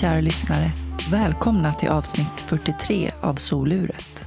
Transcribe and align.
Kära 0.00 0.20
lyssnare! 0.20 0.72
Välkomna 1.10 1.72
till 1.72 1.88
avsnitt 1.88 2.40
43 2.46 3.10
av 3.20 3.34
Soluret. 3.34 4.26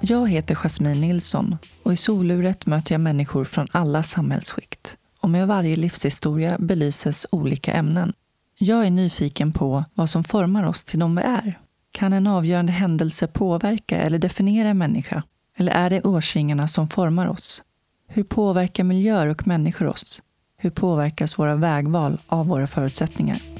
Jag 0.00 0.30
heter 0.30 0.54
Jasmine 0.54 1.00
Nilsson 1.00 1.56
och 1.82 1.92
i 1.92 1.96
Soluret 1.96 2.66
möter 2.66 2.94
jag 2.94 3.00
människor 3.00 3.44
från 3.44 3.66
alla 3.72 4.02
samhällsskikt. 4.02 4.96
Och 5.20 5.30
med 5.30 5.46
varje 5.46 5.76
livshistoria 5.76 6.56
belyses 6.58 7.26
olika 7.30 7.72
ämnen. 7.72 8.12
Jag 8.58 8.86
är 8.86 8.90
nyfiken 8.90 9.52
på 9.52 9.84
vad 9.94 10.10
som 10.10 10.24
formar 10.24 10.66
oss 10.66 10.84
till 10.84 10.98
de 10.98 11.16
vi 11.16 11.22
är. 11.22 11.58
Kan 11.92 12.12
en 12.12 12.26
avgörande 12.26 12.72
händelse 12.72 13.26
påverka 13.26 13.96
eller 13.96 14.18
definiera 14.18 14.68
en 14.68 14.78
människa? 14.78 15.22
Eller 15.56 15.72
är 15.72 15.90
det 15.90 16.02
årsringarna 16.02 16.68
som 16.68 16.88
formar 16.88 17.26
oss? 17.26 17.62
Hur 18.08 18.24
påverkar 18.24 18.84
miljöer 18.84 19.26
och 19.26 19.46
människor 19.46 19.86
oss? 19.86 20.22
Hur 20.56 20.70
påverkas 20.70 21.38
våra 21.38 21.56
vägval 21.56 22.18
av 22.26 22.46
våra 22.46 22.66
förutsättningar? 22.66 23.55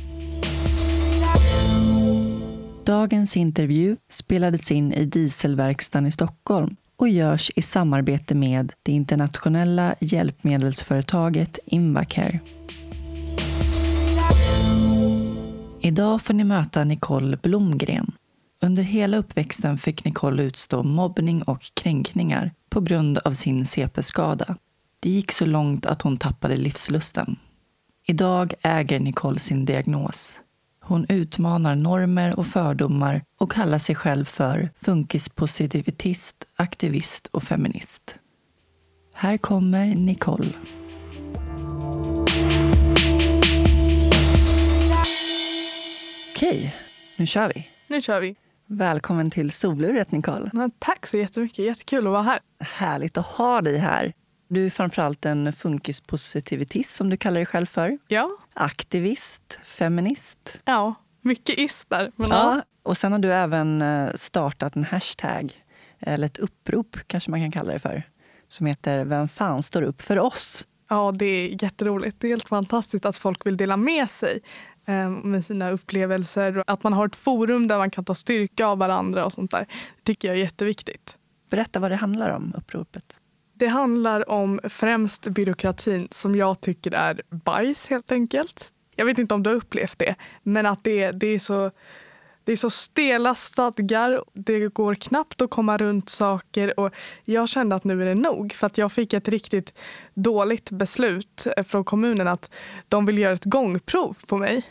Dagens 2.86 3.36
intervju 3.36 3.96
spelades 4.10 4.70
in 4.70 4.92
i 4.92 5.04
Dieselverkstan 5.04 6.06
i 6.06 6.12
Stockholm 6.12 6.76
och 6.96 7.08
görs 7.08 7.50
i 7.56 7.62
samarbete 7.62 8.34
med 8.34 8.72
det 8.82 8.92
internationella 8.92 9.94
hjälpmedelsföretaget 10.00 11.58
Invacare. 11.66 12.40
Idag 15.80 16.22
får 16.22 16.34
ni 16.34 16.44
möta 16.44 16.84
Nicole 16.84 17.36
Blomgren. 17.42 18.12
Under 18.62 18.82
hela 18.82 19.16
uppväxten 19.16 19.78
fick 19.78 20.04
Nicole 20.04 20.42
utstå 20.42 20.82
mobbning 20.82 21.42
och 21.42 21.62
kränkningar 21.74 22.52
på 22.70 22.80
grund 22.80 23.18
av 23.18 23.32
sin 23.32 23.66
CP-skada. 23.66 24.56
Det 25.00 25.10
gick 25.10 25.32
så 25.32 25.46
långt 25.46 25.86
att 25.86 26.02
hon 26.02 26.16
tappade 26.16 26.56
livslusten. 26.56 27.36
Idag 28.06 28.54
äger 28.62 29.00
Nicole 29.00 29.38
sin 29.38 29.64
diagnos. 29.64 30.40
Hon 30.88 31.06
utmanar 31.08 31.74
normer 31.74 32.38
och 32.38 32.46
fördomar 32.46 33.22
och 33.38 33.52
kallar 33.52 33.78
sig 33.78 33.94
själv 33.94 34.24
för 34.24 34.70
funkispositivitist, 34.76 36.44
aktivist 36.56 37.26
och 37.26 37.42
feminist. 37.42 38.16
Här 39.14 39.38
kommer 39.38 39.86
Nicole. 39.86 40.48
Okej, 46.34 46.74
nu 47.16 47.26
kör 47.26 47.52
vi. 47.54 47.68
Nu 47.86 48.02
kör 48.02 48.20
vi. 48.20 48.36
Välkommen 48.66 49.30
till 49.30 49.50
Soluret, 49.50 50.12
Nicole. 50.12 50.50
Ja, 50.52 50.70
tack 50.78 51.06
så 51.06 51.16
jättemycket. 51.16 51.64
Jättekul 51.64 52.06
att 52.06 52.12
vara 52.12 52.22
här. 52.22 52.38
Härligt 52.60 53.18
att 53.18 53.26
ha 53.26 53.60
dig 53.60 53.78
här. 53.78 54.12
Du 54.48 54.66
är 54.66 54.70
framförallt 54.70 55.24
en 55.24 55.52
funkispositivitist, 55.52 56.94
som 56.94 57.10
du 57.10 57.16
kallar 57.16 57.34
dig 57.34 57.46
själv 57.46 57.66
för. 57.66 57.98
Ja. 58.08 58.30
Aktivist, 58.54 59.58
feminist. 59.64 60.60
Ja, 60.64 60.94
mycket 61.20 61.58
is 61.58 61.84
där. 61.88 62.12
Men 62.16 62.30
Ja, 62.30 62.36
ja. 62.56 62.62
och 62.82 62.96
sen 62.96 63.12
har 63.12 63.18
du 63.18 63.32
även 63.32 63.82
eh, 63.82 64.08
startat 64.14 64.76
en 64.76 64.84
hashtag, 64.84 65.52
eller 65.98 66.26
ett 66.26 66.38
upprop 66.38 66.96
kanske 67.06 67.30
man 67.30 67.40
kan 67.40 67.52
kalla 67.52 67.72
det 67.72 67.78
för, 67.78 68.02
som 68.48 68.66
heter 68.66 69.04
Vem 69.04 69.28
fan 69.28 69.62
står 69.62 69.82
upp 69.82 70.02
för 70.02 70.18
oss? 70.18 70.66
ja, 70.88 71.12
det 71.14 71.24
är 71.26 71.62
jätteroligt. 71.62 72.20
Det 72.20 72.26
är 72.26 72.28
helt 72.28 72.48
fantastiskt 72.48 73.06
att 73.06 73.16
folk 73.16 73.46
vill 73.46 73.56
dela 73.56 73.76
med 73.76 74.10
sig 74.10 74.40
eh, 74.86 75.10
med 75.10 75.44
sina 75.44 75.70
upplevelser. 75.70 76.64
Att 76.66 76.82
man 76.82 76.92
har 76.92 77.06
ett 77.06 77.16
forum 77.16 77.68
där 77.68 77.78
man 77.78 77.90
kan 77.90 78.04
ta 78.04 78.14
styrka 78.14 78.66
av 78.66 78.78
varandra 78.78 79.24
och 79.24 79.32
sånt 79.32 79.50
där. 79.50 79.66
Det 79.96 80.02
tycker 80.04 80.28
jag 80.28 80.36
är 80.36 80.40
jätteviktigt. 80.40 81.16
Berätta 81.50 81.80
vad 81.80 81.90
det 81.90 81.96
handlar 81.96 82.30
om, 82.30 82.52
uppropet. 82.56 83.20
Det 83.58 83.66
handlar 83.66 84.30
om 84.30 84.60
främst 84.64 85.28
byråkratin 85.28 86.08
som 86.10 86.36
jag 86.36 86.60
tycker 86.60 86.94
är 86.94 87.22
bajs 87.30 87.86
helt 87.88 88.12
enkelt. 88.12 88.72
Jag 88.96 89.06
vet 89.06 89.18
inte 89.18 89.34
om 89.34 89.42
du 89.42 89.50
har 89.50 89.56
upplevt 89.56 89.98
det, 89.98 90.14
men 90.42 90.66
att 90.66 90.84
det, 90.84 91.10
det, 91.10 91.26
är, 91.26 91.38
så, 91.38 91.70
det 92.44 92.52
är 92.52 92.56
så 92.56 92.70
stela 92.70 93.34
stadgar. 93.34 94.24
Det 94.32 94.68
går 94.68 94.94
knappt 94.94 95.42
att 95.42 95.50
komma 95.50 95.76
runt 95.76 96.08
saker 96.08 96.80
och 96.80 96.94
jag 97.24 97.48
kände 97.48 97.76
att 97.76 97.84
nu 97.84 98.00
är 98.00 98.06
det 98.06 98.14
nog 98.14 98.52
för 98.52 98.66
att 98.66 98.78
jag 98.78 98.92
fick 98.92 99.12
ett 99.12 99.28
riktigt 99.28 99.78
dåligt 100.14 100.70
beslut 100.70 101.46
från 101.66 101.84
kommunen 101.84 102.28
att 102.28 102.50
de 102.88 103.06
vill 103.06 103.18
göra 103.18 103.32
ett 103.32 103.44
gångprov 103.44 104.16
på 104.26 104.36
mig. 104.36 104.62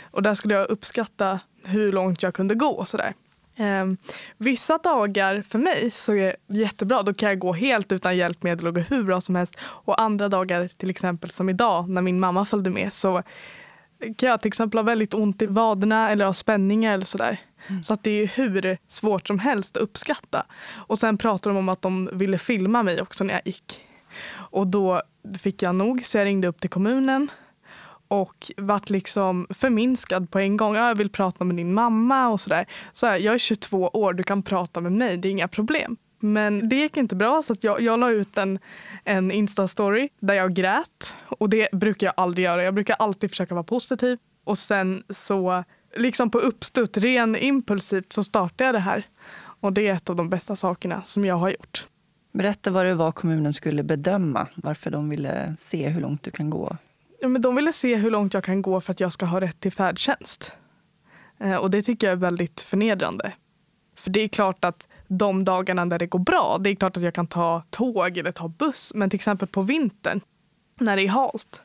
Och 0.00 0.22
där 0.22 0.34
skulle 0.34 0.54
jag 0.54 0.70
uppskatta 0.70 1.40
hur 1.64 1.92
långt 1.92 2.22
jag 2.22 2.34
kunde 2.34 2.54
gå 2.54 2.70
och 2.70 2.88
sådär. 2.88 3.14
Eh, 3.58 3.86
vissa 4.36 4.78
dagar 4.78 5.42
för 5.42 5.58
mig 5.58 5.90
så 5.90 6.14
är 6.14 6.36
det 6.46 6.58
jättebra. 6.58 7.02
Då 7.02 7.14
kan 7.14 7.28
jag 7.28 7.38
gå 7.38 7.52
helt 7.52 7.92
utan 7.92 8.16
hjälpmedel 8.16 8.66
och 8.66 8.74
gå 8.74 8.80
hur 8.80 9.02
bra 9.02 9.20
som 9.20 9.34
helst. 9.34 9.58
Och 9.60 10.00
andra 10.00 10.28
dagar, 10.28 10.68
till 10.68 10.90
exempel 10.90 11.30
som 11.30 11.48
idag 11.48 11.88
när 11.88 12.02
min 12.02 12.20
mamma 12.20 12.44
följde 12.44 12.70
med, 12.70 12.92
så 12.92 13.22
kan 14.16 14.28
jag 14.28 14.40
till 14.40 14.48
exempel 14.48 14.78
ha 14.78 14.82
väldigt 14.82 15.14
ont 15.14 15.42
i 15.42 15.46
vaderna 15.46 16.10
eller 16.10 16.24
ha 16.24 16.34
spänningar 16.34 16.94
eller 16.94 17.04
sådär. 17.04 17.40
Så 17.82 17.94
att 17.94 18.02
det 18.02 18.10
är 18.10 18.26
hur 18.26 18.78
svårt 18.88 19.26
som 19.26 19.38
helst 19.38 19.76
att 19.76 19.82
uppskatta. 19.82 20.46
Och 20.74 20.98
sen 20.98 21.18
pratar 21.18 21.50
de 21.50 21.56
om 21.56 21.68
att 21.68 21.82
de 21.82 22.10
ville 22.12 22.38
filma 22.38 22.82
mig 22.82 23.02
också 23.02 23.24
när 23.24 23.34
jag 23.34 23.42
gick. 23.44 23.84
Och 24.30 24.66
då 24.66 25.02
fick 25.40 25.62
jag 25.62 25.74
nog 25.74 26.04
så 26.04 26.18
jag 26.18 26.24
ringde 26.24 26.48
upp 26.48 26.60
till 26.60 26.70
kommunen 26.70 27.30
och 28.08 28.52
varit 28.56 28.90
liksom 28.90 29.46
förminskad 29.50 30.30
på 30.30 30.38
en 30.38 30.56
gång. 30.56 30.74
Jag 30.74 30.94
vill 30.94 31.10
prata 31.10 31.44
med 31.44 31.56
din 31.56 31.74
mamma 31.74 32.28
och 32.28 32.40
sådär. 32.40 32.66
Så 32.92 33.06
här, 33.06 33.18
jag 33.18 33.34
är 33.34 33.38
22 33.38 33.88
år, 33.88 34.12
du 34.12 34.22
kan 34.22 34.42
prata 34.42 34.80
med 34.80 34.92
mig, 34.92 35.16
det 35.16 35.28
är 35.28 35.30
inga 35.30 35.48
problem. 35.48 35.96
Men 36.20 36.68
det 36.68 36.76
gick 36.76 36.96
inte 36.96 37.16
bra 37.16 37.42
så 37.42 37.52
att 37.52 37.64
jag, 37.64 37.80
jag 37.80 38.00
la 38.00 38.10
ut 38.10 38.38
en, 38.38 38.58
en 39.04 39.32
Insta-story 39.32 40.08
där 40.20 40.34
jag 40.34 40.54
grät. 40.54 41.16
Och 41.24 41.50
det 41.50 41.68
brukar 41.72 42.06
jag 42.06 42.14
aldrig 42.16 42.44
göra. 42.44 42.64
Jag 42.64 42.74
brukar 42.74 42.96
alltid 42.98 43.30
försöka 43.30 43.54
vara 43.54 43.64
positiv. 43.64 44.18
Och 44.44 44.58
sen 44.58 45.02
så, 45.10 45.64
liksom 45.96 46.30
på 46.30 46.38
uppstutt, 46.38 46.96
ren 46.96 47.36
impulsivt, 47.36 48.12
så 48.12 48.24
startade 48.24 48.64
jag 48.64 48.74
det 48.74 48.78
här. 48.78 49.06
Och 49.60 49.72
det 49.72 49.88
är 49.88 49.94
ett 49.94 50.10
av 50.10 50.16
de 50.16 50.30
bästa 50.30 50.56
sakerna 50.56 51.02
som 51.02 51.24
jag 51.24 51.34
har 51.34 51.50
gjort. 51.50 51.86
Berätta 52.32 52.70
vad 52.70 52.86
det 52.86 52.94
var 52.94 53.12
kommunen 53.12 53.52
skulle 53.52 53.82
bedöma, 53.82 54.46
varför 54.54 54.90
de 54.90 55.08
ville 55.08 55.54
se 55.58 55.88
hur 55.88 56.00
långt 56.00 56.22
du 56.22 56.30
kan 56.30 56.50
gå. 56.50 56.76
Ja, 57.20 57.28
men 57.28 57.42
de 57.42 57.56
ville 57.56 57.72
se 57.72 57.96
hur 57.96 58.10
långt 58.10 58.34
jag 58.34 58.44
kan 58.44 58.62
gå 58.62 58.80
för 58.80 58.92
att 58.92 59.00
jag 59.00 59.12
ska 59.12 59.26
ha 59.26 59.40
rätt 59.40 59.60
till 59.60 59.72
färdtjänst. 59.72 60.52
Eh, 61.38 61.56
och 61.56 61.70
det 61.70 61.82
tycker 61.82 62.06
jag 62.06 62.12
är 62.12 62.16
väldigt 62.16 62.60
förnedrande. 62.60 63.32
För 63.96 64.10
det 64.10 64.20
är 64.20 64.28
klart 64.28 64.64
att 64.64 64.88
de 65.08 65.44
dagarna 65.44 65.86
där 65.86 65.98
det 65.98 66.06
går 66.06 66.18
bra, 66.18 66.58
det 66.60 66.70
är 66.70 66.74
klart 66.74 66.96
att 66.96 67.02
jag 67.02 67.14
kan 67.14 67.26
ta 67.26 67.62
tåg 67.70 68.16
eller 68.16 68.32
ta 68.32 68.48
buss. 68.48 68.92
Men 68.94 69.10
till 69.10 69.16
exempel 69.16 69.48
på 69.48 69.62
vintern, 69.62 70.20
när 70.80 70.96
det 70.96 71.02
är 71.02 71.08
halt, 71.08 71.62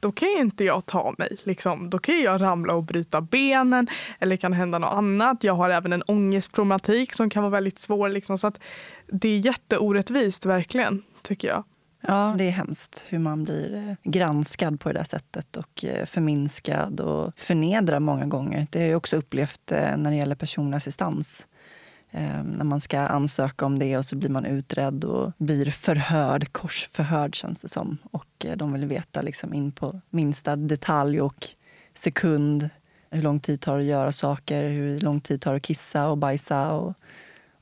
då 0.00 0.12
kan 0.12 0.28
ju 0.28 0.38
inte 0.38 0.64
jag 0.64 0.86
ta 0.86 1.14
mig. 1.18 1.36
Liksom. 1.42 1.90
Då 1.90 1.98
kan 1.98 2.20
jag 2.20 2.40
ramla 2.40 2.74
och 2.74 2.82
bryta 2.82 3.20
benen 3.20 3.86
eller 4.18 4.36
kan 4.36 4.52
hända 4.52 4.78
något 4.78 4.92
annat. 4.92 5.44
Jag 5.44 5.54
har 5.54 5.70
även 5.70 5.92
en 5.92 6.02
ångestproblematik 6.02 7.12
som 7.12 7.30
kan 7.30 7.42
vara 7.42 7.50
väldigt 7.50 7.78
svår. 7.78 8.08
Liksom. 8.08 8.38
Så 8.38 8.46
att 8.46 8.60
det 9.06 9.28
är 9.28 9.38
jätteorättvist, 9.38 10.46
verkligen, 10.46 11.02
tycker 11.22 11.48
jag. 11.48 11.64
Ja, 12.00 12.34
det 12.38 12.44
är 12.44 12.50
hemskt 12.50 13.04
hur 13.08 13.18
man 13.18 13.44
blir 13.44 13.76
eh, 13.76 14.10
granskad 14.10 14.80
på 14.80 14.88
det 14.88 14.98
där 14.98 15.04
sättet 15.04 15.56
och 15.56 15.84
eh, 15.84 16.06
förminskad 16.06 17.00
och 17.00 17.32
förnedrad 17.36 18.02
många 18.02 18.26
gånger. 18.26 18.66
Det 18.70 18.80
har 18.80 18.86
jag 18.86 18.96
också 18.96 19.16
upplevt 19.16 19.72
eh, 19.72 19.96
när 19.96 20.10
det 20.10 20.16
gäller 20.16 20.34
personlig 20.34 20.76
assistans. 20.76 21.46
Ehm, 22.10 22.46
när 22.46 22.64
man 22.64 22.80
ska 22.80 23.00
ansöka 23.00 23.66
om 23.66 23.78
det 23.78 23.98
och 23.98 24.04
så 24.04 24.16
blir 24.16 24.30
man 24.30 24.46
utredd 24.46 25.04
och 25.04 25.32
blir 25.38 25.70
förhörd, 25.70 26.52
korsförhörd 26.52 27.34
känns 27.34 27.60
det 27.60 27.68
som. 27.68 27.98
Och 28.10 28.46
de 28.56 28.72
vill 28.72 28.86
veta 28.86 29.22
liksom 29.22 29.54
in 29.54 29.72
på 29.72 30.00
minsta 30.10 30.56
detalj 30.56 31.20
och 31.20 31.48
sekund 31.94 32.70
hur 33.10 33.22
lång 33.22 33.40
tid 33.40 33.54
det 33.54 33.64
tar 33.64 33.78
att 33.78 33.84
göra 33.84 34.12
saker, 34.12 34.68
hur 34.68 35.00
lång 35.00 35.20
tid 35.20 35.36
det 35.36 35.44
tar 35.44 35.54
att 35.54 35.62
kissa 35.62 36.08
och 36.08 36.18
bajsa 36.18 36.72
och, 36.72 36.94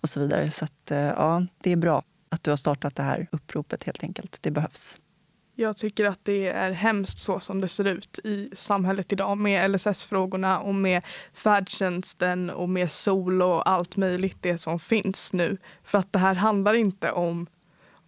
och 0.01 0.09
så 0.09 0.21
vidare. 0.21 0.51
Så 0.51 0.65
att, 0.65 0.91
ja, 0.91 1.47
det 1.63 1.73
är 1.73 1.77
bra 1.77 2.03
att 2.29 2.45
du 2.45 2.51
har 2.51 2.57
startat 2.57 2.97
det 2.97 3.03
här 3.03 3.29
uppropet 3.33 3.85
helt 3.85 4.03
enkelt. 4.03 4.39
Det 4.43 4.51
behövs. 4.51 5.01
Jag 5.61 5.77
tycker 5.77 6.05
att 6.05 6.25
det 6.25 6.49
är 6.49 6.71
hemskt 6.71 7.19
så 7.19 7.41
som 7.41 7.61
det 7.61 7.69
ser 7.69 7.85
ut 7.85 8.19
i 8.25 8.49
samhället 8.53 9.13
idag 9.13 9.39
med 9.39 9.71
LSS-frågorna 9.71 10.61
och 10.61 10.75
med 10.75 11.03
färdtjänsten 11.33 12.51
och 12.51 12.69
med 12.69 12.93
sol 12.93 13.43
och 13.43 13.69
allt 13.69 13.97
möjligt 13.97 14.37
det 14.41 14.59
som 14.59 14.79
finns 14.79 15.33
nu. 15.33 15.59
För 15.83 15.99
att 15.99 16.13
det 16.13 16.19
här 16.19 16.35
handlar 16.35 16.75
inte 16.75 17.13
om, 17.13 17.47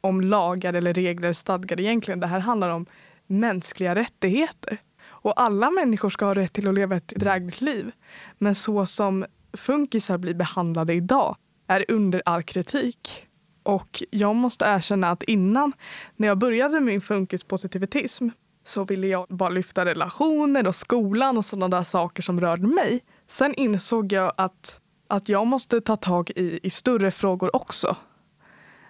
om 0.01 0.21
lagar 0.21 0.73
eller 0.73 0.95
regler 0.95 1.33
stadgar 1.33 1.81
egentligen. 1.81 2.21
Det 2.21 2.27
här 2.27 2.41
handlar 2.41 2.69
om 2.69 2.87
mänskliga 3.27 3.95
rättigheter. 3.95 4.79
Och 5.03 5.41
alla 5.41 5.71
människor 5.71 6.11
ska 6.11 6.25
ha 6.25 6.35
rätt 6.35 6.53
till 6.53 6.69
att 6.69 6.75
leva 6.75 6.97
ett 6.97 7.09
drägligt 7.09 7.61
liv. 7.61 7.93
Men 8.39 8.55
så 8.55 8.87
som 8.87 9.27
funkisar 9.53 10.19
blir 10.19 10.35
behandlade 10.35 10.95
idag 10.95 11.37
är 11.67 11.85
under 11.89 12.23
all 12.25 12.43
kritik. 12.43 13.27
Och 13.63 14.03
jag 14.11 14.37
måste 14.37 14.65
erkänna 14.65 15.11
att 15.11 15.23
innan, 15.23 15.73
när 16.17 16.29
jag 16.29 16.39
började 16.39 16.81
min 16.81 17.01
funkispositivitism, 17.01 18.29
så 18.65 18.85
ville 18.85 19.07
jag 19.07 19.27
bara 19.29 19.49
lyfta 19.49 19.85
relationer 19.85 20.67
och 20.67 20.75
skolan 20.75 21.39
och 21.39 21.45
sådana 21.45 21.77
där 21.77 21.85
saker 21.85 22.23
som 22.23 22.41
rörde 22.41 22.67
mig. 22.67 23.01
Sen 23.29 23.55
insåg 23.55 24.13
jag 24.13 24.33
att, 24.37 24.81
att 25.09 25.29
jag 25.29 25.47
måste 25.47 25.81
ta 25.81 25.97
tag 25.97 26.31
i, 26.37 26.61
i 26.63 26.71
större 26.71 27.11
frågor 27.11 27.57
också. 27.57 27.97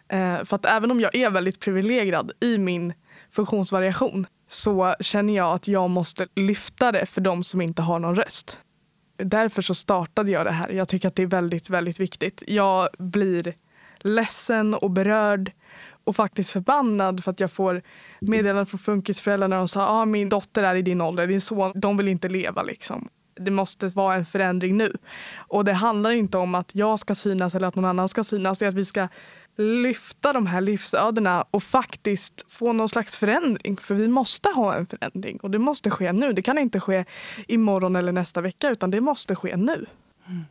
Eh, 0.09 0.45
för 0.45 0.55
att 0.55 0.67
även 0.67 0.91
om 0.91 1.01
jag 1.01 1.15
är 1.15 1.31
väldigt 1.31 1.61
privilegierad 1.61 2.33
i 2.41 2.59
min 2.59 2.93
funktionsvariation 3.31 4.27
så 4.49 4.95
känner 5.01 5.37
jag 5.37 5.55
att 5.55 5.69
jag 5.69 5.91
måste 5.91 6.29
lyfta 6.35 6.93
det 6.93 7.07
för 7.07 7.21
de 7.21 7.45
som 7.45 7.61
inte 7.61 7.83
har 7.83 7.99
någon 7.99 8.17
röst. 8.17 8.61
Därför 9.17 9.63
så 9.63 9.75
startade 9.75 10.31
jag 10.31 10.47
det 10.47 10.51
här. 10.51 10.69
Jag 10.69 10.89
tycker 10.89 11.09
att 11.09 11.17
det 11.17 11.23
är 11.23 11.27
väldigt, 11.27 11.71
väldigt 11.71 12.01
viktigt. 12.01 12.43
Jag 12.47 12.89
blir 12.99 13.55
ledsen 14.05 14.75
och 14.75 14.91
berörd 14.91 15.53
och 16.05 16.17
faktiskt 16.17 16.51
förbannad 16.51 17.25
för 17.25 17.31
att 17.31 17.41
jag 17.41 17.53
får 17.53 17.83
meddelanden 18.21 18.67
från 18.67 18.79
funkisföräldrar 18.79 19.49
när 19.49 19.57
de 19.57 19.69
sa 19.69 19.87
ah, 19.87 20.05
min 20.05 20.29
dotter 20.29 20.65
är 20.65 20.75
i 20.75 20.83
din 20.83 21.01
ålder, 21.01 21.27
din 21.27 21.41
son, 21.41 21.73
de 21.75 21.97
vill 21.97 22.09
inte 22.09 22.29
leva. 22.29 22.63
Liksom. 22.63 23.09
Det 23.41 23.51
måste 23.51 23.89
vara 23.89 24.15
en 24.15 24.25
förändring 24.25 24.77
nu. 24.77 24.97
Och 25.37 25.65
det 25.65 25.73
handlar 25.73 26.11
inte 26.11 26.39
om 26.39 26.55
att 26.55 26.75
jag 26.75 26.99
ska 26.99 27.15
synas 27.15 27.55
eller 27.55 27.69
att 27.69 27.75
någon 27.75 27.85
annan 27.85 28.09
ska 28.09 28.25
synas. 28.25 28.59
Det 28.59 28.65
är 28.65 28.69
att 28.69 28.75
vi 28.75 28.85
ska 28.85 29.09
lyfta 29.57 30.33
de 30.33 30.47
här 30.47 30.61
livsödena 30.61 31.45
och 31.51 31.63
faktiskt 31.63 32.47
få 32.49 32.73
någon 32.73 32.89
slags 32.89 33.17
förändring. 33.17 33.77
För 33.77 33.95
vi 33.95 34.09
måste 34.09 34.49
ha 34.49 34.75
en 34.75 34.87
förändring 34.87 35.39
och 35.43 35.51
det 35.51 35.59
måste 35.59 35.91
ske 35.91 36.13
nu. 36.13 36.33
Det 36.33 36.43
kan 36.43 36.59
inte 36.59 36.81
ske 36.81 37.05
imorgon 37.49 37.97
eller 37.97 38.13
nästa 38.13 38.41
vecka 38.41 38.71
utan 38.71 38.91
det 38.91 39.01
måste 39.01 39.37
ske 39.37 39.57
nu. 39.57 39.87
Mm. 40.27 40.45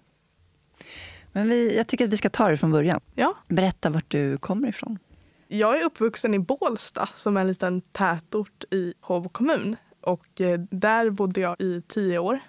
Men 1.39 1.49
vi, 1.49 1.77
jag 1.77 1.87
tycker 1.87 2.05
att 2.05 2.13
vi 2.13 2.17
ska 2.17 2.29
ta 2.29 2.49
det 2.49 2.57
från 2.57 2.71
början. 2.71 3.01
Ja. 3.15 3.33
Berätta 3.47 3.89
vart 3.89 4.09
du 4.11 4.37
kommer 4.37 4.67
ifrån. 4.67 4.99
Jag 5.47 5.79
är 5.81 5.83
uppvuxen 5.85 6.33
i 6.33 6.39
Bålsta 6.39 7.09
som 7.15 7.37
är 7.37 7.41
en 7.41 7.47
liten 7.47 7.81
tätort 7.81 8.63
i 8.71 8.93
Hov 9.01 9.29
kommun. 9.29 9.75
Och 10.01 10.41
eh, 10.41 10.59
där 10.59 11.09
bodde 11.09 11.41
jag 11.41 11.61
i 11.61 11.81
tio 11.87 12.19
år. 12.19 12.39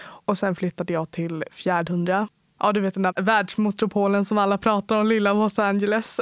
Och 0.00 0.38
sen 0.38 0.54
flyttade 0.54 0.92
jag 0.92 1.10
till 1.10 1.44
Fjärdhundra. 1.50 2.28
Ja, 2.60 2.72
du 2.72 2.80
vet 2.80 2.94
den 2.94 3.02
där 3.02 3.22
världsmetropolen 3.22 4.24
som 4.24 4.38
alla 4.38 4.58
pratar 4.58 5.00
om, 5.00 5.06
lilla 5.06 5.32
Los 5.32 5.58
Angeles. 5.58 6.20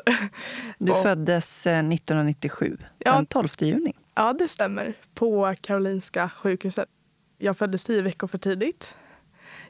Du 0.78 0.92
och, 0.92 1.02
föddes 1.02 1.66
1997, 1.66 2.76
eh, 2.80 2.86
ja, 2.98 3.12
den 3.12 3.26
12 3.26 3.48
juni. 3.58 3.92
Ja, 4.14 4.32
det 4.32 4.48
stämmer. 4.48 4.94
På 5.14 5.54
Karolinska 5.60 6.28
sjukhuset. 6.28 6.88
Jag 7.38 7.56
föddes 7.56 7.84
tio 7.84 8.02
veckor 8.02 8.26
för 8.26 8.38
tidigt. 8.38 8.96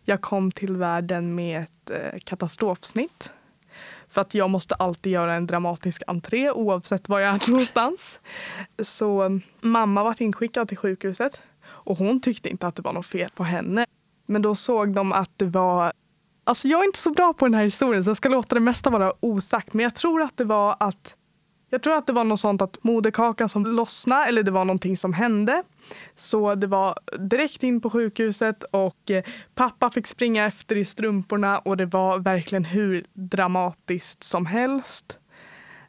Jag 0.04 0.20
kom 0.20 0.52
till 0.52 0.76
världen 0.76 1.34
med 1.34 1.62
ett 1.62 1.90
eh, 1.90 2.18
katastrofsnitt. 2.24 3.32
För 4.08 4.20
att 4.20 4.34
jag 4.34 4.50
måste 4.50 4.74
alltid 4.74 5.12
göra 5.12 5.34
en 5.34 5.46
dramatisk 5.46 6.02
entré 6.06 6.50
oavsett 6.50 7.08
var 7.08 7.20
jag 7.20 7.34
är 7.34 7.50
någonstans. 7.50 8.20
Så 8.82 9.22
mm, 9.22 9.40
mamma 9.60 10.04
var 10.04 10.22
inskickad 10.22 10.68
till 10.68 10.76
sjukhuset 10.76 11.42
och 11.64 11.98
hon 11.98 12.20
tyckte 12.20 12.48
inte 12.48 12.66
att 12.66 12.76
det 12.76 12.82
var 12.82 12.92
något 12.92 13.06
fel 13.06 13.30
på 13.34 13.44
henne. 13.44 13.86
Men 14.26 14.42
då 14.42 14.54
såg 14.54 14.94
de 14.94 15.12
att 15.12 15.30
det 15.36 15.46
var 15.46 15.92
Alltså 16.44 16.68
jag 16.68 16.80
är 16.80 16.84
inte 16.84 16.98
så 16.98 17.10
bra 17.10 17.32
på 17.32 17.46
den 17.46 17.54
här 17.54 17.64
historien 17.64 18.04
så 18.04 18.10
jag 18.10 18.16
ska 18.16 18.28
låta 18.28 18.54
det 18.54 18.60
mesta 18.60 18.90
vara 18.90 19.12
osagt. 19.20 19.74
Men 19.74 19.84
jag 19.84 19.94
tror 19.94 20.22
att 20.22 20.36
det 20.36 20.44
var 20.44 20.76
att 20.80 21.16
jag 21.72 21.82
tror 21.82 21.96
att 21.96 22.06
det 22.06 22.12
var 22.12 22.24
något 22.24 22.40
sånt 22.40 22.62
att 22.62 22.84
moderkakan 22.84 23.48
som 23.48 23.66
lossnade 23.66 24.24
eller 24.24 24.42
det 24.42 24.50
var 24.50 24.64
någonting 24.64 24.96
som 24.96 25.12
hände. 25.12 25.62
Så 26.16 26.54
det 26.54 26.66
var 26.66 26.98
direkt 27.18 27.62
in 27.62 27.80
på 27.80 27.90
sjukhuset 27.90 28.64
och 28.64 29.10
eh, 29.10 29.24
pappa 29.54 29.90
fick 29.90 30.06
springa 30.06 30.46
efter 30.46 30.76
i 30.76 30.84
strumporna 30.84 31.58
och 31.58 31.76
det 31.76 31.86
var 31.86 32.18
verkligen 32.18 32.64
hur 32.64 33.04
dramatiskt 33.12 34.22
som 34.22 34.46
helst. 34.46 35.18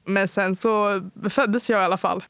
Men 0.05 0.27
sen 0.27 0.55
så 0.55 1.01
föddes 1.29 1.69
jag 1.69 1.81
i 1.81 1.83
alla 1.83 1.97
fall. 1.97 2.23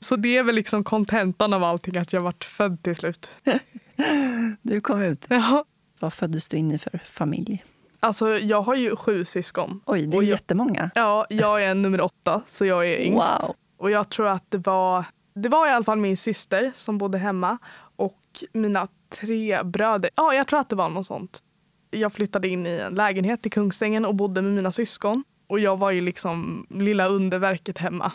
Så 0.00 0.16
det 0.16 0.36
är 0.36 0.42
väl 0.42 0.54
liksom 0.54 0.84
kontentan 0.84 1.52
av 1.52 1.64
allting, 1.64 1.96
att 1.96 2.12
jag 2.12 2.20
vart 2.20 2.44
född 2.44 2.82
till 2.82 2.96
slut. 2.96 3.30
du 4.62 4.80
kom 4.80 5.02
ut. 5.02 5.26
Ja. 5.30 5.64
Vad 6.00 6.12
föddes 6.12 6.48
du 6.48 6.56
in 6.56 6.72
i 6.72 6.78
för 6.78 7.00
familj? 7.10 7.64
Alltså 8.04 8.38
jag 8.38 8.62
har 8.62 8.74
ju 8.74 8.96
sju 8.96 9.24
syskon. 9.24 9.80
Oj, 9.86 10.06
det 10.06 10.16
är 10.16 10.22
jag, 10.22 10.30
jättemånga. 10.30 10.90
Ja, 10.94 11.26
jag 11.28 11.64
är 11.64 11.74
nummer 11.74 12.00
åtta 12.00 12.42
så 12.46 12.64
jag 12.64 12.88
är 12.88 12.98
yngst. 12.98 13.26
Wow. 13.42 13.54
Och 13.78 13.90
jag 13.90 14.08
tror 14.08 14.26
att 14.26 14.44
det 14.48 14.58
var, 14.58 15.04
det 15.34 15.48
var 15.48 15.66
i 15.66 15.70
alla 15.70 15.84
fall 15.84 15.98
min 15.98 16.16
syster 16.16 16.72
som 16.74 16.98
bodde 16.98 17.18
hemma 17.18 17.58
och 17.96 18.44
mina 18.52 18.88
tre 19.08 19.62
bröder. 19.62 20.10
Ja, 20.14 20.34
jag 20.34 20.46
tror 20.46 20.60
att 20.60 20.68
det 20.68 20.76
var 20.76 20.88
något 20.88 21.06
sånt. 21.06 21.42
Jag 21.90 22.12
flyttade 22.12 22.48
in 22.48 22.66
i 22.66 22.78
en 22.78 22.94
lägenhet 22.94 23.46
i 23.46 23.50
Kungsängen 23.50 24.04
och 24.04 24.14
bodde 24.14 24.42
med 24.42 24.52
mina 24.52 24.72
syskon. 24.72 25.24
Och 25.46 25.60
jag 25.60 25.76
var 25.76 25.90
ju 25.90 26.00
liksom 26.00 26.66
lilla 26.70 27.06
underverket 27.06 27.78
hemma. 27.78 28.12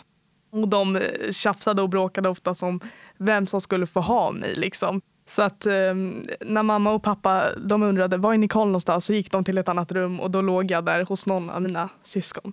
Och 0.52 0.68
de 0.68 1.00
tjafsade 1.30 1.82
och 1.82 1.88
bråkade 1.88 2.28
ofta 2.28 2.54
om 2.62 2.80
vem 3.18 3.46
som 3.46 3.60
skulle 3.60 3.86
få 3.86 4.00
ha 4.00 4.32
mig. 4.32 4.54
Liksom. 4.54 5.00
Så 5.30 5.42
att 5.42 5.66
eh, 5.66 5.94
när 6.40 6.62
mamma 6.62 6.92
och 6.92 7.02
pappa 7.02 7.44
de 7.56 7.82
undrade 7.82 8.16
var 8.16 8.34
är 8.34 8.38
Nicole 8.38 8.64
någonstans 8.64 9.04
så 9.04 9.14
gick 9.14 9.32
de 9.32 9.44
till 9.44 9.58
ett 9.58 9.68
annat 9.68 9.92
rum 9.92 10.20
och 10.20 10.30
då 10.30 10.42
låg 10.42 10.70
jag 10.70 10.84
där 10.84 11.04
hos 11.04 11.26
någon 11.26 11.50
av 11.50 11.62
mina 11.62 11.88
syskon. 12.04 12.52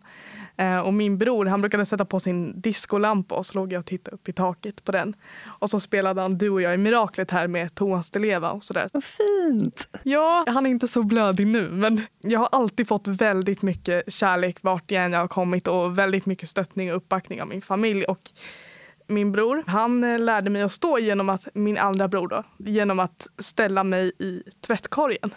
Eh, 0.57 0.79
och 0.79 0.93
min 0.93 1.17
bror 1.17 1.45
han 1.45 1.61
brukade 1.61 1.85
sätta 1.85 2.05
på 2.05 2.19
sin 2.19 2.61
diskolampa 2.61 3.35
och 3.35 3.45
så 3.45 3.57
låg 3.57 3.73
jag 3.73 3.79
och 3.79 3.85
tittade 3.85 4.15
upp 4.15 4.29
i 4.29 4.33
taket 4.33 4.83
på 4.83 4.91
den. 4.91 5.13
Och 5.59 5.69
så 5.69 5.79
spelade 5.79 6.21
han 6.21 6.37
Du 6.37 6.49
och 6.49 6.61
jag 6.61 6.73
i 6.73 6.77
Miraklet 6.77 7.31
här 7.31 7.47
med 7.47 7.75
Thomas 7.75 8.15
Leva 8.15 8.51
och 8.51 8.63
sådär. 8.63 8.89
Vad 8.93 9.03
fint! 9.03 9.87
Ja, 10.03 10.45
han 10.47 10.65
är 10.65 10.69
inte 10.69 10.87
så 10.87 11.03
blödig 11.03 11.47
nu 11.47 11.69
men 11.69 12.01
jag 12.21 12.39
har 12.39 12.49
alltid 12.51 12.87
fått 12.87 13.07
väldigt 13.07 13.61
mycket 13.61 14.13
kärlek 14.13 14.57
vart 14.61 14.91
jag 14.91 15.05
än 15.05 15.13
jag 15.13 15.19
har 15.19 15.27
kommit 15.27 15.67
och 15.67 15.97
väldigt 15.97 16.25
mycket 16.25 16.49
stöttning 16.49 16.91
och 16.91 16.97
uppbackning 16.97 17.41
av 17.41 17.47
min 17.47 17.61
familj. 17.61 18.05
Och 18.05 18.31
min 19.07 19.31
bror, 19.31 19.63
han 19.67 20.03
eh, 20.03 20.19
lärde 20.19 20.49
mig 20.49 20.61
att 20.61 20.71
stå 20.71 20.99
genom 20.99 21.29
att, 21.29 21.47
min 21.53 21.77
andra 21.77 22.07
bror 22.07 22.27
då, 22.27 22.43
genom 22.57 22.99
att 22.99 23.27
ställa 23.39 23.83
mig 23.83 24.11
i 24.19 24.43
tvättkorgen. 24.61 25.33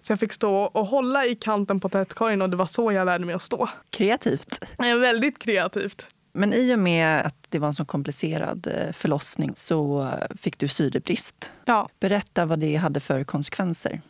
Så 0.00 0.12
jag 0.12 0.20
fick 0.20 0.32
stå 0.32 0.54
och 0.54 0.86
hålla 0.86 1.26
i 1.26 1.36
kanten 1.36 1.80
på 1.80 1.88
tvättkorgen 1.88 2.42
och 2.42 2.50
det 2.50 2.56
var 2.56 2.66
så 2.66 2.92
jag 2.92 3.06
lärde 3.06 3.24
mig 3.24 3.34
att 3.34 3.42
stå. 3.42 3.68
Kreativt. 3.90 4.64
Ja, 4.78 4.96
väldigt 4.96 5.38
kreativt. 5.38 6.08
Men 6.32 6.52
i 6.52 6.74
och 6.74 6.78
med 6.78 7.26
att 7.26 7.46
det 7.48 7.58
var 7.58 7.68
en 7.68 7.74
så 7.74 7.84
komplicerad 7.84 8.66
eh, 8.66 8.92
förlossning 8.92 9.52
så 9.54 10.10
fick 10.40 10.58
du 10.58 10.68
syrebrist. 10.68 11.50
Ja. 11.64 11.88
Berätta 12.00 12.46
vad 12.46 12.58
det 12.58 12.76
hade 12.76 13.00
för 13.00 13.24
konsekvenser. 13.24 14.00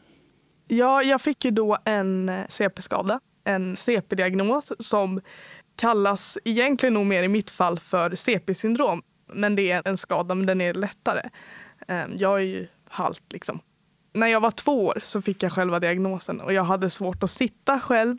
Ja, 0.68 1.02
jag 1.02 1.20
fick 1.20 1.44
ju 1.44 1.50
då 1.50 1.78
en 1.84 2.28
eh, 2.28 2.46
CP-skada, 2.48 3.20
en 3.44 3.76
CP-diagnos 3.76 4.72
som 4.78 5.20
kallas 5.76 6.38
egentligen 6.44 6.94
nog 6.94 7.06
mer 7.06 7.22
i 7.22 7.28
mitt 7.28 7.50
fall 7.50 7.78
för 7.78 8.14
CP-syndrom. 8.14 9.02
Men 9.32 9.56
det 9.56 9.70
är 9.70 9.82
en 9.88 9.96
skada, 9.96 10.34
men 10.34 10.46
den 10.46 10.60
är 10.60 10.74
lättare. 10.74 11.22
Ehm, 11.88 12.12
jag 12.16 12.38
är 12.38 12.44
ju 12.44 12.66
halt 12.88 13.22
liksom. 13.32 13.60
När 14.12 14.26
jag 14.26 14.40
var 14.40 14.50
två 14.50 14.86
år 14.86 15.00
så 15.02 15.22
fick 15.22 15.42
jag 15.42 15.52
själva 15.52 15.80
diagnosen 15.80 16.40
och 16.40 16.52
jag 16.52 16.64
hade 16.64 16.90
svårt 16.90 17.22
att 17.22 17.30
sitta 17.30 17.80
själv 17.80 18.18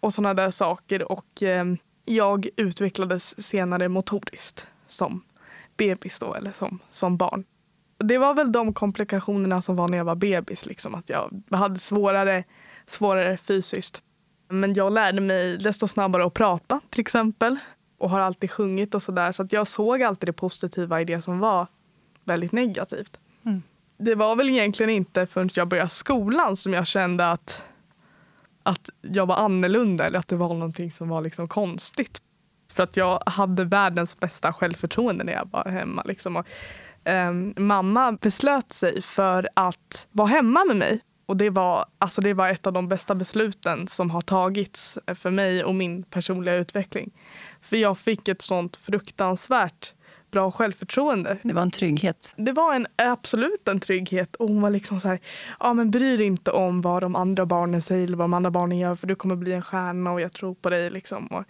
och 0.00 0.14
sådana 0.14 0.34
där 0.34 0.50
saker. 0.50 1.12
Och 1.12 1.42
ehm, 1.42 1.78
jag 2.04 2.48
utvecklades 2.56 3.46
senare 3.46 3.88
motoriskt 3.88 4.68
som 4.86 5.22
bebis 5.76 6.18
då, 6.18 6.34
eller 6.34 6.52
som, 6.52 6.78
som 6.90 7.16
barn. 7.16 7.44
Det 7.98 8.18
var 8.18 8.34
väl 8.34 8.52
de 8.52 8.74
komplikationerna 8.74 9.62
som 9.62 9.76
var 9.76 9.88
när 9.88 9.98
jag 9.98 10.04
var 10.04 10.14
bebis, 10.14 10.66
liksom, 10.66 10.94
att 10.94 11.08
jag 11.08 11.42
hade 11.50 11.78
svårare, 11.78 12.44
svårare 12.86 13.36
fysiskt. 13.36 14.02
Men 14.50 14.74
jag 14.74 14.92
lärde 14.92 15.20
mig 15.20 15.56
desto 15.58 15.88
snabbare 15.88 16.24
att 16.24 16.34
prata 16.34 16.80
till 16.90 17.00
exempel. 17.00 17.58
Och 17.98 18.10
har 18.10 18.20
alltid 18.20 18.50
sjungit 18.50 18.94
och 18.94 19.02
sådär. 19.02 19.32
Så 19.32 19.42
att 19.42 19.52
jag 19.52 19.66
såg 19.66 20.02
alltid 20.02 20.28
det 20.28 20.32
positiva 20.32 21.00
i 21.00 21.04
det 21.04 21.22
som 21.22 21.38
var 21.38 21.66
väldigt 22.24 22.52
negativt. 22.52 23.20
Mm. 23.44 23.62
Det 23.98 24.14
var 24.14 24.36
väl 24.36 24.48
egentligen 24.48 24.90
inte 24.90 25.26
förrän 25.26 25.50
jag 25.54 25.68
började 25.68 25.88
skolan 25.88 26.56
som 26.56 26.72
jag 26.72 26.86
kände 26.86 27.30
att, 27.30 27.64
att 28.62 28.90
jag 29.02 29.26
var 29.26 29.36
annorlunda 29.36 30.06
eller 30.06 30.18
att 30.18 30.28
det 30.28 30.36
var 30.36 30.48
någonting 30.48 30.92
som 30.92 31.08
var 31.08 31.20
liksom 31.20 31.48
konstigt. 31.48 32.22
För 32.72 32.82
att 32.82 32.96
jag 32.96 33.22
hade 33.26 33.64
världens 33.64 34.20
bästa 34.20 34.52
självförtroende 34.52 35.24
när 35.24 35.32
jag 35.32 35.48
var 35.50 35.64
hemma. 35.64 36.02
Liksom. 36.06 36.36
Och, 36.36 36.46
eh, 37.08 37.32
mamma 37.56 38.12
beslöt 38.12 38.72
sig 38.72 39.02
för 39.02 39.48
att 39.54 40.06
vara 40.10 40.28
hemma 40.28 40.64
med 40.64 40.76
mig 40.76 41.00
och 41.30 41.36
det 41.36 41.50
var, 41.50 41.84
alltså 41.98 42.20
det 42.20 42.34
var 42.34 42.48
ett 42.48 42.66
av 42.66 42.72
de 42.72 42.88
bästa 42.88 43.14
besluten 43.14 43.88
som 43.88 44.10
har 44.10 44.20
tagits 44.20 44.98
för 45.14 45.30
mig 45.30 45.64
och 45.64 45.74
min 45.74 46.02
personliga 46.02 46.54
utveckling. 46.54 47.10
För 47.60 47.76
jag 47.76 47.98
fick 47.98 48.28
ett 48.28 48.42
sånt 48.42 48.76
fruktansvärt 48.76 49.94
bra 50.30 50.52
självförtroende. 50.52 51.38
Det 51.42 51.54
var 51.54 51.62
en 51.62 51.70
trygghet? 51.70 52.34
Det 52.36 52.52
var 52.52 52.74
en, 52.74 52.86
absolut 52.96 53.68
en 53.68 53.80
trygghet. 53.80 54.36
Och 54.36 54.48
hon 54.48 54.60
var 54.60 54.70
liksom 54.70 55.00
så 55.00 55.08
här, 55.08 55.20
ja 55.60 55.72
men 55.72 55.90
bry 55.90 56.16
dig 56.16 56.26
inte 56.26 56.50
om 56.50 56.80
vad 56.80 57.02
de 57.02 57.16
andra 57.16 57.46
barnen 57.46 57.82
säger 57.82 58.04
eller 58.04 58.16
vad 58.16 58.24
de 58.24 58.34
andra 58.34 58.50
barnen 58.50 58.78
gör 58.78 58.94
för 58.94 59.06
du 59.06 59.14
kommer 59.14 59.36
bli 59.36 59.52
en 59.52 59.62
stjärna 59.62 60.12
och 60.12 60.20
jag 60.20 60.32
tror 60.32 60.54
på 60.54 60.68
dig. 60.68 60.90
Liksom. 60.90 61.26
Och 61.26 61.44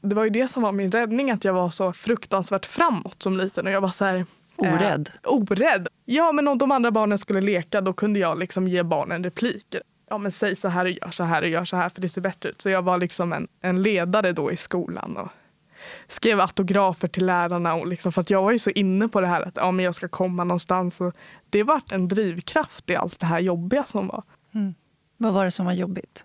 det 0.00 0.14
var 0.14 0.24
ju 0.24 0.30
det 0.30 0.48
som 0.48 0.62
var 0.62 0.72
min 0.72 0.90
räddning, 0.90 1.30
att 1.30 1.44
jag 1.44 1.54
var 1.54 1.70
så 1.70 1.92
fruktansvärt 1.92 2.66
framåt 2.66 3.22
som 3.22 3.36
liten. 3.36 3.66
Och 3.66 3.72
jag 3.72 3.80
var 3.80 3.88
så 3.88 4.04
här, 4.04 4.26
Orädd? 4.62 5.10
Eh, 5.24 5.32
orädd. 5.32 5.88
Ja, 6.04 6.32
men 6.32 6.48
om 6.48 6.58
de 6.58 6.70
andra 6.70 6.90
barnen 6.90 7.18
skulle 7.18 7.40
leka 7.40 7.80
då 7.80 7.92
kunde 7.92 8.20
jag 8.20 8.38
liksom 8.38 8.68
ge 8.68 8.82
barnen 8.82 9.24
repliker. 9.24 9.82
Ja, 10.10 10.18
men 10.18 10.32
säg 10.32 10.56
så 10.56 10.68
här 10.68 10.84
och 10.84 10.90
gör 10.90 11.10
så 11.10 11.24
här 11.24 11.42
och 11.42 11.48
gör 11.48 11.64
så 11.64 11.76
här 11.76 11.88
för 11.88 12.00
det 12.00 12.08
ser 12.08 12.20
bättre 12.20 12.48
ut. 12.48 12.60
Så 12.60 12.70
jag 12.70 12.82
var 12.82 12.98
liksom 12.98 13.32
en, 13.32 13.48
en 13.60 13.82
ledare 13.82 14.32
då 14.32 14.52
i 14.52 14.56
skolan. 14.56 15.16
Och 15.16 15.28
skrev 16.08 16.40
autografer 16.40 17.08
till 17.08 17.26
lärarna. 17.26 17.74
Och 17.74 17.86
liksom, 17.86 18.12
för 18.12 18.20
att 18.20 18.30
jag 18.30 18.42
var 18.42 18.52
ju 18.52 18.58
så 18.58 18.70
inne 18.70 19.08
på 19.08 19.20
det 19.20 19.26
här 19.26 19.40
att 19.40 19.56
ja, 19.56 19.70
men 19.70 19.84
jag 19.84 19.94
ska 19.94 20.08
komma 20.08 20.44
någonstans. 20.44 21.00
Och 21.00 21.14
det 21.50 21.62
var 21.62 21.80
en 21.90 22.08
drivkraft 22.08 22.90
i 22.90 22.96
allt 22.96 23.20
det 23.20 23.26
här 23.26 23.40
jobbiga 23.40 23.84
som 23.84 24.06
var. 24.06 24.24
Mm. 24.54 24.74
Vad 25.16 25.32
var 25.32 25.44
det 25.44 25.50
som 25.50 25.66
var 25.66 25.72
jobbigt? 25.72 26.24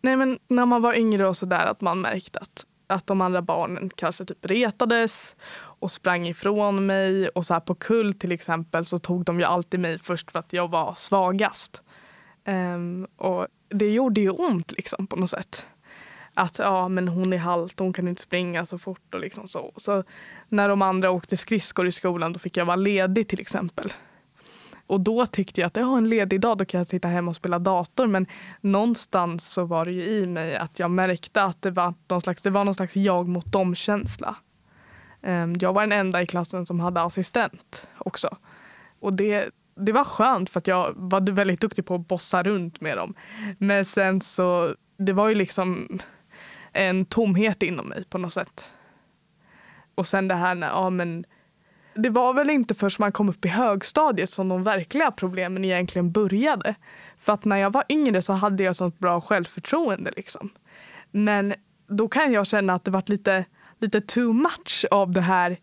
Nej, 0.00 0.16
men 0.16 0.38
när 0.48 0.66
man 0.66 0.82
var 0.82 0.94
yngre 0.94 1.28
och 1.28 1.36
sådär 1.36 1.66
att 1.66 1.80
man 1.80 2.00
märkte 2.00 2.38
att, 2.38 2.66
att 2.86 3.06
de 3.06 3.20
andra 3.20 3.42
barnen 3.42 3.90
kanske 3.94 4.24
typ 4.24 4.46
retades 4.46 5.36
och 5.78 5.90
sprang 5.90 6.26
ifrån 6.26 6.86
mig. 6.86 7.28
Och 7.28 7.46
så 7.46 7.54
här 7.54 7.60
på 7.60 7.74
kull 7.74 8.14
till 8.14 8.32
exempel 8.32 8.84
så 8.84 8.98
tog 8.98 9.24
de 9.24 9.38
ju 9.38 9.44
alltid 9.44 9.80
mig 9.80 9.98
först 9.98 10.30
för 10.30 10.38
att 10.38 10.52
jag 10.52 10.70
var 10.70 10.94
svagast. 10.94 11.82
Um, 12.44 13.06
och 13.16 13.46
det 13.68 13.90
gjorde 13.90 14.20
ju 14.20 14.30
ont 14.30 14.72
liksom 14.72 15.06
på 15.06 15.16
något 15.16 15.30
sätt. 15.30 15.66
Att 16.34 16.58
ja, 16.58 16.88
men 16.88 17.08
hon 17.08 17.32
är 17.32 17.38
halt, 17.38 17.78
hon 17.78 17.92
kan 17.92 18.08
inte 18.08 18.22
springa 18.22 18.66
så 18.66 18.78
fort 18.78 19.14
och 19.14 19.20
liksom 19.20 19.46
så. 19.46 19.72
Så 19.76 20.04
när 20.48 20.68
de 20.68 20.82
andra 20.82 21.10
åkte 21.10 21.36
skridskor 21.36 21.86
i 21.86 21.92
skolan 21.92 22.32
då 22.32 22.38
fick 22.38 22.56
jag 22.56 22.64
vara 22.64 22.76
ledig 22.76 23.28
till 23.28 23.40
exempel. 23.40 23.92
Och 24.86 25.00
då 25.00 25.26
tyckte 25.26 25.60
jag 25.60 25.66
att 25.66 25.76
jag 25.76 25.84
har 25.84 25.98
en 25.98 26.08
ledig 26.08 26.40
dag, 26.40 26.58
då 26.58 26.64
kan 26.64 26.78
jag 26.78 26.86
sitta 26.86 27.08
hemma 27.08 27.30
och 27.30 27.36
spela 27.36 27.58
dator. 27.58 28.06
Men 28.06 28.26
någonstans 28.60 29.52
så 29.52 29.64
var 29.64 29.84
det 29.84 29.92
ju 29.92 30.04
i 30.04 30.26
mig 30.26 30.56
att 30.56 30.78
jag 30.78 30.90
märkte 30.90 31.42
att 31.42 31.62
det 31.62 31.70
var 31.70 31.94
någon 32.08 32.20
slags, 32.20 32.42
det 32.42 32.50
var 32.50 32.64
någon 32.64 32.74
slags 32.74 32.96
jag 32.96 33.28
mot 33.28 33.52
dem-känsla. 33.52 34.36
Ehm, 35.26 35.54
jag 35.60 35.72
var 35.72 35.82
den 35.82 35.92
enda 35.92 36.22
i 36.22 36.26
klassen 36.26 36.66
som 36.66 36.80
hade 36.80 37.02
assistent 37.02 37.88
också. 37.98 38.36
Och 39.00 39.16
det, 39.16 39.50
det 39.74 39.92
var 39.92 40.04
skönt 40.04 40.50
för 40.50 40.58
att 40.58 40.66
jag 40.66 40.92
var 40.96 41.32
väldigt 41.32 41.60
duktig 41.60 41.86
på 41.86 41.94
att 41.94 42.08
bossa 42.08 42.42
runt 42.42 42.80
med 42.80 42.96
dem. 42.96 43.14
Men 43.58 43.84
sen 43.84 44.20
så, 44.20 44.74
det 44.96 45.12
var 45.12 45.28
ju 45.28 45.34
liksom 45.34 45.98
en 46.72 47.04
tomhet 47.04 47.62
inom 47.62 47.88
mig 47.88 48.04
på 48.04 48.18
något 48.18 48.32
sätt. 48.32 48.70
Och 49.94 50.06
sen 50.06 50.28
det 50.28 50.34
här 50.34 50.54
när, 50.54 50.68
ja 50.68 50.90
men 50.90 51.24
det 51.94 52.10
var 52.10 52.34
väl 52.34 52.50
inte 52.50 52.74
först 52.74 52.98
man 52.98 53.12
kom 53.12 53.28
upp 53.28 53.44
i 53.44 53.48
högstadiet 53.48 54.30
som 54.30 54.48
de 54.48 54.62
verkliga 54.62 55.10
problemen 55.10 55.64
egentligen 55.64 56.12
började. 56.12 56.74
För 57.18 57.32
att 57.32 57.44
när 57.44 57.56
jag 57.56 57.72
var 57.72 57.84
yngre 57.88 58.22
så 58.22 58.32
hade 58.32 58.62
jag 58.62 58.76
sånt 58.76 58.98
bra 58.98 59.20
självförtroende. 59.20 60.10
Liksom. 60.16 60.50
Men 61.10 61.54
då 61.86 62.08
kan 62.08 62.32
jag 62.32 62.46
känna 62.46 62.74
att 62.74 62.84
det 62.84 62.90
varit 62.90 63.08
lite, 63.08 63.44
lite 63.80 64.00
too 64.00 64.32
much 64.32 64.84
av 64.90 65.10
det 65.10 65.20
här 65.20 65.58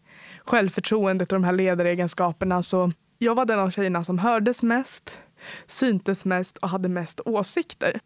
självförtroendet 0.45 1.31
och 1.31 1.39
de 1.39 1.43
här 1.43 1.53
ledaregenskaperna. 1.53 2.61
Så 2.61 2.91
jag 3.17 3.35
var 3.35 3.45
den 3.45 3.59
av 3.59 3.69
tjejerna 3.69 4.03
som 4.03 4.19
hördes 4.19 4.63
mest, 4.63 5.17
syntes 5.65 6.25
mest 6.25 6.57
och 6.57 6.69
hade 6.69 6.89
mest 6.89 7.21
åsikter. 7.25 7.99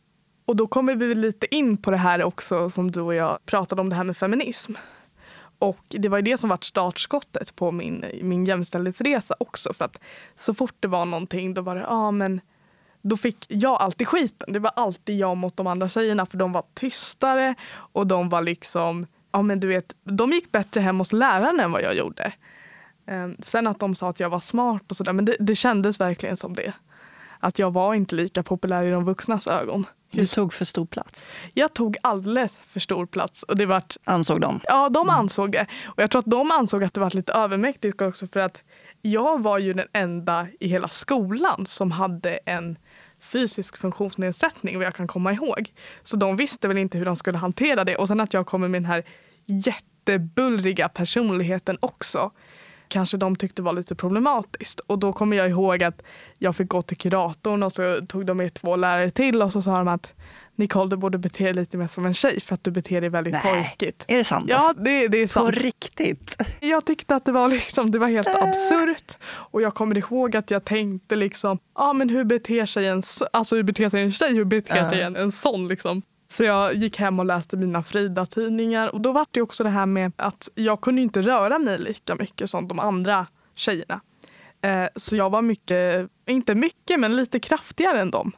Och 0.45 0.55
då 0.55 0.67
kommer 0.67 0.95
vi 0.95 1.15
lite 1.15 1.55
in 1.55 1.77
på 1.77 1.91
det 1.91 1.97
här 1.97 2.23
också 2.23 2.69
som 2.69 2.91
du 2.91 3.01
och 3.01 3.15
jag 3.15 3.45
pratade 3.45 3.81
om, 3.81 3.89
det 3.89 3.95
här 3.95 4.03
med 4.03 4.17
feminism. 4.17 4.73
Och 5.59 5.85
det 5.89 6.09
var 6.09 6.21
det 6.21 6.37
som 6.37 6.49
var 6.49 6.59
startskottet 6.61 7.55
på 7.55 7.71
min, 7.71 8.05
min 8.21 8.45
jämställdhetsresa 8.45 9.35
också. 9.39 9.73
För 9.73 9.85
att 9.85 9.99
så 10.35 10.53
fort 10.53 10.75
det 10.79 10.87
var 10.87 11.05
någonting 11.05 11.53
då 11.53 11.61
var 11.61 11.75
det, 11.75 11.81
ja 11.81 11.87
ah, 11.87 12.11
men 12.11 12.41
då 13.01 13.17
fick 13.17 13.45
jag 13.49 13.81
alltid 13.81 14.07
skiten. 14.07 14.53
Det 14.53 14.59
var 14.59 14.71
alltid 14.75 15.17
jag 15.17 15.37
mot 15.37 15.57
de 15.57 15.67
andra 15.67 15.87
tjejerna 15.89 16.25
för 16.25 16.37
de 16.37 16.51
var 16.51 16.63
tystare 16.73 17.55
och 17.71 18.07
de 18.07 18.29
var 18.29 18.41
liksom, 18.41 19.07
ja 19.31 19.41
men 19.41 19.59
du 19.59 19.67
vet, 19.67 19.95
de 20.03 20.31
gick 20.31 20.51
bättre 20.51 20.81
hem 20.81 20.97
hos 20.97 21.13
läraren 21.13 21.59
än 21.59 21.71
vad 21.71 21.81
jag 21.81 21.95
gjorde. 21.95 22.33
Um, 23.11 23.35
sen 23.39 23.67
att 23.67 23.79
de 23.79 23.95
sa 23.95 24.09
att 24.09 24.19
jag 24.19 24.29
var 24.29 24.39
smart 24.39 24.91
och 24.91 24.97
sådär, 24.97 25.13
men 25.13 25.25
det, 25.25 25.35
det 25.39 25.55
kändes 25.55 25.99
verkligen 25.99 26.37
som 26.37 26.53
det. 26.53 26.73
Att 27.39 27.59
jag 27.59 27.73
var 27.73 27.93
inte 27.93 28.15
lika 28.15 28.43
populär 28.43 28.83
i 28.83 28.91
de 28.91 29.05
vuxnas 29.05 29.47
ögon. 29.47 29.85
Du 30.11 30.25
tog 30.25 30.53
för 30.53 30.65
stor 30.65 30.85
plats. 30.85 31.39
Jag 31.53 31.73
tog 31.73 31.97
alldeles 32.03 32.59
för 32.67 32.79
stor 32.79 33.05
plats. 33.05 33.43
Och 33.43 33.57
det 33.57 33.65
vart, 33.65 33.97
ansåg 34.03 34.41
de? 34.41 34.59
Ja, 34.63 34.89
de 34.89 35.09
ansåg 35.09 35.51
det. 35.51 35.67
Och 35.85 36.03
jag 36.03 36.11
tror 36.11 36.19
att 36.19 36.25
de 36.25 36.51
ansåg 36.51 36.83
att 36.83 36.93
det 36.93 36.99
var 36.99 37.15
lite 37.15 37.33
övermäktigt 37.33 38.01
också 38.01 38.27
för 38.27 38.39
att 38.39 38.63
jag 39.01 39.43
var 39.43 39.57
ju 39.57 39.73
den 39.73 39.87
enda 39.93 40.47
i 40.59 40.67
hela 40.67 40.87
skolan 40.87 41.65
som 41.65 41.91
hade 41.91 42.39
en 42.45 42.77
fysisk 43.19 43.77
funktionsnedsättning 43.77 44.77
vad 44.77 44.85
jag 44.85 44.95
kan 44.95 45.07
komma 45.07 45.33
ihåg. 45.33 45.73
Så 46.03 46.17
de 46.17 46.35
visste 46.37 46.67
väl 46.67 46.77
inte 46.77 46.97
hur 46.97 47.05
de 47.05 47.15
skulle 47.15 47.37
hantera 47.37 47.83
det. 47.83 47.95
Och 47.95 48.07
sen 48.07 48.19
att 48.19 48.33
jag 48.33 48.45
kommer 48.45 48.67
med 48.67 48.81
den 48.81 48.89
här 48.89 49.03
jättebullriga 49.45 50.89
personligheten 50.89 51.77
också 51.79 52.31
kanske 52.87 53.17
de 53.17 53.35
tyckte 53.35 53.61
var 53.61 53.73
lite 53.73 53.95
problematiskt. 53.95 54.79
Och 54.79 54.99
då 54.99 55.13
kommer 55.13 55.37
jag 55.37 55.49
ihåg 55.49 55.83
att 55.83 56.03
jag 56.37 56.55
fick 56.55 56.67
gå 56.67 56.81
till 56.81 56.97
kuratorn 56.97 57.63
och 57.63 57.71
så 57.71 58.05
tog 58.05 58.25
de 58.25 58.37
med 58.37 58.53
två 58.53 58.75
lärare 58.75 59.09
till 59.09 59.41
och 59.41 59.51
så 59.51 59.61
sa 59.61 59.77
de 59.77 59.87
att 59.87 60.15
Nicole, 60.57 60.89
du 60.89 60.97
borde 60.97 61.17
bete 61.17 61.43
dig 61.43 61.53
lite 61.53 61.77
mer 61.77 61.87
som 61.87 62.05
en 62.05 62.13
tjej 62.13 62.39
för 62.41 62.53
att 62.53 62.63
du 62.63 62.71
beter 62.71 63.01
dig 63.01 63.09
väldigt 63.09 63.33
Nej, 63.33 63.43
pojkigt. 63.43 64.05
Är 64.07 64.17
det 64.17 64.23
sant? 64.23 64.45
Ja, 64.47 64.57
alltså? 64.57 64.83
det, 64.83 65.07
det 65.07 65.17
är 65.17 65.27
sant. 65.27 65.45
På 65.45 65.51
riktigt? 65.51 66.37
Jag 66.59 66.85
tyckte 66.85 67.15
att 67.15 67.25
det 67.25 67.31
var, 67.31 67.49
liksom, 67.49 67.91
det 67.91 67.99
var 67.99 68.07
helt 68.07 68.27
äh. 68.27 68.43
absurt. 68.43 69.17
Och 69.27 69.61
jag 69.61 69.73
kommer 69.75 69.97
ihåg 69.97 70.35
att 70.35 70.51
jag 70.51 70.65
tänkte 70.65 71.15
liksom, 71.15 71.59
ja 71.75 71.83
ah, 71.83 71.93
men 71.93 72.09
hur 72.09 72.23
beter 72.23 72.65
sig 72.65 72.87
en, 72.87 73.01
alltså, 73.33 73.55
hur 73.55 73.63
beter 73.63 73.89
sig 73.89 74.03
en 74.03 74.11
tjej, 74.11 74.33
hur 74.33 74.45
beter 74.45 74.89
sig 74.89 75.01
äh. 75.01 75.07
en, 75.07 75.15
en 75.15 75.31
sån 75.31 75.67
liksom? 75.67 76.01
Så 76.29 76.43
jag 76.43 76.73
gick 76.73 76.99
hem 76.99 77.19
och 77.19 77.25
läste 77.25 77.57
mina 77.57 77.83
Frida-tidningar 77.83 78.87
och 78.87 79.01
då 79.01 79.11
var 79.11 79.25
det 79.31 79.41
också 79.41 79.63
det 79.63 79.69
här 79.69 79.85
med 79.85 80.11
att 80.15 80.49
jag 80.55 80.81
kunde 80.81 81.01
inte 81.01 81.21
röra 81.21 81.59
mig 81.59 81.77
lika 81.77 82.15
mycket 82.15 82.49
som 82.49 82.67
de 82.67 82.79
andra 82.79 83.27
tjejerna. 83.55 84.01
Eh, 84.61 84.87
så 84.95 85.15
jag 85.15 85.29
var 85.29 85.41
mycket, 85.41 86.09
inte 86.25 86.55
mycket, 86.55 86.99
men 86.99 87.15
lite 87.15 87.39
kraftigare 87.39 88.01
än 88.01 88.11
dem. 88.11 88.31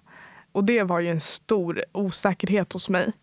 Och 0.51 0.63
det 0.63 0.83
var 0.83 0.99
ju 0.99 1.09
en 1.09 1.21
stor 1.21 1.83
osäkerhet 1.91 2.73
hos 2.73 2.89
mig. 2.89 3.13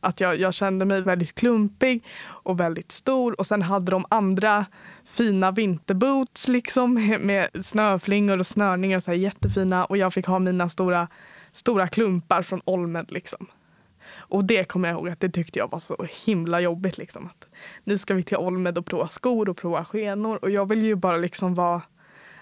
Att 0.00 0.20
jag, 0.20 0.40
jag 0.40 0.54
kände 0.54 0.84
mig 0.84 1.00
väldigt 1.00 1.34
klumpig 1.34 2.04
och 2.26 2.60
väldigt 2.60 2.92
stor. 2.92 3.40
Och 3.40 3.46
sen 3.46 3.62
hade 3.62 3.90
de 3.90 4.04
andra 4.10 4.66
fina 5.04 5.50
vinterboots 5.50 6.48
liksom 6.48 6.94
med 7.20 7.48
snöflingor 7.64 8.38
och 8.38 8.46
snörningar. 8.46 9.00
Så 9.00 9.10
här 9.10 9.18
jättefina. 9.18 9.84
Och 9.84 9.96
jag 9.96 10.14
fick 10.14 10.26
ha 10.26 10.38
mina 10.38 10.68
stora, 10.68 11.08
stora 11.52 11.88
klumpar 11.88 12.42
från 12.42 12.60
Olmed. 12.64 13.12
Liksom. 13.12 13.46
Och 14.14 14.44
det 14.44 14.64
kommer 14.64 14.88
jag 14.88 14.96
ihåg 14.96 15.08
att 15.08 15.20
det 15.20 15.30
tyckte 15.30 15.58
jag 15.58 15.70
var 15.70 15.78
så 15.78 16.06
himla 16.26 16.60
jobbigt. 16.60 16.98
Liksom. 16.98 17.26
Att 17.26 17.48
nu 17.84 17.98
ska 17.98 18.14
vi 18.14 18.22
till 18.22 18.36
Olmed 18.36 18.78
och 18.78 18.86
prova 18.86 19.08
skor 19.08 19.48
och 19.48 19.56
prova 19.56 19.84
skenor. 19.84 20.38
Och 20.42 20.50
jag 20.50 20.68
vill 20.68 20.82
ju 20.82 20.94
bara 20.94 21.16
liksom 21.16 21.54
vara 21.54 21.82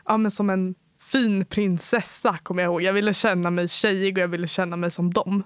ja, 0.06 0.16
men 0.16 0.30
som 0.30 0.50
en 0.50 0.74
fin 1.12 1.44
prinsessa. 1.44 2.38
kommer 2.42 2.62
Jag 2.62 2.70
ihåg. 2.70 2.82
Jag 2.82 2.92
ville 2.92 3.14
känna 3.14 3.50
mig 3.50 3.68
tjejig 3.68 4.18
och 4.18 4.22
jag 4.22 4.28
ville 4.28 4.46
känna 4.46 4.76
mig 4.76 4.90
som 4.90 5.12
dem. 5.12 5.42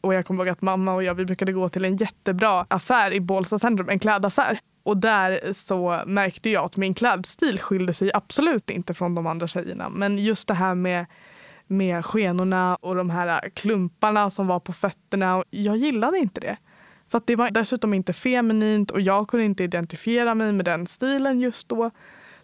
Och 0.00 0.14
jag 0.14 0.26
kommer 0.26 0.44
ihåg 0.44 0.48
att 0.48 0.62
mamma 0.62 0.94
och 0.94 1.04
jag 1.04 1.14
vi 1.14 1.24
brukade 1.24 1.52
gå 1.52 1.68
till 1.68 1.84
en 1.84 1.96
jättebra 1.96 2.66
affär 2.68 3.12
i 3.12 3.20
Bålsta 3.20 3.58
centrum, 3.58 3.88
en 3.88 3.98
klädaffär. 3.98 4.58
Och 4.82 4.96
där 4.96 5.52
så 5.52 6.02
märkte 6.06 6.50
jag 6.50 6.64
att 6.64 6.76
min 6.76 6.94
klädstil 6.94 7.60
skilde 7.60 7.92
sig 7.92 8.10
absolut 8.14 8.70
inte 8.70 8.94
från 8.94 9.14
de 9.14 9.26
andra 9.26 9.48
tjejerna. 9.48 9.88
Men 9.88 10.18
just 10.18 10.48
det 10.48 10.54
här 10.54 10.74
med 10.74 11.06
med 11.66 12.04
skenorna 12.04 12.76
och 12.80 12.94
de 12.94 13.10
här 13.10 13.50
klumparna 13.54 14.30
som 14.30 14.46
var 14.46 14.60
på 14.60 14.72
fötterna. 14.72 15.44
Jag 15.50 15.76
gillade 15.76 16.18
inte 16.18 16.40
det. 16.40 16.56
För 17.08 17.18
att 17.18 17.26
det 17.26 17.36
var 17.36 17.50
dessutom 17.50 17.94
inte 17.94 18.12
feminint 18.12 18.90
och 18.90 19.00
jag 19.00 19.28
kunde 19.28 19.44
inte 19.44 19.64
identifiera 19.64 20.34
mig 20.34 20.52
med 20.52 20.64
den 20.64 20.86
stilen 20.86 21.40
just 21.40 21.68
då. 21.68 21.90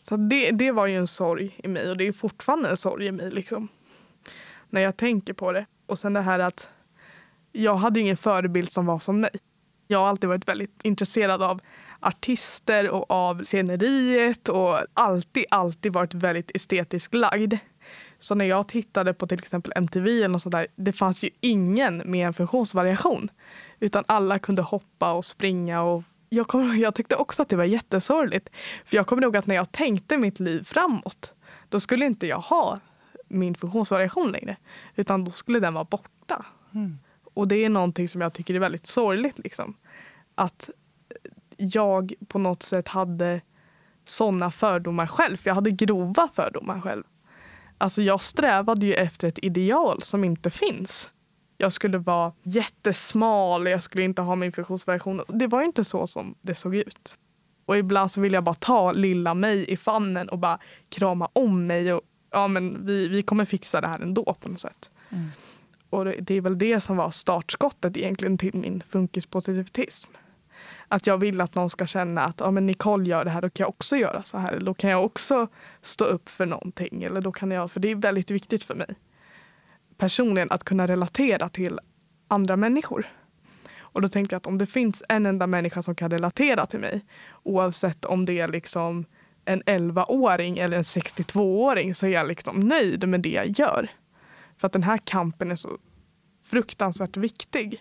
Så 0.03 0.17
det, 0.17 0.51
det 0.51 0.73
var 0.73 0.87
ju 0.87 0.97
en 0.97 1.07
sorg 1.07 1.59
i 1.65 1.69
mig 1.69 1.91
och 1.91 1.97
det 1.97 2.07
är 2.07 2.13
fortfarande 2.13 2.69
en 2.69 2.77
sorg 2.77 3.07
i 3.07 3.13
mig. 3.13 3.31
Liksom. 3.31 3.69
När 4.71 4.81
jag 4.81 4.97
tänker 4.97 5.33
på 5.33 5.53
det. 5.53 5.67
Och 5.87 5.99
sen 5.99 6.13
det 6.13 6.21
här 6.21 6.39
att 6.39 6.71
jag 7.53 7.77
hade 7.77 8.01
ingen 8.01 8.17
förebild 8.17 8.73
som 8.73 8.87
var 8.87 8.99
som 8.99 9.21
mig. 9.21 9.31
Jag 9.87 9.99
har 9.99 10.09
alltid 10.09 10.29
varit 10.29 10.49
väldigt 10.49 10.85
intresserad 10.85 11.43
av 11.43 11.61
artister 12.01 12.91
och 12.91 13.11
av 13.11 13.45
sceneriet 13.45 14.49
och 14.49 14.79
alltid, 14.95 15.45
alltid 15.51 15.93
varit 15.93 16.15
väldigt 16.15 16.51
estetiskt 16.55 17.15
lagd. 17.15 17.55
Så 18.19 18.35
när 18.35 18.45
jag 18.45 18.69
tittade 18.69 19.15
på 19.15 19.27
till 19.27 19.39
exempel 19.39 19.73
MTV 19.77 20.11
eller 20.11 20.29
något 20.29 20.43
sånt 20.43 20.53
där, 20.53 20.67
det 20.77 20.93
fanns 20.93 21.23
ju 21.23 21.31
ingen 21.41 22.03
med 22.05 22.27
en 22.27 22.35
funktionsvariation. 22.35 23.31
Utan 23.81 24.05
alla 24.07 24.39
kunde 24.39 24.63
hoppa 24.63 25.13
och 25.13 25.25
springa 25.25 25.83
och 25.83 26.03
jag, 26.29 26.49
kom, 26.49 26.79
jag 26.79 26.95
tyckte 26.95 27.17
också 27.17 27.43
att 27.43 27.49
det 27.49 27.57
var 27.57 27.65
jättesorgligt. 27.65 28.49
För 28.85 28.97
jag 28.97 29.07
kommer 29.07 29.23
ihåg 29.23 29.37
att 29.37 29.47
när 29.47 29.55
jag 29.55 29.73
tänkte 29.73 30.17
mitt 30.17 30.41
liv 30.41 30.63
framåt, 30.63 31.35
då 31.69 31.81
skulle 31.81 32.07
inte 32.07 32.27
jag 32.27 32.41
ha 32.41 32.81
min 33.29 33.55
funktionsvariation 33.55 34.33
längre. 34.33 34.57
Utan 34.97 35.25
då 35.25 35.31
skulle 35.31 35.61
den 35.61 35.75
vara 35.75 35.85
borta. 35.85 36.47
Mm. 36.75 36.99
Och 37.35 37.49
det 37.49 37.65
är 37.65 37.69
någonting 37.69 38.09
som 38.09 38.21
jag 38.21 38.33
tycker 38.33 38.55
är 38.55 38.59
väldigt 38.59 38.87
sorgligt. 38.87 39.39
Liksom. 39.39 39.75
Att 40.35 40.71
jag 41.57 42.15
på 42.29 42.39
något 42.39 42.63
sätt 42.63 42.89
hade 42.89 43.41
sådana 44.05 44.51
fördomar 44.51 45.07
själv. 45.07 45.37
För 45.37 45.51
jag 45.51 45.55
hade 45.55 45.71
grova 45.71 46.29
fördomar 46.35 46.81
själv. 46.81 47.05
Alltså 47.79 48.03
jag 48.03 48.23
strävade 48.23 48.87
ju 48.87 48.95
efter 48.95 49.29
ett 49.29 49.39
ideal 49.43 50.03
som 50.03 50.25
inte 50.25 50.51
finns. 50.51 51.13
Jag 51.61 51.73
skulle 51.73 51.99
vara 51.99 52.33
jättesmal, 52.43 53.67
jag 53.67 53.83
skulle 53.83 54.05
inte 54.05 54.23
ha 54.23 54.35
min 54.35 54.53
funktionsvariation. 54.53 55.23
Det 55.29 55.47
var 55.47 55.63
inte 55.63 55.85
så 55.85 56.07
som 56.07 56.35
det 56.41 56.55
såg 56.55 56.75
ut. 56.77 57.19
Och 57.67 57.79
ibland 57.79 58.11
så 58.11 58.21
vill 58.21 58.33
jag 58.33 58.45
bara 58.45 58.55
ta 58.55 58.93
lilla 58.93 59.35
mig 59.35 59.71
i 59.71 59.77
famnen 59.77 60.29
och 60.29 60.39
bara 60.39 60.59
krama 60.89 61.29
om 61.33 61.67
mig. 61.67 61.93
Och, 61.93 62.03
ja, 62.31 62.49
men 62.49 62.87
vi, 62.87 63.09
vi 63.09 63.23
kommer 63.23 63.45
fixa 63.45 63.81
det 63.81 63.89
här 63.89 64.01
ändå 64.01 64.37
på 64.41 64.49
något 64.49 64.61
sätt. 64.61 64.91
Mm. 65.11 65.29
Och 65.91 66.05
det 66.05 66.35
är 66.35 66.41
väl 66.41 66.59
det 66.59 66.81
som 66.81 66.97
var 66.97 67.11
startskottet 67.11 67.97
egentligen 67.97 68.39
till 68.39 68.55
min 68.55 68.83
funkispositivism 68.89 70.13
att 70.89 71.07
jag 71.07 71.19
vill 71.19 71.41
att 71.41 71.55
någon 71.55 71.71
ska 71.71 71.87
känna 71.87 72.25
att 72.25 72.41
ja, 72.41 72.51
men 72.51 72.67
Nicole 72.67 73.11
gör 73.11 73.25
det 73.25 73.31
här, 73.31 73.43
då 73.43 73.51
kan 73.51 73.65
jag 73.65 73.69
också 73.69 73.97
göra 73.97 74.23
så 74.23 74.39
här. 74.39 74.61
Då 74.61 74.75
kan 74.75 74.91
jag 74.91 75.05
också 75.05 75.49
stå 75.83 76.05
upp 76.05 76.29
för 76.29 76.47
någonting. 76.47 77.03
Eller 77.03 77.21
då 77.21 77.33
kan 77.33 77.51
jag, 77.51 77.71
för 77.71 77.81
det 77.81 77.91
är 77.91 77.95
väldigt 77.95 78.31
viktigt 78.31 78.65
för 78.65 78.75
mig 78.75 78.95
personligen 79.99 80.51
att 80.51 80.65
kunna 80.65 80.87
relatera 80.87 81.49
till 81.49 81.81
andra 82.29 82.57
människor. 82.57 83.07
Och 83.79 84.03
då 84.03 84.09
tänker 84.09 84.35
jag 84.35 84.39
att 84.39 84.47
om 84.47 84.59
det 84.59 84.67
finns 84.67 85.03
en 85.09 85.27
enda 85.27 85.47
människa 85.47 85.83
som 85.83 85.95
kan 85.95 86.11
relatera 86.11 86.67
till 86.67 86.81
mig 86.81 87.05
oavsett 87.43 88.05
om 88.05 88.25
det 88.25 88.41
är 88.41 88.49
liksom 88.49 89.05
en 89.45 89.63
11-åring 89.63 90.59
eller 90.59 90.77
en 90.77 90.83
62-åring 90.83 91.95
så 91.95 92.07
är 92.07 92.11
jag 92.11 92.29
liksom 92.29 92.61
nöjd 92.61 93.09
med 93.09 93.21
det 93.21 93.29
jag 93.29 93.59
gör. 93.59 93.91
För 94.57 94.67
att 94.67 94.73
den 94.73 94.83
här 94.83 94.99
kampen 94.99 95.51
är 95.51 95.57
så 95.57 95.79
fruktansvärt 96.45 97.17
viktig. 97.17 97.81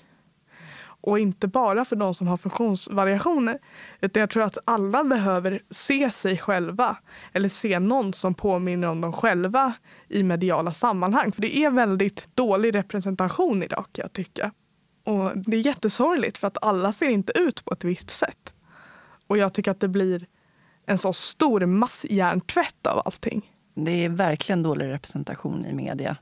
Och 1.02 1.20
inte 1.20 1.48
bara 1.48 1.86
för 1.86 1.96
de 1.96 2.14
som 2.14 2.28
har 2.28 2.38
funktionsvariationer. 2.38 3.60
Utan 4.02 4.22
jag 4.22 4.30
tror 4.30 4.44
att 4.44 4.58
alla 4.66 5.04
behöver 5.04 5.62
se 5.70 6.12
sig 6.12 6.38
själva 6.38 6.98
eller 7.34 7.50
se 7.50 7.80
någon 7.80 8.14
som 8.14 8.34
påminner 8.34 8.88
om 8.88 9.02
dem 9.02 9.14
själva 9.14 9.74
i 10.10 10.24
mediala 10.24 10.74
sammanhang. 10.74 11.32
För 11.32 11.42
det 11.42 11.58
är 11.58 11.70
väldigt 11.70 12.30
dålig 12.36 12.76
representation 12.76 13.64
idag 13.64 13.86
kan 13.92 14.04
jag 14.04 14.14
tycka. 14.14 14.52
Och 15.04 15.32
det 15.36 15.58
är 15.58 15.66
jättesorgligt 15.66 16.38
för 16.38 16.48
att 16.48 16.58
alla 16.62 16.94
ser 16.94 17.10
inte 17.10 17.40
ut 17.40 17.66
på 17.66 17.74
ett 17.74 17.84
visst 17.84 18.10
sätt. 18.10 18.54
Och 19.28 19.38
jag 19.38 19.54
tycker 19.54 19.72
att 19.72 19.80
det 19.80 19.88
blir 19.88 20.28
en 20.86 20.98
så 20.98 21.14
stor 21.14 21.66
masshjärntvätt 21.66 22.88
av 22.88 23.02
allting. 23.06 23.52
Det 23.76 24.06
är 24.06 24.10
verkligen 24.10 24.64
dålig 24.64 24.88
representation 24.88 25.66
i 25.66 25.74
media. 25.74 26.18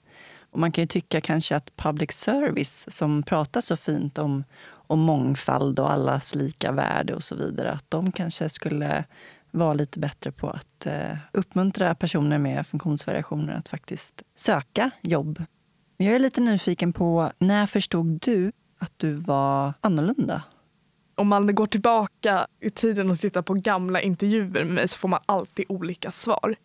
Och 0.56 0.62
man 0.62 0.72
kan 0.72 0.82
ju 0.82 0.88
tycka 0.88 1.22
kanske 1.22 1.56
att 1.56 1.76
public 1.76 2.12
service 2.12 2.86
som 2.88 3.24
pratar 3.24 3.62
så 3.62 3.78
fint 3.78 4.18
om, 4.18 4.44
om 4.72 5.00
mångfald 5.00 5.80
och 5.80 5.92
allas 5.92 6.36
lika 6.36 6.72
värde 6.72 7.16
och 7.16 7.24
så 7.24 7.36
vidare, 7.36 7.72
att 7.72 7.86
de 7.90 8.12
kanske 8.12 8.50
skulle 8.50 9.04
vara 9.52 9.74
lite 9.74 10.00
bättre 10.00 10.32
på 10.32 10.50
att 10.50 10.86
eh, 10.86 11.18
uppmuntra 11.32 11.96
personer 11.96 12.38
med 12.38 12.68
funktionsvariationer 12.68 13.54
att 13.54 13.70
faktiskt 13.70 14.22
söka 14.36 14.92
jobb. 15.02 15.44
Jag 15.98 16.16
är 16.16 16.20
lite 16.20 16.42
nyfiken 16.42 16.94
på, 16.94 17.32
när 17.38 17.66
förstod 17.66 18.20
du 18.20 18.52
att 18.80 18.94
du 18.98 19.14
var 19.14 19.74
annorlunda? 19.82 20.44
Om 21.16 21.28
man 21.28 21.56
går 21.56 21.68
tillbaka 21.68 22.48
i 22.60 22.70
tiden 22.70 23.10
och 23.10 23.20
tittar 23.20 23.42
på 23.42 23.54
gamla 23.54 24.02
intervjuer 24.02 24.64
med 24.64 24.74
mig 24.74 24.88
så 24.88 24.98
får 24.98 25.08
man 25.08 25.20
alltid 25.26 25.66
olika 25.70 26.12
svar 26.12 26.56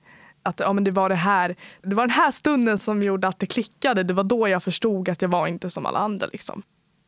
att 0.43 0.61
ja, 0.61 0.73
men 0.73 0.85
det, 0.85 0.91
var 0.91 1.09
det, 1.09 1.15
här, 1.15 1.57
det 1.83 1.95
var 1.95 2.03
den 2.03 2.11
här 2.11 2.31
stunden 2.31 2.79
som 2.79 3.03
gjorde 3.03 3.29
att 3.29 3.39
det 3.39 3.47
klickade. 3.47 4.03
Det 4.03 4.15
var 4.15 4.25
då 4.25 4.49
jag 4.49 4.63
förstod 4.63 5.09
att 5.09 5.23
jag 5.23 5.29
var 5.29 5.47
inte 5.47 5.71
som 5.71 5.87
alla 5.87 5.99
andra. 5.99 6.27
Liksom. 6.33 6.63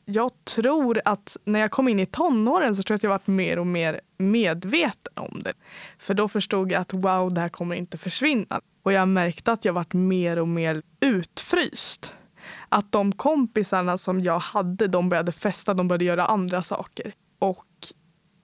Jag 0.04 0.30
tror 0.44 1.00
att 1.04 1.36
när 1.44 1.60
jag 1.60 1.70
kom 1.70 1.88
in 1.88 2.00
i 2.00 2.06
tonåren 2.06 2.76
så 2.76 2.82
tror 2.82 2.94
jag 2.94 2.96
att 2.96 3.02
jag 3.02 3.10
varit 3.10 3.26
mer 3.26 3.58
och 3.58 3.66
mer 3.66 4.00
medveten 4.18 5.12
om 5.16 5.40
det. 5.44 5.52
För 5.98 6.14
då 6.14 6.28
förstod 6.28 6.72
jag 6.72 6.80
att 6.80 6.92
wow, 6.92 7.34
det 7.34 7.40
här 7.40 7.48
kommer 7.48 7.74
inte 7.74 7.98
försvinna. 7.98 8.60
Och 8.82 8.92
jag 8.92 9.08
märkte 9.08 9.52
att 9.52 9.64
jag 9.64 9.72
varit 9.72 9.92
mer 9.92 10.38
och 10.38 10.48
mer 10.48 10.82
utfryst. 11.00 12.14
Att 12.68 12.92
de 12.92 13.12
kompisarna 13.12 13.98
som 13.98 14.20
jag 14.20 14.38
hade, 14.38 14.86
de 14.86 15.08
började 15.08 15.32
festa, 15.32 15.74
de 15.74 15.88
började 15.88 16.04
göra 16.04 16.26
andra 16.26 16.62
saker. 16.62 17.14
Och 17.38 17.66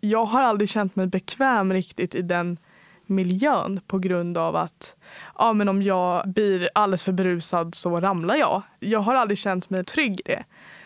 jag 0.00 0.25
har 0.25 0.42
aldrig 0.42 0.68
känt 0.68 0.97
mig 0.97 1.07
bekväm 1.07 1.73
riktigt 1.73 2.14
i 2.14 2.23
den 2.23 2.59
miljön 3.08 3.80
på 3.86 3.98
grund 3.98 4.38
av 4.38 4.56
att 4.56 4.94
ja, 5.38 5.52
men 5.52 5.68
om 5.68 5.82
jag 5.82 6.28
blir 6.28 6.68
alldeles 6.74 7.04
för 7.04 7.12
berusad 7.12 7.74
så 7.74 8.00
ramlar 8.00 8.36
jag. 8.36 8.62
Jag 8.80 9.00
har 9.00 9.14
aldrig 9.14 9.38
känt 9.38 9.70
mig 9.70 9.84
trygg 9.84 10.20
i 10.20 10.22
det. 10.22 10.44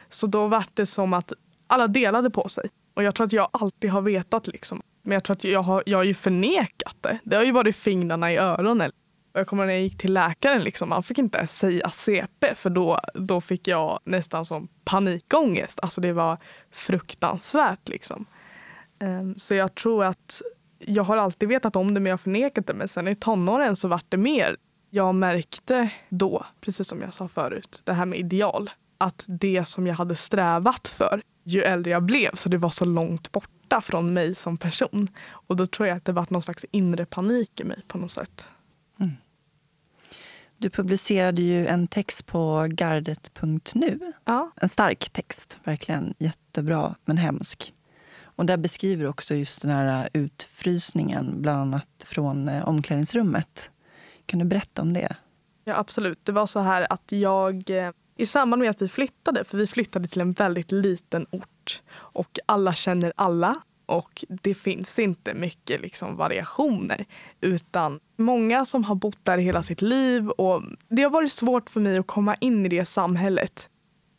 Så 0.08 0.26
då 0.26 0.46
var 0.46 0.64
det 0.74 0.86
som 0.86 1.12
att 1.12 1.32
alla 1.66 1.86
delade 1.86 2.30
på 2.30 2.48
sig. 2.48 2.68
Och 2.94 3.02
jag 3.02 3.14
tror 3.14 3.26
att 3.26 3.32
jag 3.32 3.48
alltid 3.52 3.90
har 3.90 4.00
vetat 4.00 4.46
liksom. 4.46 4.82
Men 5.02 5.12
jag 5.12 5.24
tror 5.24 5.36
att 5.36 5.44
jag 5.44 5.62
har, 5.62 5.82
jag 5.86 5.98
har 5.98 6.04
ju 6.04 6.14
förnekat 6.14 6.96
det. 7.00 7.18
Det 7.24 7.36
har 7.36 7.44
ju 7.44 7.52
varit 7.52 7.76
fingrarna 7.76 8.32
i 8.32 8.36
öronen. 8.36 8.92
Jag 9.32 9.46
kommer 9.46 9.66
när 9.66 9.72
jag 9.72 9.82
gick 9.82 9.98
till 9.98 10.12
läkaren, 10.12 10.62
liksom, 10.62 10.92
han 10.92 11.02
fick 11.02 11.18
inte 11.18 11.38
ens 11.38 11.58
säga 11.58 11.90
CP 11.90 12.54
för 12.54 12.70
då, 12.70 13.00
då 13.14 13.40
fick 13.40 13.68
jag 13.68 14.00
nästan 14.04 14.44
som 14.44 14.68
panikångest. 14.84 15.78
Alltså 15.82 16.00
det 16.00 16.12
var 16.12 16.38
fruktansvärt. 16.70 17.88
Liksom. 17.88 18.26
Um, 19.00 19.34
så 19.38 19.54
jag 19.54 19.74
tror 19.74 20.04
att 20.04 20.42
jag 20.86 21.04
har 21.04 21.16
alltid 21.16 21.48
vetat 21.48 21.76
om 21.76 21.94
det 21.94 22.00
men 22.00 22.10
jag 22.10 22.12
har 22.12 22.18
förnekat 22.18 22.66
det. 22.66 22.74
Men 22.74 22.88
sen 22.88 23.08
i 23.08 23.14
tonåren 23.14 23.76
så 23.76 23.88
vart 23.88 24.06
det 24.08 24.16
mer. 24.16 24.56
Jag 24.90 25.14
märkte 25.14 25.90
då, 26.08 26.46
precis 26.60 26.88
som 26.88 27.00
jag 27.00 27.14
sa 27.14 27.28
förut, 27.28 27.82
det 27.84 27.92
här 27.92 28.06
med 28.06 28.18
ideal. 28.18 28.70
Att 28.98 29.24
det 29.26 29.64
som 29.64 29.86
jag 29.86 29.94
hade 29.94 30.14
strävat 30.14 30.88
för 30.88 31.22
ju 31.44 31.62
äldre 31.62 31.90
jag 31.90 32.02
blev, 32.02 32.34
så 32.34 32.48
det 32.48 32.58
var 32.58 32.70
så 32.70 32.84
långt 32.84 33.32
borta 33.32 33.80
från 33.80 34.14
mig 34.14 34.34
som 34.34 34.56
person. 34.56 35.08
Och 35.30 35.56
då 35.56 35.66
tror 35.66 35.88
jag 35.88 35.96
att 35.96 36.04
det 36.04 36.12
var 36.12 36.26
någon 36.30 36.42
slags 36.42 36.64
inre 36.70 37.06
panik 37.06 37.60
i 37.60 37.64
mig 37.64 37.82
på 37.88 37.98
något 37.98 38.10
sätt. 38.10 38.44
Mm. 39.00 39.12
Du 40.58 40.70
publicerade 40.70 41.42
ju 41.42 41.66
en 41.66 41.88
text 41.88 42.26
på 42.26 42.66
gardet.nu. 42.70 43.98
Ja. 44.24 44.50
En 44.56 44.68
stark 44.68 45.10
text, 45.10 45.58
verkligen 45.64 46.14
jättebra 46.18 46.94
men 47.04 47.16
hemsk. 47.16 47.72
Och 48.36 48.46
där 48.46 48.56
beskriver 48.56 49.04
du 49.04 49.08
också 49.08 49.34
just 49.34 49.62
den 49.62 49.70
här 49.70 50.04
äh, 50.12 50.22
utfrysningen, 50.22 51.42
bland 51.42 51.60
annat 51.60 52.04
från 52.06 52.48
äh, 52.48 52.68
omklädningsrummet. 52.68 53.70
Kan 54.26 54.38
du 54.38 54.44
berätta 54.44 54.82
om 54.82 54.92
det? 54.92 55.16
Ja, 55.64 55.76
absolut. 55.76 56.18
Det 56.24 56.32
var 56.32 56.46
så 56.46 56.60
här 56.60 56.86
att 56.90 57.12
jag 57.12 57.70
eh, 57.70 57.90
i 58.16 58.26
samband 58.26 58.60
med 58.60 58.70
att 58.70 58.82
vi 58.82 58.88
flyttade, 58.88 59.44
för 59.44 59.58
vi 59.58 59.66
flyttade 59.66 60.08
till 60.08 60.20
en 60.20 60.32
väldigt 60.32 60.72
liten 60.72 61.26
ort 61.30 61.82
och 61.94 62.38
alla 62.46 62.74
känner 62.74 63.12
alla 63.16 63.62
och 63.86 64.24
det 64.28 64.54
finns 64.54 64.98
inte 64.98 65.34
mycket 65.34 65.80
liksom 65.80 66.16
variationer 66.16 67.04
utan 67.40 68.00
många 68.16 68.64
som 68.64 68.84
har 68.84 68.94
bott 68.94 69.18
där 69.22 69.38
hela 69.38 69.62
sitt 69.62 69.82
liv 69.82 70.28
och 70.28 70.62
det 70.88 71.02
har 71.02 71.10
varit 71.10 71.32
svårt 71.32 71.70
för 71.70 71.80
mig 71.80 71.98
att 71.98 72.06
komma 72.06 72.34
in 72.34 72.66
i 72.66 72.68
det 72.68 72.84
samhället. 72.84 73.68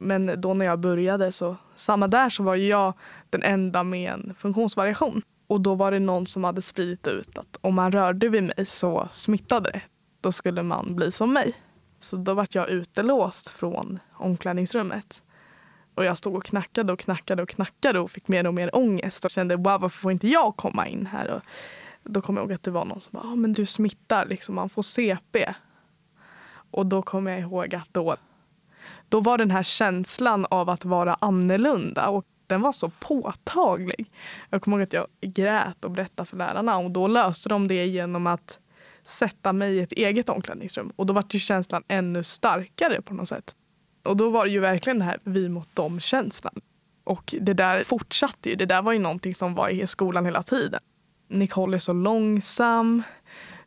Men 0.03 0.41
då 0.41 0.53
när 0.53 0.65
jag 0.65 0.79
började 0.79 1.31
så 1.31 1.55
samma 1.75 2.07
där 2.07 2.29
så 2.29 2.43
var 2.43 2.55
jag 2.55 2.93
den 3.29 3.43
enda 3.43 3.83
med 3.83 4.11
en 4.11 4.35
funktionsvariation. 4.37 5.21
Och 5.47 5.61
då 5.61 5.75
var 5.75 5.91
det 5.91 5.99
någon 5.99 6.27
som 6.27 6.43
hade 6.43 6.61
spridit 6.61 7.07
ut 7.07 7.37
att 7.37 7.57
om 7.61 7.75
man 7.75 7.91
rörde 7.91 8.29
vid 8.29 8.43
mig 8.43 8.65
så 8.65 9.07
smittade 9.11 9.71
det. 9.71 9.81
Då 10.21 10.31
skulle 10.31 10.63
man 10.63 10.95
bli 10.95 11.11
som 11.11 11.33
mig. 11.33 11.53
Så 11.99 12.17
då 12.17 12.33
vart 12.33 12.55
jag 12.55 12.69
utelåst 12.69 13.49
från 13.49 13.99
omklädningsrummet. 14.13 15.23
Och 15.95 16.05
jag 16.05 16.17
stod 16.17 16.35
och 16.35 16.43
knackade 16.45 16.93
och 16.93 16.99
knackade 16.99 17.43
och 17.43 17.49
knackade 17.49 17.99
och 17.99 18.11
fick 18.11 18.27
mer 18.27 18.47
och 18.47 18.53
mer 18.53 18.75
ångest 18.75 19.25
och 19.25 19.31
kände 19.31 19.55
wow, 19.55 19.63
varför 19.63 19.89
får 19.99 20.11
inte 20.11 20.27
jag 20.27 20.55
komma 20.55 20.87
in 20.87 21.05
här? 21.05 21.31
Och 21.31 21.41
då 22.03 22.21
kom 22.21 22.37
jag 22.37 22.43
ihåg 22.43 22.53
att 22.53 22.63
det 22.63 22.71
var 22.71 22.85
någon 22.85 23.01
som 23.01 23.11
bara, 23.11 23.31
ah, 23.31 23.35
men 23.35 23.53
du 23.53 23.65
smittar, 23.65 24.25
liksom, 24.25 24.55
man 24.55 24.69
får 24.69 24.81
CP. 24.81 25.53
Och 26.71 26.85
då 26.85 27.01
kom 27.01 27.27
jag 27.27 27.39
ihåg 27.39 27.75
att 27.75 27.87
då 27.91 28.15
då 29.13 29.19
var 29.19 29.37
den 29.37 29.51
här 29.51 29.63
känslan 29.63 30.45
av 30.49 30.69
att 30.69 30.85
vara 30.85 31.13
annorlunda 31.13 32.09
och 32.09 32.25
den 32.47 32.61
var 32.61 32.71
så 32.71 32.89
påtaglig. 32.99 34.11
Jag 34.49 34.61
kommer 34.61 34.77
ihåg 34.77 34.83
att 34.83 34.93
jag 34.93 35.07
grät 35.21 35.85
och 35.85 35.91
berättade 35.91 36.29
för 36.29 36.37
lärarna 36.37 36.77
och 36.77 36.91
då 36.91 37.07
löste 37.07 37.49
de 37.49 37.67
det 37.67 37.85
genom 37.85 38.27
att 38.27 38.59
sätta 39.03 39.53
mig 39.53 39.75
i 39.75 39.79
ett 39.79 39.91
eget 39.91 40.29
omklädningsrum. 40.29 40.91
Och 40.95 41.05
då 41.05 41.13
var 41.13 41.25
ju 41.29 41.39
känslan 41.39 41.83
ännu 41.87 42.23
starkare 42.23 43.01
på 43.01 43.13
något 43.13 43.29
sätt. 43.29 43.55
Och 44.03 44.17
då 44.17 44.29
var 44.29 44.45
det 44.45 44.51
ju 44.51 44.59
verkligen 44.59 44.99
det 44.99 45.05
här 45.05 45.19
vi 45.23 45.49
mot 45.49 45.75
dem-känslan. 45.75 46.61
Och 47.03 47.35
det 47.41 47.53
där 47.53 47.83
fortsatte 47.83 48.49
ju. 48.49 48.55
Det 48.55 48.65
där 48.65 48.81
var 48.81 48.93
ju 48.93 48.99
någonting 48.99 49.35
som 49.35 49.55
var 49.55 49.69
i 49.69 49.87
skolan 49.87 50.25
hela 50.25 50.43
tiden. 50.43 50.81
Nicole 51.29 51.77
är 51.77 51.79
så 51.79 51.93
långsam. 51.93 53.03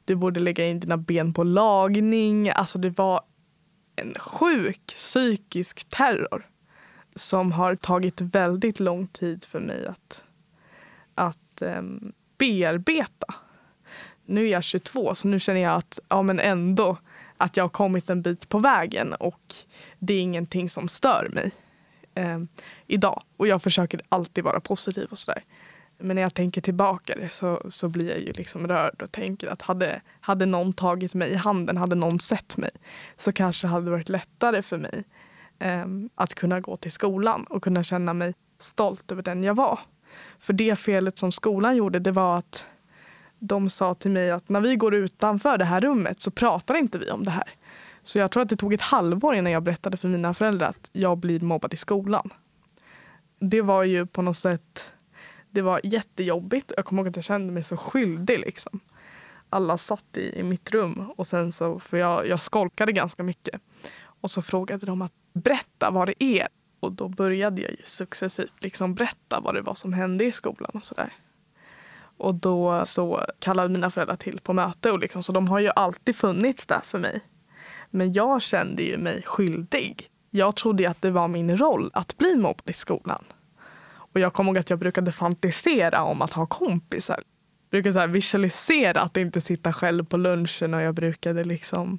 Du 0.05 0.15
borde 0.15 0.41
lägga 0.41 0.67
in 0.67 0.81
dina 0.81 0.97
ben 0.97 1.33
på 1.33 1.45
lagning. 1.45 2.51
Alltså 2.51 2.79
det 2.79 2.91
var 2.91 3.21
en 3.97 4.15
sjuk 4.19 4.87
psykisk 4.87 5.89
terror 5.89 6.47
som 7.15 7.53
har 7.53 7.75
tagit 7.75 8.21
väldigt 8.21 8.81
lång 8.81 9.07
tid 9.07 9.45
för 9.45 9.61
mig 9.61 9.87
att, 9.87 10.25
att 11.15 11.63
um, 11.63 12.13
bearbeta. 12.39 13.35
Nu 14.25 14.47
är 14.47 14.53
jag 14.53 14.65
22 14.65 15.15
så 15.15 15.29
nu 15.29 15.41
känner 15.41 15.61
jag 15.61 15.75
att 15.75 15.99
ja, 16.09 16.23
men 16.23 16.41
ändå 16.41 16.99
att 17.37 17.57
jag 17.57 17.65
har 17.65 17.69
kommit 17.69 18.11
en 18.11 18.23
bit 18.23 18.49
på 18.49 18.59
vägen 18.59 19.13
och 19.13 19.55
det 19.99 20.15
är 20.15 20.21
ingenting 20.21 20.71
som 20.71 20.89
stör 20.89 21.29
mig 21.33 21.51
eh, 22.15 22.39
idag. 22.87 23.23
Och 23.37 23.47
jag 23.49 23.63
försöker 23.63 24.01
alltid 24.09 24.45
vara 24.45 24.61
positiv 24.61 25.09
och 25.11 25.19
sådär. 25.19 25.43
Men 25.99 26.15
när 26.15 26.23
jag 26.23 26.35
tänker 26.35 26.61
tillbaka 26.61 27.15
det 27.15 27.29
så, 27.29 27.63
så 27.69 27.89
blir 27.89 28.09
jag 28.09 28.19
ju 28.19 28.33
liksom 28.33 28.69
rörd 28.69 29.03
och 29.03 29.13
tänker 29.13 29.49
att 29.49 29.63
hade, 29.63 30.01
hade 30.21 30.47
någon 30.47 30.73
tagit 30.73 31.15
mig 31.15 31.31
i 31.31 31.35
handen, 31.35 31.77
hade 31.77 31.97
någon 31.97 32.21
sett 32.21 32.57
mig 32.57 32.71
så 33.17 33.33
kanske 33.33 33.67
det 33.67 33.71
hade 33.71 33.91
varit 33.91 34.09
lättare 34.09 34.63
för 34.63 34.77
mig 34.77 35.05
eh, 35.59 35.87
att 36.15 36.35
kunna 36.35 36.61
gå 36.61 36.77
till 36.77 36.93
skolan 36.93 37.45
och 37.45 37.63
kunna 37.63 37.83
känna 37.83 38.15
mig 38.15 38.35
stolt 38.59 39.13
över 39.13 39.23
den 39.23 39.45
jag 39.45 39.55
var. 39.55 39.79
För 40.39 40.53
det 40.53 40.77
felet 40.77 41.19
som 41.19 41.33
skolan 41.33 41.77
gjorde 41.77 41.99
det 41.99 42.13
var 42.13 42.39
att 42.39 42.67
de 43.39 43.71
sa 43.71 43.95
till 43.95 44.11
mig 44.11 44.31
att 44.31 44.49
när 44.49 44.61
vi 44.61 44.77
går 44.77 44.95
utanför 44.95 45.59
det 45.59 45.65
här 45.65 45.81
rummet 45.81 46.21
så 46.21 46.31
pratar 46.31 46.75
inte 46.75 46.99
vi 46.99 47.11
om 47.11 47.25
det 47.25 47.31
här. 47.31 47.49
Så 48.03 48.19
jag 48.19 48.31
tror 48.31 48.43
att 48.43 48.49
det 48.49 48.57
tog 48.57 48.75
ett 48.75 48.81
halvår 48.81 49.35
innan 49.35 49.53
jag 49.53 49.63
berättade 49.63 49.97
för 49.97 50.09
mina 50.09 50.35
föräldrar 50.35 50.69
att 50.69 50.91
jag 50.93 51.19
blir 51.19 51.41
mobbad 51.41 51.75
i 51.75 51.77
skolan. 51.77 52.31
Det 53.39 53.63
var 53.63 53.83
ju 53.83 54.07
på 54.07 54.23
något 54.23 54.37
sätt 54.37 54.93
det 55.51 55.63
var 55.63 55.81
jättejobbigt. 55.85 56.73
Jag 56.77 56.85
kommer 56.85 57.03
ihåg 57.03 57.09
att 57.09 57.17
jag 57.17 57.25
kände 57.25 57.53
mig 57.53 57.65
så 57.65 57.77
skyldig. 57.77 58.39
Liksom. 58.39 58.81
Alla 59.51 59.79
satt 59.79 60.17
i, 60.17 60.39
i 60.39 60.43
mitt 60.43 60.71
rum 60.71 61.11
och 61.17 61.27
sen 61.27 61.53
så, 61.53 61.79
för 61.79 61.97
jag, 61.97 62.29
jag 62.29 62.43
skolkade 62.43 62.93
ganska 62.93 63.23
mycket. 63.23 63.61
Och 64.21 64.31
så 64.31 64.43
frågade 64.43 64.87
de 64.87 65.03
att 65.03 65.13
berätta 65.33 65.91
vad 65.91 66.09
det 66.09 66.25
är. 66.25 66.49
Och 66.81 66.93
då 66.93 67.09
började 67.09 67.63
jag 67.63 67.71
ju 67.71 67.83
successivt 67.85 68.65
liksom 68.65 68.95
berätta 68.95 69.41
vad 69.41 69.55
det 69.55 69.63
var 69.63 69.75
som 69.75 69.93
hände 69.93 70.25
i 70.25 70.33
skolan 70.33 70.71
och 70.75 70.85
sådär. 70.85 71.13
Och 72.19 72.35
då 72.35 72.85
så 72.85 73.27
kallade 73.39 73.69
mina 73.69 73.91
föräldrar 73.91 74.17
till 74.17 74.41
på 74.41 74.53
möte 74.53 74.91
och 74.91 74.99
liksom, 74.99 75.23
så 75.23 75.33
de 75.33 75.49
har 75.49 75.59
ju 75.59 75.71
alltid 75.77 76.17
funnits 76.17 76.67
där 76.67 76.81
för 76.85 76.99
mig. 76.99 77.21
Men 77.91 78.13
jag 78.13 78.43
kände 78.43 78.83
ju 78.83 78.99
mig 78.99 79.23
skyldig. 79.23 80.11
Jag 80.31 80.57
trodde 80.57 80.91
att 80.91 81.03
det 81.03 81.11
var 81.11 81.29
min 81.29 81.59
roll 81.59 81.91
att 81.95 82.17
bli 82.17 82.37
mobbad 82.37 82.71
i 82.71 82.73
skolan. 82.73 83.25
Och 84.17 84.21
jag 84.21 84.33
kommer 84.33 84.51
ihåg 84.51 84.59
att 84.59 84.71
jag 84.71 84.79
brukade 84.79 85.13
fantisera 85.13 86.03
om 86.03 86.23
att 86.23 86.33
ha 86.33 86.47
kompisar. 86.47 87.17
Jag 87.17 87.71
brukade 87.71 87.93
så 87.93 88.07
visualisera 88.07 89.01
att 89.01 89.17
inte 89.17 89.41
sitta 89.41 89.73
själv 89.73 90.05
på 90.05 90.17
lunchen 90.17 90.75
och 90.75 90.83
jag 90.83 90.95
brukade 90.95 91.45
liksom... 91.45 91.99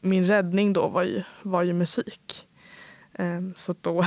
Min 0.00 0.24
räddning 0.24 0.72
då 0.72 0.88
var 0.88 1.02
ju, 1.02 1.22
var 1.42 1.62
ju 1.62 1.72
musik. 1.72 2.48
Ehm, 3.14 3.54
så 3.56 3.74
då, 3.80 4.06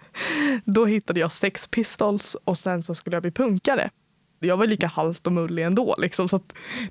då 0.64 0.84
hittade 0.84 1.20
jag 1.20 1.32
Sex 1.32 1.68
Pistols 1.68 2.36
och 2.44 2.58
sen 2.58 2.82
så 2.82 2.94
skulle 2.94 3.16
jag 3.16 3.22
bli 3.22 3.32
punkare 3.32 3.90
jag 4.40 4.56
var 4.56 4.66
lika 4.66 4.86
halt 4.86 5.26
och 5.26 5.32
mullig 5.32 5.64
ändå. 5.64 5.94
Liksom, 5.98 6.28
så 6.28 6.40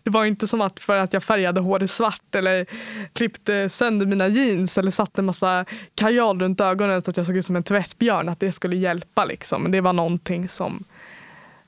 det 0.03 0.09
var 0.09 0.25
inte 0.25 0.47
som 0.47 0.61
att 0.61 0.79
för 0.79 0.97
att 0.97 1.13
jag 1.13 1.23
färgade 1.23 1.61
håret 1.61 1.91
svart 1.91 2.35
eller 2.35 2.65
klippte 3.13 3.69
sönder 3.69 4.05
mina 4.05 4.27
jeans 4.27 4.77
eller 4.77 4.91
satte 4.91 5.21
en 5.21 5.25
massa 5.25 5.65
kajal 5.95 6.41
runt 6.41 6.61
ögonen 6.61 7.01
så 7.01 7.09
att 7.09 7.17
jag 7.17 7.25
såg 7.25 7.37
ut 7.37 7.45
som 7.45 7.55
en 7.55 7.63
tvättbjörn, 7.63 8.29
att 8.29 8.39
det 8.39 8.51
skulle 8.51 8.75
hjälpa. 8.75 9.25
Liksom. 9.25 9.63
Men 9.63 9.71
det 9.71 9.81
var 9.81 9.93
någonting 9.93 10.47
som 10.47 10.83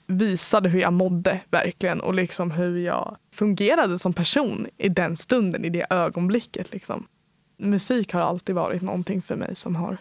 visade 0.08 0.70
hur 0.70 0.82
jag 0.82 0.94
mådde 0.94 1.39
verkligen 1.50 2.02
och 2.02 2.15
liksom 2.15 2.52
hur 2.52 2.78
jag 2.78 3.17
fungerade 3.34 4.00
som 4.00 4.13
person 4.13 4.67
i 4.78 4.89
den 4.89 5.17
stunden, 5.17 5.65
i 5.65 5.70
det 5.70 5.86
ögonblicket. 5.89 6.74
Liksom. 6.74 7.08
Musik 7.58 8.13
har 8.13 8.22
alltid 8.22 8.56
varit 8.56 8.82
någonting 8.82 9.22
för 9.22 9.36
mig 9.36 9.56
som 9.56 9.76
har, 9.76 9.98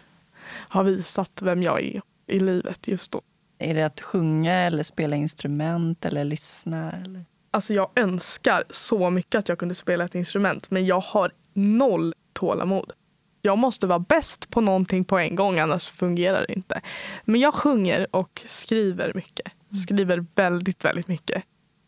har 0.53 0.83
visat 0.83 1.41
vem 1.41 1.63
jag 1.63 1.81
är 1.81 2.01
i 2.27 2.39
livet 2.39 2.87
just 2.87 3.11
då. 3.11 3.21
Är 3.61 3.73
det 3.73 3.83
att 3.83 4.01
sjunga 4.01 4.53
eller 4.53 4.83
spela 4.83 5.15
instrument 5.15 6.05
eller 6.05 6.23
lyssna? 6.23 6.91
Eller? 6.91 7.25
Alltså 7.51 7.73
jag 7.73 7.89
önskar 7.95 8.63
så 8.69 9.09
mycket 9.09 9.35
att 9.35 9.49
jag 9.49 9.57
kunde 9.57 9.75
spela 9.75 10.03
ett 10.03 10.15
instrument 10.15 10.71
men 10.71 10.85
jag 10.85 10.99
har 10.99 11.31
noll 11.53 12.13
tålamod. 12.33 12.93
Jag 13.41 13.57
måste 13.57 13.87
vara 13.87 13.99
bäst 13.99 14.49
på 14.49 14.61
någonting 14.61 15.03
på 15.03 15.19
en 15.19 15.35
gång 15.35 15.59
annars 15.59 15.85
fungerar 15.85 16.45
det 16.47 16.53
inte. 16.53 16.81
Men 17.25 17.41
jag 17.41 17.53
sjunger 17.53 18.15
och 18.15 18.41
skriver 18.45 19.11
mycket. 19.15 19.47
Mm. 19.71 19.81
Skriver 19.81 20.25
väldigt, 20.35 20.85
väldigt 20.85 21.07
mycket. 21.07 21.43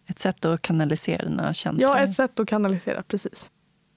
Ett 0.08 0.20
sätt 0.20 0.46
att 0.46 0.62
kanalisera 0.62 1.26
dina 1.26 1.54
känslor? 1.54 1.92
Ja, 1.92 2.04
ett 2.04 2.14
sätt 2.14 2.40
att 2.40 2.48
kanalisera, 2.48 3.04
precis. 3.04 3.52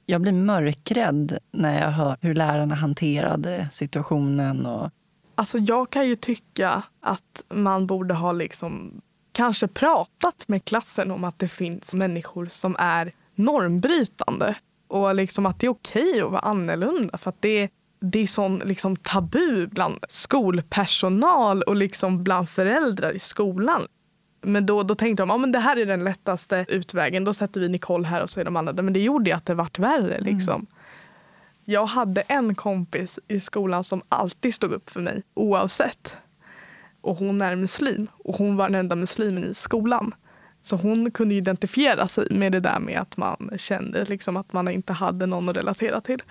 Jag 0.07 0.21
blir 0.21 0.33
mörkrädd 0.33 1.39
när 1.53 1.83
jag 1.83 1.91
hör 1.91 2.17
hur 2.21 2.35
lärarna 2.35 2.75
hanterade 2.75 3.69
situationen 3.73 4.67
och 4.67 4.91
Alltså 5.39 5.59
jag 5.59 5.91
kan 5.91 6.09
ju 6.09 6.17
tycka 6.17 6.83
att 7.01 7.43
man 7.49 7.87
borde 7.87 8.15
ha 8.15 8.33
liksom 8.33 9.01
kanske 9.33 9.69
pratat 9.69 10.49
med 10.49 10.65
klassen 10.65 11.11
om 11.11 11.25
att 11.25 11.39
det 11.39 11.49
finns 11.49 11.95
människor 11.95 12.47
som 12.47 12.77
är 12.79 13.13
normbrytande. 13.35 14.55
Och 14.89 15.15
liksom 15.15 15.47
att 15.47 15.61
det 15.61 15.67
är 15.67 15.71
okej 15.71 16.21
att 16.21 16.31
vara 16.31 16.41
annorlunda. 16.41 17.19
För 17.19 17.29
att 17.31 17.43
det, 17.43 17.71
det 18.01 18.19
är 18.19 18.27
sån 18.27 18.59
liksom 18.59 18.97
tabu 18.97 19.67
bland 19.67 19.99
skolpersonal 20.09 21.63
och 21.63 21.77
liksom 21.77 22.25
bland 22.25 22.49
föräldrar 22.49 23.13
i 23.13 23.19
skolan. 23.19 23.83
Men 24.43 24.67
då, 24.67 24.83
då 24.83 24.95
tänkte 24.95 25.23
de 25.23 25.31
att 25.31 25.41
ja, 25.41 25.47
det 25.47 25.59
här 25.59 25.77
är 25.77 25.87
den 25.87 26.05
lättaste 26.05 26.65
utvägen. 26.69 27.25
Då 27.25 27.33
sätter 27.33 27.61
vi 27.61 27.69
Nicole 27.69 28.07
här 28.07 28.23
och 28.23 28.31
så 28.31 28.41
är 28.41 28.45
de 28.45 28.57
andra. 28.57 28.83
Men 28.83 28.93
det 28.93 29.01
gjorde 29.01 29.31
ju 29.31 29.37
att 29.37 29.47
det 29.47 29.55
vart 29.55 29.79
värre. 29.79 30.21
Liksom. 30.21 30.55
Mm. 30.55 30.67
Jag 31.69 31.87
hade 31.87 32.21
en 32.21 32.55
kompis 32.55 33.19
i 33.29 33.41
skolan 33.41 33.85
som 33.85 34.03
alltid 34.09 34.55
stod 34.55 34.73
upp 34.73 34.91
för 34.91 35.01
mig 35.01 35.23
oavsett. 35.35 36.19
Och 37.01 37.17
hon 37.17 37.43
är 37.43 37.57
muslim 37.57 38.09
och 38.19 38.35
hon 38.35 38.57
var 38.57 38.69
den 38.69 38.75
enda 38.75 38.97
muslimen 38.97 39.45
i 39.45 39.55
skolan. 39.55 40.15
Så 40.63 40.77
hon 40.77 41.11
kunde 41.11 41.35
identifiera 41.35 42.09
sig 42.09 42.27
med 42.31 42.53
det 42.53 42.61
där 42.61 42.79
med 42.79 43.01
att 43.01 43.17
man 43.17 43.51
kände 43.57 44.05
liksom 44.05 44.37
att 44.37 44.53
man 44.53 44.69
inte 44.69 44.93
hade 44.93 45.27
någon 45.27 45.49
att 45.49 45.57
relatera 45.57 46.01
till. 46.01 46.23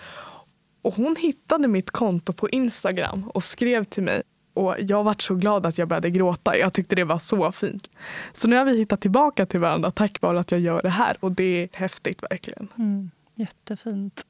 Och 0.81 0.93
hon 0.93 1.15
hittade 1.15 1.67
mitt 1.67 1.91
konto 1.91 2.33
på 2.33 2.49
Instagram 2.49 3.29
och 3.33 3.43
skrev 3.43 3.83
till 3.83 4.03
mig. 4.03 4.23
Och 4.53 4.75
Jag 4.79 5.03
var 5.03 5.15
så 5.19 5.35
glad 5.35 5.65
att 5.65 5.77
jag 5.77 5.87
började 5.87 6.09
gråta. 6.09 6.57
Jag 6.57 6.73
tyckte 6.73 6.95
det 6.95 7.03
var 7.03 7.19
så 7.19 7.51
fint. 7.51 7.89
Så 8.33 8.47
nu 8.47 8.55
har 8.55 8.65
vi 8.65 8.77
hittat 8.77 9.01
tillbaka 9.01 9.45
till 9.45 9.59
varandra 9.59 9.91
tack 9.91 10.21
vare 10.21 10.39
att 10.39 10.51
jag 10.51 10.61
gör 10.61 10.81
det 10.81 10.89
här. 10.89 11.17
Och 11.19 11.31
det 11.31 11.43
är 11.43 11.69
häftigt 11.71 12.23
verkligen. 12.23 12.67
Mm, 12.77 13.11
jättefint. 13.35 14.25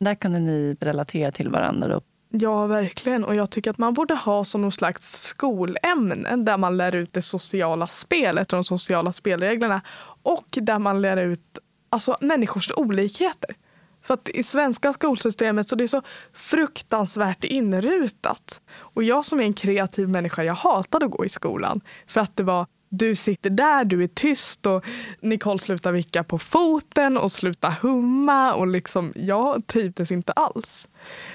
Där 0.00 0.14
kunde 0.14 0.38
ni 0.38 0.76
relatera 0.80 1.30
till 1.30 1.48
varandra? 1.48 1.88
Då. 1.88 2.00
Ja, 2.32 2.66
verkligen. 2.66 3.24
Och 3.24 3.34
jag 3.34 3.50
tycker 3.50 3.70
att 3.70 3.78
man 3.78 3.94
borde 3.94 4.14
ha 4.14 4.44
som 4.44 4.62
någon 4.62 4.72
slags 4.72 5.22
skolämne 5.22 6.36
där 6.36 6.56
man 6.56 6.76
lär 6.76 6.94
ut 6.94 7.12
det 7.12 7.22
sociala 7.22 7.86
spelet 7.86 8.52
och 8.52 8.56
de 8.56 8.64
sociala 8.64 9.12
spelreglerna. 9.12 9.82
Och 10.22 10.46
där 10.50 10.78
man 10.78 11.02
lär 11.02 11.16
ut 11.16 11.58
alltså, 11.88 12.16
människors 12.20 12.70
olikheter. 12.76 13.56
För 14.02 14.14
att 14.14 14.28
i 14.28 14.42
svenska 14.42 14.92
skolsystemet 14.92 15.68
så 15.68 15.76
det 15.76 15.84
är 15.84 15.88
så 15.88 16.02
fruktansvärt 16.32 17.44
inrutat. 17.44 18.60
Och 18.70 19.02
jag 19.02 19.24
som 19.24 19.40
är 19.40 19.44
en 19.44 19.52
kreativ 19.52 20.08
människa, 20.08 20.42
jag 20.42 20.54
hatade 20.54 21.06
att 21.06 21.12
gå 21.12 21.24
i 21.24 21.28
skolan. 21.28 21.80
För 22.06 22.20
att 22.20 22.36
det 22.36 22.42
var 22.42 22.66
du 22.92 23.14
sitter 23.14 23.50
där, 23.50 23.84
du 23.84 24.02
är 24.02 24.06
tyst 24.06 24.66
och 24.66 24.84
Nicole 25.20 25.58
slutar 25.58 25.92
vicka 25.92 26.24
på 26.24 26.38
foten 26.38 27.16
och 27.16 27.32
slutar 27.32 27.70
humma. 27.70 28.54
Och 28.54 28.66
liksom, 28.66 29.12
jag 29.16 29.66
trivdes 29.66 30.12
inte 30.12 30.32
alls. 30.32 30.88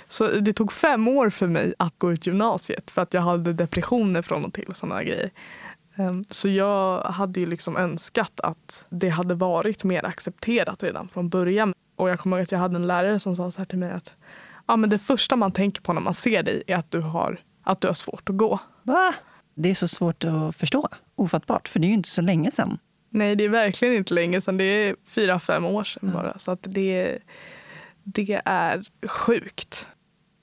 Så 0.07 0.27
det 0.27 0.53
tog 0.53 0.71
fem 0.71 1.07
år 1.07 1.29
för 1.29 1.47
mig 1.47 1.73
att 1.79 1.99
gå 1.99 2.11
ut 2.11 2.27
gymnasiet 2.27 2.91
för 2.91 3.01
att 3.01 3.13
jag 3.13 3.21
hade 3.21 3.53
depressioner 3.53 4.21
från 4.21 4.45
och 4.45 4.53
till. 4.53 4.65
och 4.65 4.77
såna 4.77 5.03
grejer. 5.03 5.31
Ehm, 5.95 6.25
så 6.29 6.49
jag 6.49 7.01
hade 7.01 7.39
ju 7.39 7.45
liksom 7.45 7.77
önskat 7.77 8.39
att 8.39 8.85
det 8.89 9.09
hade 9.09 9.35
varit 9.35 9.83
mer 9.83 10.05
accepterat 10.05 10.83
redan 10.83 11.07
från 11.07 11.29
början. 11.29 11.73
Och 11.95 12.09
jag 12.09 12.19
kommer 12.19 12.37
ihåg 12.37 12.43
att 12.43 12.51
jag 12.51 12.59
hade 12.59 12.75
en 12.75 12.87
lärare 12.87 13.19
som 13.19 13.35
sa 13.35 13.51
så 13.51 13.57
här 13.57 13.65
till 13.65 13.79
mig 13.79 13.91
att 13.91 14.11
ja, 14.67 14.75
men 14.75 14.89
det 14.89 14.99
första 14.99 15.35
man 15.35 15.51
tänker 15.51 15.81
på 15.81 15.93
när 15.93 16.01
man 16.01 16.13
ser 16.13 16.43
dig 16.43 16.63
är 16.67 16.75
att 16.75 16.91
du 16.91 17.01
har, 17.01 17.39
att 17.63 17.81
du 17.81 17.87
har 17.87 17.93
svårt 17.93 18.29
att 18.29 18.37
gå. 18.37 18.59
Va? 18.83 19.13
Det 19.53 19.69
är 19.69 19.75
så 19.75 19.87
svårt 19.87 20.23
att 20.23 20.55
förstå. 20.55 20.89
Ofattbart, 21.15 21.67
för 21.67 21.79
det 21.79 21.85
är 21.85 21.89
ju 21.89 21.93
inte 21.93 22.09
så 22.09 22.21
länge 22.21 22.51
sedan. 22.51 22.77
Nej, 23.09 23.35
det 23.35 23.43
är 23.43 23.49
verkligen 23.49 23.95
inte 23.95 24.13
länge 24.13 24.41
sedan. 24.41 24.57
Det 24.57 24.63
är 24.63 24.95
fyra, 25.05 25.39
fem 25.39 25.65
år 25.65 25.83
sedan 25.83 26.11
bara. 26.13 26.39
Så 26.39 26.51
att 26.51 26.59
det, 26.61 27.19
det 28.03 28.41
är 28.45 28.83
sjukt. 29.07 29.89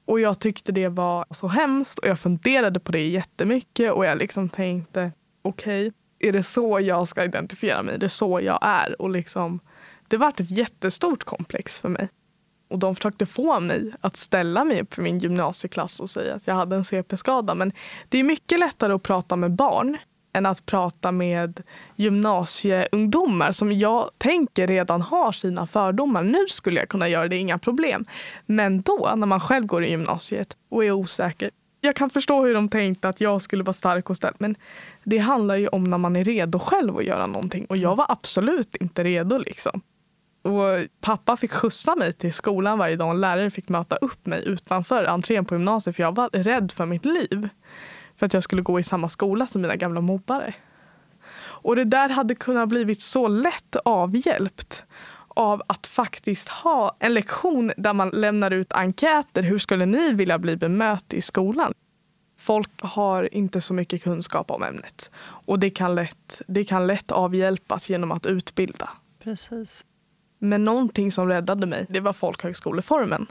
Och 0.05 0.21
jag 0.21 0.41
tyckte 0.41 0.73
det 0.73 0.89
var 0.89 1.25
så 1.31 1.49
hemskt 1.49 1.99
och 1.99 2.09
jag 2.09 2.19
funderade 2.19 2.81
på 2.81 2.93
det 2.93 3.09
jättemycket 3.09 3.93
och 3.93 4.07
jag 4.07 4.19
liksom 4.19 4.49
tänkte 4.49 5.13
okej, 5.43 5.89
okay, 5.89 6.29
är 6.29 6.33
det 6.33 6.43
så 6.43 6.81
jag 6.81 7.09
ska 7.09 7.25
identifiera 7.25 7.83
mig? 7.83 7.99
Det 7.99 8.07
är 8.07 8.09
så 8.09 8.41
jag 8.41 8.59
är? 8.63 9.03
Och 9.03 9.11
liksom, 9.11 9.61
det 10.09 10.17
var 10.17 10.29
ett 10.29 10.51
jättestort 10.51 11.25
komplex 11.25 11.81
för 11.81 11.89
mig. 11.89 12.09
Och 12.71 12.79
de 12.79 12.95
försökte 12.95 13.27
få 13.27 13.61
mig 13.61 13.93
att 14.01 14.17
ställa 14.17 14.65
mig 14.65 14.83
upp 14.83 14.95
för 14.95 15.03
min 15.03 15.19
gymnasieklass 15.19 16.01
och 16.01 16.11
säga 16.11 16.35
att 16.35 16.47
jag 16.47 16.55
hade 16.55 16.77
en 16.77 16.85
CP-skada. 16.85 17.55
Men 17.55 17.73
det 18.09 18.19
är 18.19 18.25
mycket 18.25 18.59
lättare 18.59 18.93
att 18.93 19.03
prata 19.03 19.37
med 19.37 19.51
barn 19.51 19.99
än 20.33 20.47
att 20.47 20.67
prata 20.67 21.13
med 21.13 21.63
gymnasieungdomar 21.97 23.53
som 23.53 23.73
jag 23.73 24.11
tänker 24.19 24.67
redan 24.67 25.03
har 25.03 25.33
sina 25.33 25.67
fördomar. 25.67 26.23
Nu 26.23 26.47
skulle 26.49 26.81
jag 26.81 26.89
kunna 26.89 27.09
göra 27.09 27.29
det, 27.29 27.37
inga 27.37 27.59
problem. 27.59 28.05
Men 28.47 28.83
då, 28.83 29.13
när 29.17 29.27
man 29.27 29.41
själv 29.41 29.67
går 29.67 29.85
i 29.85 29.91
gymnasiet 29.91 30.57
och 30.71 30.85
är 30.85 30.91
osäker. 30.91 31.51
Jag 31.81 31.97
kan 31.97 32.11
förstå 32.11 32.45
hur 32.45 32.55
de 32.55 32.69
tänkte 32.69 33.09
att 33.09 33.21
jag 33.21 33.43
skulle 33.43 33.65
vara 33.65 33.75
stark 33.75 34.11
och 34.11 34.17
ställd. 34.17 34.37
Men 34.39 34.57
det 35.05 35.19
handlar 35.19 35.57
ju 35.57 35.69
om 35.69 35.85
när 35.85 35.99
man 35.99 36.17
är 36.17 36.25
redo 36.25 36.59
själv 36.59 36.97
att 36.97 37.05
göra 37.05 37.27
någonting. 37.27 37.65
Och 37.65 37.77
jag 37.77 37.97
var 37.97 38.07
absolut 38.09 38.77
inte 38.77 39.05
redo. 39.05 39.39
liksom. 39.39 39.81
Och 40.43 40.87
pappa 41.01 41.37
fick 41.37 41.53
skjutsa 41.53 41.95
mig 41.95 42.13
till 42.13 42.33
skolan 42.33 42.79
varje 42.79 42.97
dag 42.97 43.09
och 43.09 43.15
lärare 43.15 43.51
fick 43.51 43.69
möta 43.69 43.97
upp 43.97 44.27
mig 44.27 44.43
utanför 44.47 45.05
entrén 45.05 45.45
på 45.45 45.55
gymnasiet 45.55 45.97
för 45.97 46.03
jag 46.03 46.15
var 46.15 46.29
rädd 46.33 46.73
för 46.73 46.87
mitt 46.87 47.05
liv. 47.05 47.49
För 48.23 48.27
att 48.27 48.35
jag 48.35 48.43
skulle 48.43 48.63
gå 48.63 48.81
i 48.81 48.83
samma 48.83 49.09
skola 49.09 49.47
som 49.47 49.63
mina 49.63 49.77
gamla 49.77 50.01
mobbare. 50.01 50.55
Och 51.41 51.77
det 51.77 51.85
där 51.85 52.09
hade 52.09 52.35
kunnat 52.35 52.69
blivit 52.69 53.01
så 53.01 53.29
lätt 53.29 53.77
avhjälpt 53.85 54.85
av 55.29 55.63
att 55.67 55.87
faktiskt 55.87 56.49
ha 56.49 56.97
en 56.99 57.15
lektion 57.15 57.73
där 57.77 57.93
man 57.93 58.09
lämnar 58.09 58.51
ut 58.51 58.73
enkäter. 58.73 59.43
Hur 59.43 59.59
skulle 59.59 59.87
ni 59.87 60.13
vilja 60.13 60.39
bli 60.39 60.57
bemött 60.57 61.13
i 61.13 61.23
skolan? 61.23 61.73
Folk 62.39 62.71
har 62.81 63.35
inte 63.35 63.61
så 63.61 63.75
mycket 63.75 64.03
kunskap 64.03 64.51
om 64.51 64.63
ämnet 64.63 65.11
och 65.23 65.59
det 65.59 65.71
kan 65.71 65.95
lätt, 65.95 66.43
det 66.47 66.65
kan 66.65 66.87
lätt 66.87 67.13
avhjälpas 67.13 67.91
genom 67.91 68.13
att 68.13 68.27
utbilda. 68.27 68.91
Precis. 69.23 69.85
Men 70.39 70.65
någonting 70.65 71.13
som 71.13 71.29
räddade 71.29 71.67
mig, 71.67 71.87
det 71.89 72.01
var 72.01 72.13
folkhögskoleformen. 72.13 73.27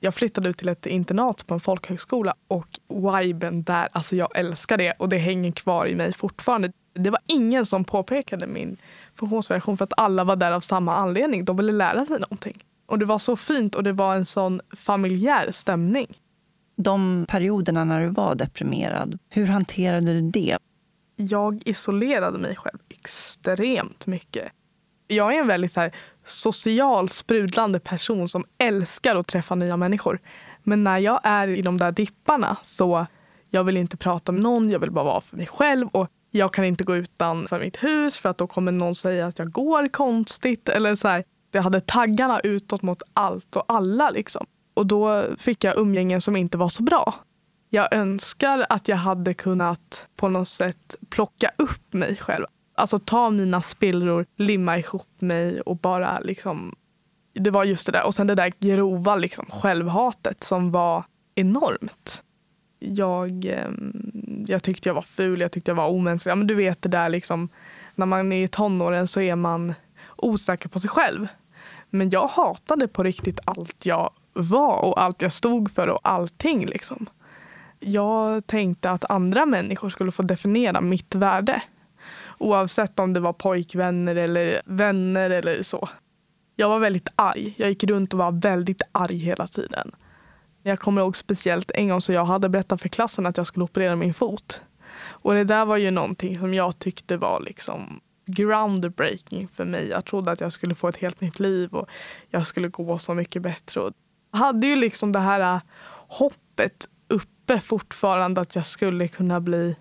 Jag 0.00 0.14
flyttade 0.14 0.48
ut 0.48 0.58
till 0.58 0.68
ett 0.68 0.86
internat 0.86 1.46
på 1.46 1.54
en 1.54 1.60
folkhögskola 1.60 2.34
och 2.48 2.66
viben 2.88 3.62
där, 3.62 3.88
alltså 3.92 4.16
jag 4.16 4.38
älskar 4.38 4.76
det 4.76 4.92
och 4.92 5.08
det 5.08 5.18
hänger 5.18 5.52
kvar 5.52 5.86
i 5.86 5.94
mig 5.94 6.12
fortfarande. 6.12 6.72
Det 6.94 7.10
var 7.10 7.20
ingen 7.26 7.66
som 7.66 7.84
påpekade 7.84 8.46
min 8.46 8.76
funktionsvariation 9.14 9.76
för 9.76 9.84
att 9.84 9.92
alla 9.96 10.24
var 10.24 10.36
där 10.36 10.52
av 10.52 10.60
samma 10.60 10.94
anledning. 10.94 11.44
De 11.44 11.56
ville 11.56 11.72
lära 11.72 12.04
sig 12.04 12.20
någonting. 12.20 12.64
Och 12.86 12.98
det 12.98 13.04
var 13.04 13.18
så 13.18 13.36
fint 13.36 13.74
och 13.74 13.84
det 13.84 13.92
var 13.92 14.14
en 14.14 14.24
sån 14.24 14.60
familjär 14.76 15.52
stämning. 15.52 16.18
De 16.76 17.26
perioderna 17.28 17.84
när 17.84 18.00
du 18.00 18.08
var 18.08 18.34
deprimerad, 18.34 19.18
hur 19.28 19.46
hanterade 19.46 20.12
du 20.12 20.20
det? 20.30 20.58
Jag 21.16 21.62
isolerade 21.64 22.38
mig 22.38 22.56
själv 22.56 22.78
extremt 22.88 24.06
mycket 24.06 24.52
Jag 25.06 25.34
är 25.34 25.40
en 25.40 25.46
väldigt 25.46 25.72
så 25.72 25.80
här, 25.80 25.94
social, 26.26 27.08
sprudlande 27.08 27.80
person 27.80 28.28
som 28.28 28.44
älskar 28.58 29.16
att 29.16 29.26
träffa 29.26 29.54
nya 29.54 29.76
människor. 29.76 30.18
Men 30.62 30.84
när 30.84 30.98
jag 30.98 31.20
är 31.22 31.48
i 31.48 31.62
de 31.62 31.78
där 31.78 31.92
dipparna 31.92 32.56
så 32.62 33.06
jag 33.50 33.64
vill 33.64 33.76
inte 33.76 33.96
prata 33.96 34.32
med 34.32 34.42
någon, 34.42 34.70
jag 34.70 34.78
vill 34.78 34.90
bara 34.90 35.04
vara 35.04 35.20
för 35.20 35.36
mig 35.36 35.46
själv. 35.46 35.88
Och 35.88 36.08
jag 36.30 36.52
kan 36.52 36.64
inte 36.64 36.84
gå 36.84 36.96
utanför 36.96 37.60
mitt 37.60 37.82
hus 37.82 38.18
för 38.18 38.28
att 38.28 38.38
då 38.38 38.46
kommer 38.46 38.72
någon 38.72 38.94
säga 38.94 39.26
att 39.26 39.38
jag 39.38 39.52
går 39.52 39.88
konstigt. 39.88 40.68
Eller 40.68 40.96
så 40.96 41.08
här, 41.08 41.24
jag 41.52 41.62
hade 41.62 41.80
taggarna 41.80 42.40
utåt 42.40 42.82
mot 42.82 43.02
allt 43.12 43.56
och 43.56 43.64
alla. 43.68 44.10
Liksom. 44.10 44.46
Och 44.74 44.86
då 44.86 45.24
fick 45.38 45.64
jag 45.64 45.78
umgängen 45.78 46.20
som 46.20 46.36
inte 46.36 46.58
var 46.58 46.68
så 46.68 46.82
bra. 46.82 47.14
Jag 47.70 47.94
önskar 47.94 48.66
att 48.68 48.88
jag 48.88 48.96
hade 48.96 49.34
kunnat 49.34 50.06
på 50.16 50.28
något 50.28 50.48
sätt 50.48 50.96
plocka 51.10 51.50
upp 51.56 51.92
mig 51.92 52.16
själv. 52.16 52.46
Alltså 52.76 52.98
ta 52.98 53.30
mina 53.30 53.62
spillror, 53.62 54.26
limma 54.36 54.78
ihop 54.78 55.20
mig 55.20 55.60
och 55.60 55.76
bara 55.76 56.20
liksom... 56.20 56.74
Det 57.32 57.50
var 57.50 57.64
just 57.64 57.86
det 57.86 57.92
där. 57.92 58.06
Och 58.06 58.14
sen 58.14 58.26
det 58.26 58.34
där 58.34 58.52
grova 58.58 59.16
liksom, 59.16 59.46
självhatet 59.48 60.44
som 60.44 60.70
var 60.70 61.04
enormt. 61.34 62.22
Jag, 62.78 63.44
ehm, 63.44 64.44
jag 64.48 64.62
tyckte 64.62 64.88
jag 64.88 64.94
var 64.94 65.02
ful, 65.02 65.40
jag 65.40 65.52
tyckte 65.52 65.70
jag 65.70 65.76
var 65.76 65.88
omänsklig. 65.88 66.30
Ja, 66.30 66.36
men 66.36 66.46
du 66.46 66.54
vet 66.54 66.82
det 66.82 66.88
där 66.88 67.08
liksom, 67.08 67.48
när 67.94 68.06
man 68.06 68.32
är 68.32 68.44
i 68.44 68.48
tonåren 68.48 69.06
så 69.06 69.20
är 69.20 69.36
man 69.36 69.74
osäker 70.16 70.68
på 70.68 70.80
sig 70.80 70.90
själv. 70.90 71.28
Men 71.90 72.10
jag 72.10 72.26
hatade 72.26 72.88
på 72.88 73.02
riktigt 73.02 73.40
allt 73.44 73.86
jag 73.86 74.10
var 74.32 74.84
och 74.84 75.02
allt 75.02 75.22
jag 75.22 75.32
stod 75.32 75.70
för 75.70 75.88
och 75.88 76.00
allting. 76.02 76.66
Liksom. 76.66 77.06
Jag 77.80 78.46
tänkte 78.46 78.90
att 78.90 79.10
andra 79.10 79.46
människor 79.46 79.88
skulle 79.88 80.12
få 80.12 80.22
definiera 80.22 80.80
mitt 80.80 81.14
värde. 81.14 81.62
Oavsett 82.38 82.98
om 82.98 83.12
det 83.12 83.20
var 83.20 83.32
pojkvänner 83.32 84.16
eller 84.16 84.62
vänner 84.64 85.30
eller 85.30 85.62
så. 85.62 85.88
Jag 86.56 86.68
var 86.68 86.78
väldigt 86.78 87.08
arg. 87.14 87.54
Jag 87.56 87.68
gick 87.68 87.84
runt 87.84 88.12
och 88.12 88.18
var 88.18 88.32
väldigt 88.32 88.82
arg 88.92 89.16
hela 89.16 89.46
tiden. 89.46 89.90
Jag 90.62 90.78
kommer 90.78 91.00
ihåg 91.00 91.16
speciellt 91.16 91.70
en 91.70 91.88
gång 91.88 92.00
så 92.00 92.12
jag 92.12 92.24
hade 92.24 92.48
berättat 92.48 92.80
för 92.80 92.88
klassen 92.88 93.26
att 93.26 93.36
jag 93.36 93.46
skulle 93.46 93.64
operera 93.64 93.96
min 93.96 94.14
fot. 94.14 94.62
Och 95.04 95.34
det 95.34 95.44
där 95.44 95.64
var 95.64 95.76
ju 95.76 95.90
någonting 95.90 96.38
som 96.38 96.54
jag 96.54 96.78
tyckte 96.78 97.16
var 97.16 97.40
liksom 97.40 98.00
groundbreaking 98.26 99.48
för 99.48 99.64
mig. 99.64 99.88
Jag 99.88 100.04
trodde 100.04 100.32
att 100.32 100.40
jag 100.40 100.52
skulle 100.52 100.74
få 100.74 100.88
ett 100.88 100.96
helt 100.96 101.20
nytt 101.20 101.40
liv 101.40 101.74
och 101.74 101.88
jag 102.28 102.46
skulle 102.46 102.68
gå 102.68 102.98
så 102.98 103.14
mycket 103.14 103.42
bättre. 103.42 103.80
Jag 104.30 104.38
hade 104.38 104.66
ju 104.66 104.76
liksom 104.76 105.12
det 105.12 105.20
här 105.20 105.54
äh, 105.54 105.60
hoppet 106.08 106.88
uppe 107.08 107.60
fortfarande 107.60 108.40
att 108.40 108.54
jag 108.54 108.66
skulle 108.66 109.08
kunna 109.08 109.40
bli 109.40 109.76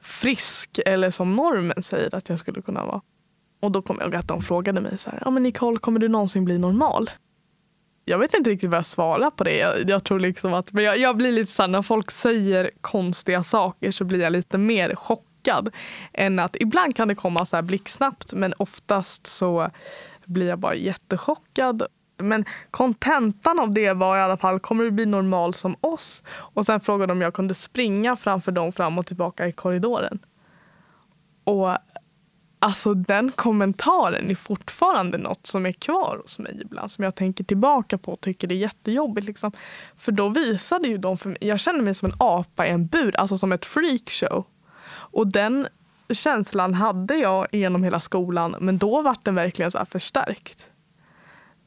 frisk 0.00 0.80
eller 0.86 1.10
som 1.10 1.36
normen 1.36 1.82
säger 1.82 2.14
att 2.14 2.28
jag 2.28 2.38
skulle 2.38 2.62
kunna 2.62 2.84
vara. 2.84 3.02
Och 3.60 3.72
då 3.72 3.82
kom 3.82 3.96
jag 3.98 4.06
ihåg 4.06 4.14
att 4.14 4.28
de 4.28 4.42
frågade 4.42 4.80
mig 4.80 4.98
så 4.98 5.10
här, 5.10 5.22
ja 5.24 5.30
men 5.30 5.42
Nicole 5.42 5.78
kommer 5.78 6.00
du 6.00 6.08
någonsin 6.08 6.44
bli 6.44 6.58
normal? 6.58 7.10
Jag 8.04 8.18
vet 8.18 8.34
inte 8.34 8.50
riktigt 8.50 8.70
vad 8.70 8.78
jag 8.78 8.86
svarar 8.86 9.30
på 9.30 9.44
det. 9.44 9.56
Jag, 9.56 9.90
jag 9.90 10.04
tror 10.04 10.20
liksom 10.20 10.54
att, 10.54 10.72
men 10.72 10.84
jag, 10.84 10.98
jag 10.98 11.16
blir 11.16 11.32
lite 11.32 11.52
så 11.52 11.62
här, 11.62 11.68
när 11.68 11.82
folk 11.82 12.10
säger 12.10 12.70
konstiga 12.80 13.42
saker 13.42 13.90
så 13.90 14.04
blir 14.04 14.20
jag 14.20 14.32
lite 14.32 14.58
mer 14.58 14.94
chockad. 14.94 15.70
Än 16.12 16.38
att 16.38 16.56
ibland 16.60 16.96
kan 16.96 17.08
det 17.08 17.14
komma 17.14 17.46
så 17.46 17.56
här 17.56 17.62
blixtsnabbt 17.62 18.32
men 18.32 18.54
oftast 18.56 19.26
så 19.26 19.70
blir 20.24 20.48
jag 20.48 20.58
bara 20.58 20.74
jättechockad. 20.74 21.82
Men 22.18 22.44
kontentan 22.70 23.60
av 23.60 23.72
det 23.72 23.92
var 23.92 24.16
i 24.16 24.20
alla 24.20 24.36
fall, 24.36 24.60
kommer 24.60 24.84
du 24.84 24.90
bli 24.90 25.06
normal 25.06 25.54
som 25.54 25.76
oss? 25.80 26.22
Och 26.28 26.66
sen 26.66 26.80
frågade 26.80 27.10
de 27.10 27.12
om 27.12 27.22
jag 27.22 27.34
kunde 27.34 27.54
springa 27.54 28.16
framför 28.16 28.52
dem 28.52 28.72
fram 28.72 28.98
och 28.98 29.06
tillbaka 29.06 29.46
i 29.46 29.52
korridoren. 29.52 30.18
Och 31.44 31.78
Alltså 32.58 32.94
den 32.94 33.30
kommentaren 33.30 34.30
är 34.30 34.34
fortfarande 34.34 35.18
något 35.18 35.46
som 35.46 35.66
är 35.66 35.72
kvar 35.72 36.18
hos 36.22 36.38
mig 36.38 36.58
ibland. 36.62 36.90
Som 36.90 37.04
jag 37.04 37.14
tänker 37.14 37.44
tillbaka 37.44 37.98
på 37.98 38.12
och 38.12 38.20
tycker 38.20 38.48
det 38.48 38.54
är 38.54 38.56
jättejobbigt. 38.56 39.26
Liksom. 39.26 39.52
För 39.96 40.12
då 40.12 40.28
visade 40.28 40.88
ju 40.88 40.98
de 40.98 41.16
för 41.16 41.28
mig, 41.28 41.38
jag 41.40 41.60
kände 41.60 41.82
mig 41.82 41.94
som 41.94 42.10
en 42.10 42.16
apa 42.18 42.66
i 42.66 42.70
en 42.70 42.86
bur, 42.86 43.16
alltså 43.16 43.38
som 43.38 43.52
ett 43.52 43.64
freakshow. 43.66 44.44
Och 44.88 45.26
den 45.26 45.68
känslan 46.10 46.74
hade 46.74 47.14
jag 47.14 47.46
genom 47.52 47.84
hela 47.84 48.00
skolan 48.00 48.56
men 48.60 48.78
då 48.78 49.02
var 49.02 49.16
den 49.22 49.34
verkligen 49.34 49.70
så 49.70 49.84
förstärkt. 49.84 50.72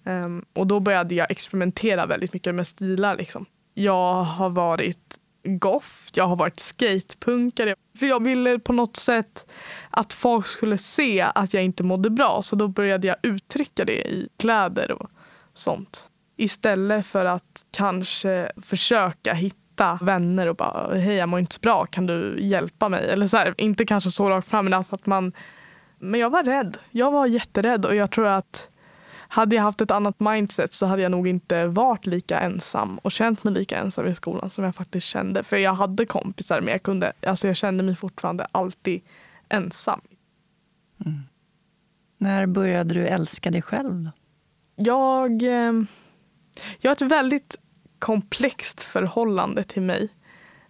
Um, 0.09 0.45
och 0.53 0.67
då 0.67 0.79
började 0.79 1.15
jag 1.15 1.31
experimentera 1.31 2.05
väldigt 2.05 2.33
mycket 2.33 2.55
med 2.55 2.67
stilar. 2.67 3.17
Liksom. 3.17 3.45
Jag 3.73 4.23
har 4.23 4.49
varit 4.49 5.19
goff, 5.43 6.09
jag 6.13 6.27
har 6.27 6.35
varit 6.35 6.59
skatepunkare. 6.59 7.75
För 7.99 8.05
jag 8.05 8.23
ville 8.23 8.59
på 8.59 8.73
något 8.73 8.97
sätt 8.97 9.53
att 9.89 10.13
folk 10.13 10.45
skulle 10.45 10.77
se 10.77 11.21
att 11.35 11.53
jag 11.53 11.63
inte 11.63 11.83
mådde 11.83 12.09
bra. 12.09 12.41
Så 12.41 12.55
då 12.55 12.67
började 12.67 13.07
jag 13.07 13.17
uttrycka 13.23 13.85
det 13.85 14.07
i 14.07 14.29
kläder 14.37 14.91
och 14.91 15.09
sånt. 15.53 16.09
Istället 16.37 17.05
för 17.05 17.25
att 17.25 17.65
kanske 17.71 18.51
försöka 18.61 19.33
hitta 19.33 19.99
vänner 20.01 20.47
och 20.47 20.55
bara 20.55 20.95
hej 20.95 21.15
jag 21.15 21.29
mår 21.29 21.39
inte 21.39 21.55
så 21.55 21.59
bra, 21.59 21.85
kan 21.85 22.05
du 22.05 22.37
hjälpa 22.39 22.89
mig? 22.89 23.09
Eller 23.09 23.27
så 23.27 23.37
här, 23.37 23.53
inte 23.57 23.85
kanske 23.85 24.11
så 24.11 24.29
rakt 24.29 24.47
fram 24.47 24.65
men 24.65 24.73
alltså 24.73 24.95
att 24.95 25.05
man 25.05 25.33
men 25.99 26.19
jag 26.19 26.29
var 26.29 26.43
rädd. 26.43 26.77
Jag 26.91 27.11
var 27.11 27.27
jätterädd 27.27 27.85
och 27.85 27.95
jag 27.95 28.11
tror 28.11 28.27
att 28.27 28.69
hade 29.31 29.55
jag 29.55 29.63
haft 29.63 29.81
ett 29.81 29.91
annat 29.91 30.19
mindset 30.19 30.73
så 30.73 30.85
hade 30.85 31.01
jag 31.01 31.11
nog 31.11 31.27
inte 31.27 31.67
varit 31.67 32.05
lika 32.05 32.39
ensam 32.39 32.97
och 32.97 33.11
känt 33.11 33.43
mig 33.43 33.53
lika 33.53 33.77
ensam 33.77 34.07
i 34.07 34.15
skolan 34.15 34.49
som 34.49 34.63
jag 34.63 34.75
faktiskt 34.75 35.07
kände. 35.07 35.43
För 35.43 35.57
jag 35.57 35.73
hade 35.73 36.05
kompisar 36.05 36.61
men 36.61 36.71
jag, 36.71 36.83
kunde, 36.83 37.13
alltså 37.27 37.47
jag 37.47 37.55
kände 37.55 37.83
mig 37.83 37.95
fortfarande 37.95 38.47
alltid 38.51 39.01
ensam. 39.49 40.01
Mm. 41.05 41.19
När 42.17 42.45
började 42.45 42.93
du 42.93 43.07
älska 43.07 43.51
dig 43.51 43.61
själv? 43.61 44.09
Jag, 44.75 45.43
eh, 45.43 45.73
jag 46.79 46.89
har 46.89 46.91
ett 46.91 47.01
väldigt 47.01 47.55
komplext 47.99 48.81
förhållande 48.81 49.63
till 49.63 49.81
mig. 49.81 50.09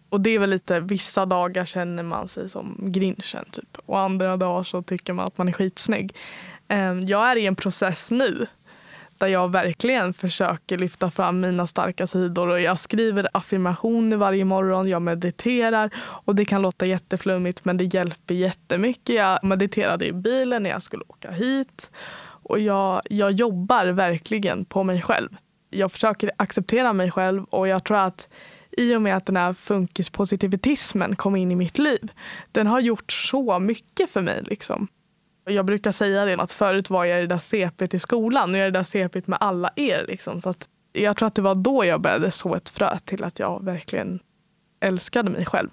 Och 0.10 0.22
det 0.22 0.30
är 0.30 0.40
väl 0.40 0.50
lite, 0.50 0.80
vissa 0.80 1.26
dagar 1.26 1.66
känner 1.66 2.04
man 2.04 2.28
sig 2.28 2.50
som 2.50 2.78
grinchen 2.80 3.46
typ. 3.52 3.78
Och 3.86 4.00
andra 4.00 4.38
dagar 4.38 4.64
så 4.64 4.82
tycker 4.82 5.14
man 5.14 5.26
att 5.26 5.38
man 5.38 5.48
är 5.48 5.52
skitsnygg. 5.52 6.16
Ehm, 6.70 7.06
jag 7.06 7.32
är 7.32 7.36
i 7.36 7.46
en 7.46 7.56
process 7.56 8.12
nu 8.12 8.48
där 9.18 9.28
jag 9.28 9.52
verkligen 9.52 10.14
försöker 10.14 10.78
lyfta 10.78 11.12
fram 11.12 11.40
mina 11.40 11.68
starka 11.68 12.08
sidor. 12.08 12.48
Och 12.48 12.62
jag 12.62 12.80
skriver 12.80 13.28
affirmationer 13.34 14.18
varje 14.18 14.46
morgon, 14.46 14.90
jag 14.90 15.02
mediterar 15.02 15.90
och 16.00 16.36
det 16.36 16.46
kan 16.46 16.62
låta 16.62 16.86
jätteflummigt 16.86 17.66
men 17.66 17.78
det 17.78 17.84
hjälper 17.84 18.36
jättemycket. 18.36 19.16
Jag 19.16 19.44
mediterade 19.44 20.06
i 20.06 20.14
bilen 20.14 20.64
när 20.64 20.70
jag 20.70 20.82
skulle 20.82 21.04
åka 21.08 21.32
hit 21.32 21.92
och 22.44 22.60
jag, 22.60 23.02
jag 23.10 23.32
jobbar 23.32 23.86
verkligen 23.86 24.66
på 24.66 24.84
mig 24.84 25.02
själv. 25.02 25.30
Jag 25.70 25.92
försöker 25.92 26.32
acceptera 26.38 26.94
mig 26.94 27.12
själv 27.12 27.44
och 27.44 27.68
jag 27.68 27.84
tror 27.84 27.98
att 27.98 28.28
i 28.72 28.96
och 28.96 29.02
med 29.02 29.18
att 29.18 29.26
den 29.26 29.38
här 29.38 29.54
funkispositivitismen 29.54 31.16
kom 31.16 31.36
in 31.36 31.52
i 31.52 31.56
mitt 31.56 31.78
liv, 31.78 32.12
den 32.52 32.68
har 32.68 32.80
gjort 32.80 33.12
så 33.12 33.60
mycket 33.60 34.10
för 34.10 34.22
mig. 34.22 34.44
Liksom. 34.44 34.88
Jag 35.50 35.66
brukar 35.66 35.92
säga 35.92 36.26
det 36.26 36.42
att 36.42 36.52
förut 36.52 36.90
var 36.90 37.06
jag 37.06 37.22
det 37.22 37.28
där 37.28 37.38
cp't 37.38 37.96
i 37.96 38.00
skolan 38.00 38.52
och 38.52 38.58
jag 38.58 38.68
i 38.68 38.72
det 38.72 38.80
där 38.80 38.84
CP 38.84 39.22
med 39.26 39.38
alla 39.42 39.70
er. 39.76 40.06
Liksom. 40.08 40.42
Så 40.42 40.50
att 40.50 40.68
jag 40.94 41.18
tror 41.18 41.28
att 41.28 41.36
det 41.36 41.42
var 41.42 41.56
då 41.56 41.86
jag 41.86 42.02
började 42.02 42.32
så 42.32 42.56
ett 42.56 42.70
frö 42.70 43.00
till 43.06 43.24
att 43.24 43.40
jag 43.40 43.64
verkligen 43.66 44.20
älskade 44.80 45.30
mig 45.30 45.46
själv. 45.46 45.70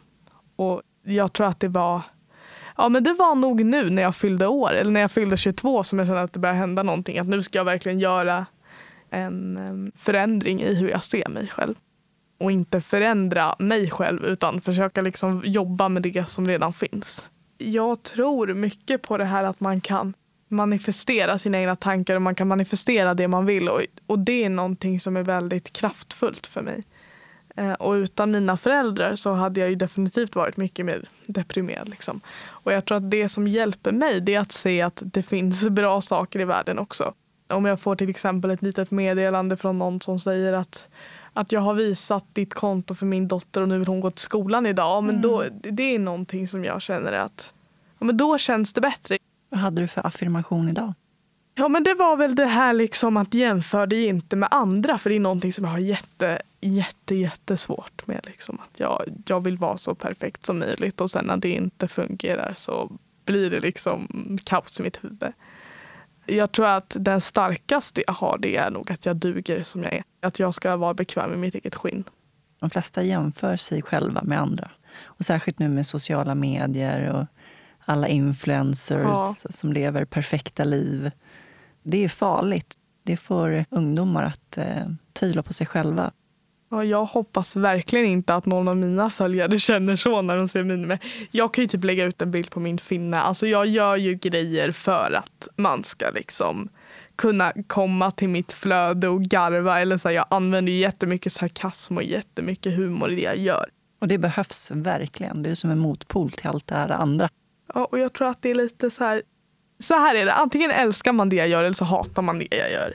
Och 0.56 0.82
jag 1.04 1.32
tror 1.32 1.46
att 1.46 1.60
det 1.60 1.68
var 1.68 2.02
Ja 2.76 2.88
men 2.88 3.04
det 3.04 3.12
var 3.12 3.34
nog 3.34 3.64
nu 3.64 3.90
när 3.90 4.02
jag 4.02 4.16
fyllde 4.16 4.46
år, 4.46 4.72
eller 4.72 4.90
när 4.90 5.00
jag 5.00 5.10
fyllde 5.10 5.36
22 5.36 5.84
som 5.84 5.98
jag 5.98 6.08
kände 6.08 6.22
att 6.22 6.32
det 6.32 6.38
började 6.38 6.58
hända 6.58 6.82
någonting. 6.82 7.18
Att 7.18 7.26
nu 7.26 7.42
ska 7.42 7.58
jag 7.58 7.64
verkligen 7.64 7.98
göra 7.98 8.46
en 9.10 9.92
förändring 9.96 10.62
i 10.62 10.74
hur 10.74 10.88
jag 10.88 11.04
ser 11.04 11.28
mig 11.28 11.48
själv. 11.48 11.74
Och 12.40 12.52
inte 12.52 12.80
förändra 12.80 13.54
mig 13.58 13.90
själv 13.90 14.24
utan 14.24 14.60
försöka 14.60 15.00
liksom 15.00 15.42
jobba 15.44 15.88
med 15.88 16.02
det 16.02 16.28
som 16.28 16.48
redan 16.48 16.72
finns 16.72 17.30
jag 17.58 18.02
tror 18.02 18.54
mycket 18.54 19.02
på 19.02 19.18
det 19.18 19.24
här 19.24 19.44
att 19.44 19.60
man 19.60 19.80
kan 19.80 20.14
manifestera 20.48 21.38
sina 21.38 21.58
egna 21.58 21.76
tankar 21.76 22.16
och 22.16 22.22
man 22.22 22.34
kan 22.34 22.48
manifestera 22.48 23.14
det 23.14 23.28
man 23.28 23.46
vill. 23.46 23.68
Och, 23.68 23.80
och 24.06 24.18
det 24.18 24.44
är 24.44 24.48
någonting 24.48 25.00
som 25.00 25.16
är 25.16 25.22
väldigt 25.22 25.72
kraftfullt 25.72 26.46
för 26.46 26.62
mig. 26.62 26.84
Eh, 27.56 27.72
och 27.72 27.92
utan 27.92 28.30
mina 28.30 28.56
föräldrar 28.56 29.14
så 29.14 29.32
hade 29.32 29.60
jag 29.60 29.68
ju 29.68 29.74
definitivt 29.74 30.36
varit 30.36 30.56
mycket 30.56 30.86
mer 30.86 31.08
deprimerad. 31.26 31.88
Liksom. 31.88 32.20
Och 32.46 32.72
jag 32.72 32.84
tror 32.84 32.96
att 32.96 33.10
det 33.10 33.28
som 33.28 33.46
hjälper 33.46 33.92
mig 33.92 34.20
det 34.20 34.34
är 34.34 34.40
att 34.40 34.52
se 34.52 34.82
att 34.82 35.02
det 35.04 35.22
finns 35.22 35.68
bra 35.70 36.00
saker 36.00 36.40
i 36.40 36.44
världen 36.44 36.78
också. 36.78 37.14
Om 37.48 37.64
jag 37.64 37.80
får 37.80 37.96
till 37.96 38.10
exempel 38.10 38.50
ett 38.50 38.62
litet 38.62 38.90
meddelande 38.90 39.56
från 39.56 39.78
någon 39.78 40.00
som 40.00 40.18
säger 40.18 40.52
att 40.52 40.88
att 41.36 41.52
jag 41.52 41.60
har 41.60 41.74
visat 41.74 42.24
ditt 42.32 42.54
konto 42.54 42.94
för 42.94 43.06
min 43.06 43.28
dotter 43.28 43.62
och 43.62 43.68
nu 43.68 43.78
vill 43.78 43.88
hon 43.88 44.00
gå 44.00 44.10
till 44.10 44.22
skolan 44.22 44.66
idag. 44.66 45.04
Men 45.04 45.20
då, 45.20 45.42
mm. 45.42 45.54
det 45.60 45.82
är 45.82 45.98
någonting 45.98 46.48
som 46.48 46.64
jag 46.64 46.82
känner 46.82 47.12
att 47.12 47.52
ja, 47.98 48.06
men 48.06 48.16
då 48.16 48.38
känns 48.38 48.72
det 48.72 48.80
bättre. 48.80 49.18
Vad 49.48 49.60
hade 49.60 49.82
du 49.82 49.88
för 49.88 50.06
affirmation 50.06 50.68
idag? 50.68 50.92
Ja 51.54 51.68
men 51.68 51.82
det 51.82 51.94
var 51.94 52.16
väl 52.16 52.34
det 52.34 52.46
här 52.46 52.72
liksom 52.72 53.16
att 53.16 53.34
jämföra 53.34 53.86
dig 53.86 54.06
inte 54.06 54.36
med 54.36 54.48
andra 54.50 54.98
för 54.98 55.10
det 55.10 55.16
är 55.16 55.20
någonting 55.20 55.52
som 55.52 55.64
jag 55.64 55.72
har 55.72 55.78
jätte, 55.78 56.42
jätte, 56.60 57.14
jättesvårt 57.14 58.06
med. 58.06 58.20
Liksom. 58.26 58.58
Att 58.60 58.80
jag, 58.80 59.02
jag 59.26 59.44
vill 59.44 59.58
vara 59.58 59.76
så 59.76 59.94
perfekt 59.94 60.46
som 60.46 60.58
möjligt 60.58 61.00
och 61.00 61.10
sen 61.10 61.24
när 61.24 61.36
det 61.36 61.50
inte 61.50 61.88
fungerar 61.88 62.54
så 62.56 62.92
blir 63.24 63.50
det 63.50 63.60
liksom 63.60 64.08
kaos 64.44 64.80
i 64.80 64.82
mitt 64.82 65.04
huvud. 65.04 65.32
Jag 66.26 66.52
tror 66.52 66.66
att 66.66 66.96
den 67.00 67.20
starkaste 67.20 68.02
jag 68.06 68.14
har 68.14 68.38
det 68.38 68.56
är 68.56 68.70
nog 68.70 68.92
att 68.92 69.06
jag 69.06 69.16
duger 69.16 69.62
som 69.62 69.82
jag 69.82 69.92
är. 69.92 70.02
Att 70.22 70.38
jag 70.38 70.54
ska 70.54 70.76
vara 70.76 70.94
bekväm 70.94 71.32
i 71.32 71.36
mitt 71.36 71.54
eget 71.54 71.74
skinn. 71.74 72.04
De 72.60 72.70
flesta 72.70 73.02
jämför 73.02 73.56
sig 73.56 73.82
själva 73.82 74.22
med 74.22 74.40
andra. 74.40 74.70
Och 75.04 75.24
Särskilt 75.24 75.58
nu 75.58 75.68
med 75.68 75.86
sociala 75.86 76.34
medier 76.34 77.12
och 77.12 77.26
alla 77.84 78.08
influencers 78.08 79.04
ja. 79.04 79.34
som 79.50 79.72
lever 79.72 80.04
perfekta 80.04 80.64
liv. 80.64 81.10
Det 81.82 82.04
är 82.04 82.08
farligt. 82.08 82.74
Det 83.02 83.16
får 83.16 83.64
ungdomar 83.70 84.22
att 84.22 84.58
eh, 84.58 84.86
tvivla 85.12 85.42
på 85.42 85.52
sig 85.52 85.66
själva. 85.66 86.12
Ja, 86.68 86.84
jag 86.84 87.04
hoppas 87.04 87.56
verkligen 87.56 88.06
inte 88.06 88.34
att 88.34 88.46
någon 88.46 88.68
av 88.68 88.76
mina 88.76 89.10
följare 89.10 89.58
känner 89.58 89.96
så 89.96 90.22
när 90.22 90.36
de 90.36 90.48
ser 90.48 90.64
min. 90.64 90.98
jag 91.30 91.54
kan 91.54 91.64
ju 91.64 91.68
typ 91.68 91.84
lägga 91.84 92.04
ut 92.04 92.22
en 92.22 92.30
bild 92.30 92.50
på 92.50 92.60
min 92.60 92.78
finne. 92.78 93.20
Alltså 93.20 93.46
jag 93.46 93.66
gör 93.66 93.96
ju 93.96 94.14
grejer 94.14 94.70
för 94.70 95.12
att 95.12 95.48
man 95.56 95.84
ska 95.84 96.10
liksom 96.10 96.68
kunna 97.16 97.52
komma 97.66 98.10
till 98.10 98.28
mitt 98.28 98.52
flöde 98.52 99.08
och 99.08 99.22
garva. 99.22 99.80
Eller 99.80 99.96
så 99.96 100.08
här, 100.08 100.14
jag 100.14 100.26
använder 100.30 100.72
ju 100.72 100.78
jättemycket 100.78 101.32
sarkasm 101.32 101.96
och 101.96 102.02
jättemycket 102.02 102.76
humor 102.76 103.12
i 103.12 103.14
det 103.14 103.22
jag 103.22 103.38
gör. 103.38 103.66
Och 104.00 104.08
det 104.08 104.18
behövs 104.18 104.70
verkligen. 104.70 105.42
Det 105.42 105.50
är 105.50 105.54
som 105.54 105.70
en 105.70 105.78
motpol 105.78 106.30
till 106.30 106.46
allt 106.46 106.66
det 106.66 106.74
här 106.74 106.90
andra. 106.90 107.28
Ja, 107.74 107.84
och 107.84 107.98
jag 107.98 108.12
tror 108.12 108.28
att 108.28 108.42
det 108.42 108.50
är 108.50 108.54
lite 108.54 108.90
så 108.90 109.04
här. 109.04 109.22
Så 109.78 109.94
här 109.94 110.14
är 110.14 110.24
det, 110.24 110.32
antingen 110.32 110.70
älskar 110.70 111.12
man 111.12 111.28
det 111.28 111.36
jag 111.36 111.48
gör 111.48 111.62
eller 111.62 111.74
så 111.74 111.84
hatar 111.84 112.22
man 112.22 112.38
det 112.38 112.48
jag 112.50 112.72
gör. 112.72 112.94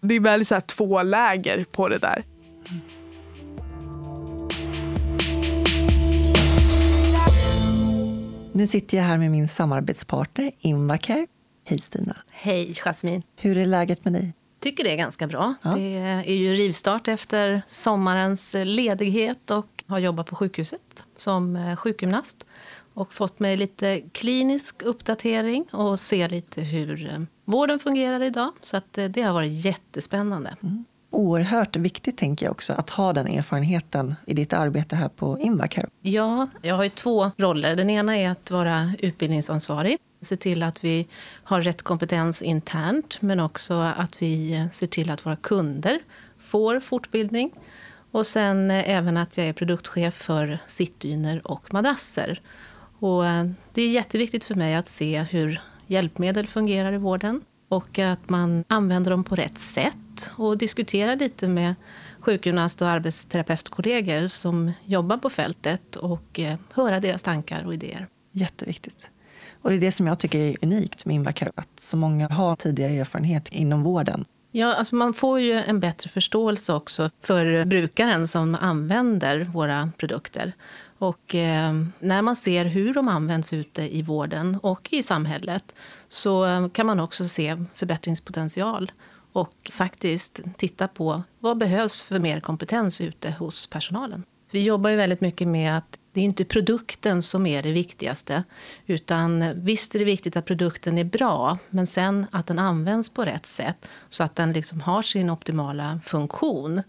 Det 0.00 0.14
är 0.14 0.20
väldigt 0.20 0.48
så 0.48 0.54
här 0.54 0.60
två 0.60 1.02
läger 1.02 1.64
på 1.64 1.88
det 1.88 1.98
där. 1.98 2.24
Nu 8.56 8.66
sitter 8.66 8.96
jag 8.96 9.04
här 9.04 9.18
med 9.18 9.30
min 9.30 9.48
samarbetspartner 9.48 10.50
Invacare. 10.58 11.26
Hej 11.64 11.78
Stina! 11.78 12.16
Hej 12.28 12.74
Jasmin! 12.74 13.22
Hur 13.36 13.58
är 13.58 13.66
läget 13.66 14.04
med 14.04 14.12
dig? 14.12 14.34
tycker 14.60 14.84
det 14.84 14.90
är 14.90 14.96
ganska 14.96 15.26
bra. 15.26 15.54
Ja. 15.62 15.70
Det 15.70 15.96
är 16.26 16.34
ju 16.34 16.54
rivstart 16.54 17.08
efter 17.08 17.62
sommarens 17.68 18.56
ledighet 18.64 19.50
och 19.50 19.84
har 19.86 19.98
jobbat 19.98 20.26
på 20.26 20.36
sjukhuset 20.36 21.04
som 21.16 21.56
eh, 21.56 21.76
sjukgymnast 21.76 22.46
och 22.94 23.12
fått 23.12 23.38
mig 23.38 23.56
lite 23.56 24.00
klinisk 24.12 24.82
uppdatering 24.82 25.64
och 25.72 26.00
se 26.00 26.28
lite 26.28 26.60
hur 26.60 27.10
eh, 27.12 27.20
vården 27.44 27.78
fungerar 27.78 28.22
idag. 28.22 28.52
Så 28.62 28.76
att 28.76 28.98
eh, 28.98 29.04
det 29.04 29.22
har 29.22 29.32
varit 29.32 29.64
jättespännande. 29.64 30.56
Mm 30.62 30.84
oerhört 31.16 31.76
viktigt 31.76 32.16
tänker 32.16 32.46
jag 32.46 32.50
också 32.50 32.72
att 32.72 32.90
ha 32.90 33.12
den 33.12 33.26
erfarenheten 33.26 34.14
i 34.26 34.34
ditt 34.34 34.52
arbete 34.52 34.96
här 34.96 35.08
på 35.08 35.38
Invacare. 35.38 35.86
Ja, 36.02 36.48
jag 36.62 36.74
har 36.74 36.84
ju 36.84 36.90
två 36.90 37.30
roller. 37.36 37.76
Den 37.76 37.90
ena 37.90 38.16
är 38.16 38.30
att 38.30 38.50
vara 38.50 38.92
utbildningsansvarig. 38.98 39.98
Se 40.20 40.36
till 40.36 40.62
att 40.62 40.84
vi 40.84 41.08
har 41.44 41.62
rätt 41.62 41.82
kompetens 41.82 42.42
internt 42.42 43.22
men 43.22 43.40
också 43.40 43.74
att 43.74 44.22
vi 44.22 44.68
ser 44.72 44.86
till 44.86 45.10
att 45.10 45.26
våra 45.26 45.36
kunder 45.36 46.00
får 46.38 46.80
fortbildning. 46.80 47.50
Och 48.10 48.26
sen 48.26 48.70
eh, 48.70 48.90
även 48.90 49.16
att 49.16 49.36
jag 49.36 49.46
är 49.46 49.52
produktchef 49.52 50.14
för 50.14 50.58
sittdyner 50.66 51.46
och 51.46 51.74
madrasser. 51.74 52.40
Och 52.98 53.26
eh, 53.26 53.46
det 53.72 53.82
är 53.82 53.88
jätteviktigt 53.88 54.44
för 54.44 54.54
mig 54.54 54.74
att 54.74 54.86
se 54.86 55.22
hur 55.22 55.60
hjälpmedel 55.86 56.46
fungerar 56.46 56.92
i 56.92 56.98
vården 56.98 57.42
och 57.68 57.98
att 57.98 58.28
man 58.28 58.64
använder 58.68 59.10
dem 59.10 59.24
på 59.24 59.34
rätt 59.34 59.58
sätt 59.58 60.30
och 60.36 60.58
diskuterar 60.58 61.16
lite 61.16 61.48
med 61.48 61.74
sjukgymnast 62.20 62.82
och 62.82 62.88
arbetsterapeutkollegor 62.88 64.28
som 64.28 64.72
jobbar 64.84 65.16
på 65.16 65.30
fältet 65.30 65.96
och 65.96 66.40
eh, 66.40 66.58
höra 66.72 67.00
deras 67.00 67.22
tankar 67.22 67.64
och 67.64 67.74
idéer. 67.74 68.06
Jätteviktigt. 68.32 69.10
Och 69.62 69.70
det 69.70 69.76
är 69.76 69.80
det 69.80 69.92
som 69.92 70.06
jag 70.06 70.18
tycker 70.18 70.38
är 70.38 70.56
unikt 70.62 71.04
med 71.04 71.14
Invacare, 71.14 71.50
att 71.54 71.80
så 71.80 71.96
många 71.96 72.28
har 72.28 72.56
tidigare 72.56 72.92
erfarenhet 72.92 73.48
inom 73.48 73.82
vården. 73.82 74.24
Ja, 74.50 74.74
alltså 74.74 74.96
man 74.96 75.14
får 75.14 75.40
ju 75.40 75.52
en 75.52 75.80
bättre 75.80 76.10
förståelse 76.10 76.72
också 76.72 77.10
för 77.22 77.64
brukaren 77.64 78.28
som 78.28 78.56
använder 78.60 79.44
våra 79.44 79.90
produkter. 79.96 80.52
Och 80.98 81.34
eh, 81.34 81.72
när 81.98 82.22
man 82.22 82.36
ser 82.36 82.64
hur 82.64 82.94
de 82.94 83.08
används 83.08 83.52
ute 83.52 83.96
i 83.96 84.02
vården 84.02 84.58
och 84.62 84.88
i 84.92 85.02
samhället 85.02 85.74
så 86.08 86.46
eh, 86.46 86.68
kan 86.68 86.86
man 86.86 87.00
också 87.00 87.28
se 87.28 87.64
förbättringspotential 87.74 88.92
och 89.32 89.70
faktiskt 89.72 90.40
titta 90.56 90.88
på 90.88 91.22
vad 91.38 91.58
behövs 91.58 92.04
för 92.04 92.18
mer 92.18 92.40
kompetens 92.40 93.00
ute 93.00 93.30
hos 93.30 93.66
personalen. 93.66 94.22
Vi 94.50 94.62
jobbar 94.62 94.90
ju 94.90 94.96
väldigt 94.96 95.20
mycket 95.20 95.48
med 95.48 95.78
att 95.78 95.98
det 96.12 96.20
är 96.20 96.24
inte 96.24 96.44
produkten 96.44 97.22
som 97.22 97.46
är 97.46 97.62
det 97.62 97.72
viktigaste. 97.72 98.44
Utan 98.86 99.52
visst 99.64 99.94
är 99.94 99.98
det 99.98 100.04
viktigt 100.04 100.36
att 100.36 100.44
produkten 100.44 100.98
är 100.98 101.04
bra, 101.04 101.58
men 101.70 101.86
sen 101.86 102.26
att 102.30 102.46
den 102.46 102.58
används 102.58 103.08
på 103.08 103.24
rätt 103.24 103.46
sätt 103.46 103.88
så 104.08 104.22
att 104.22 104.36
den 104.36 104.52
liksom 104.52 104.80
har 104.80 105.02
sin 105.02 105.30
optimala 105.30 106.00
funktion. 106.04 106.82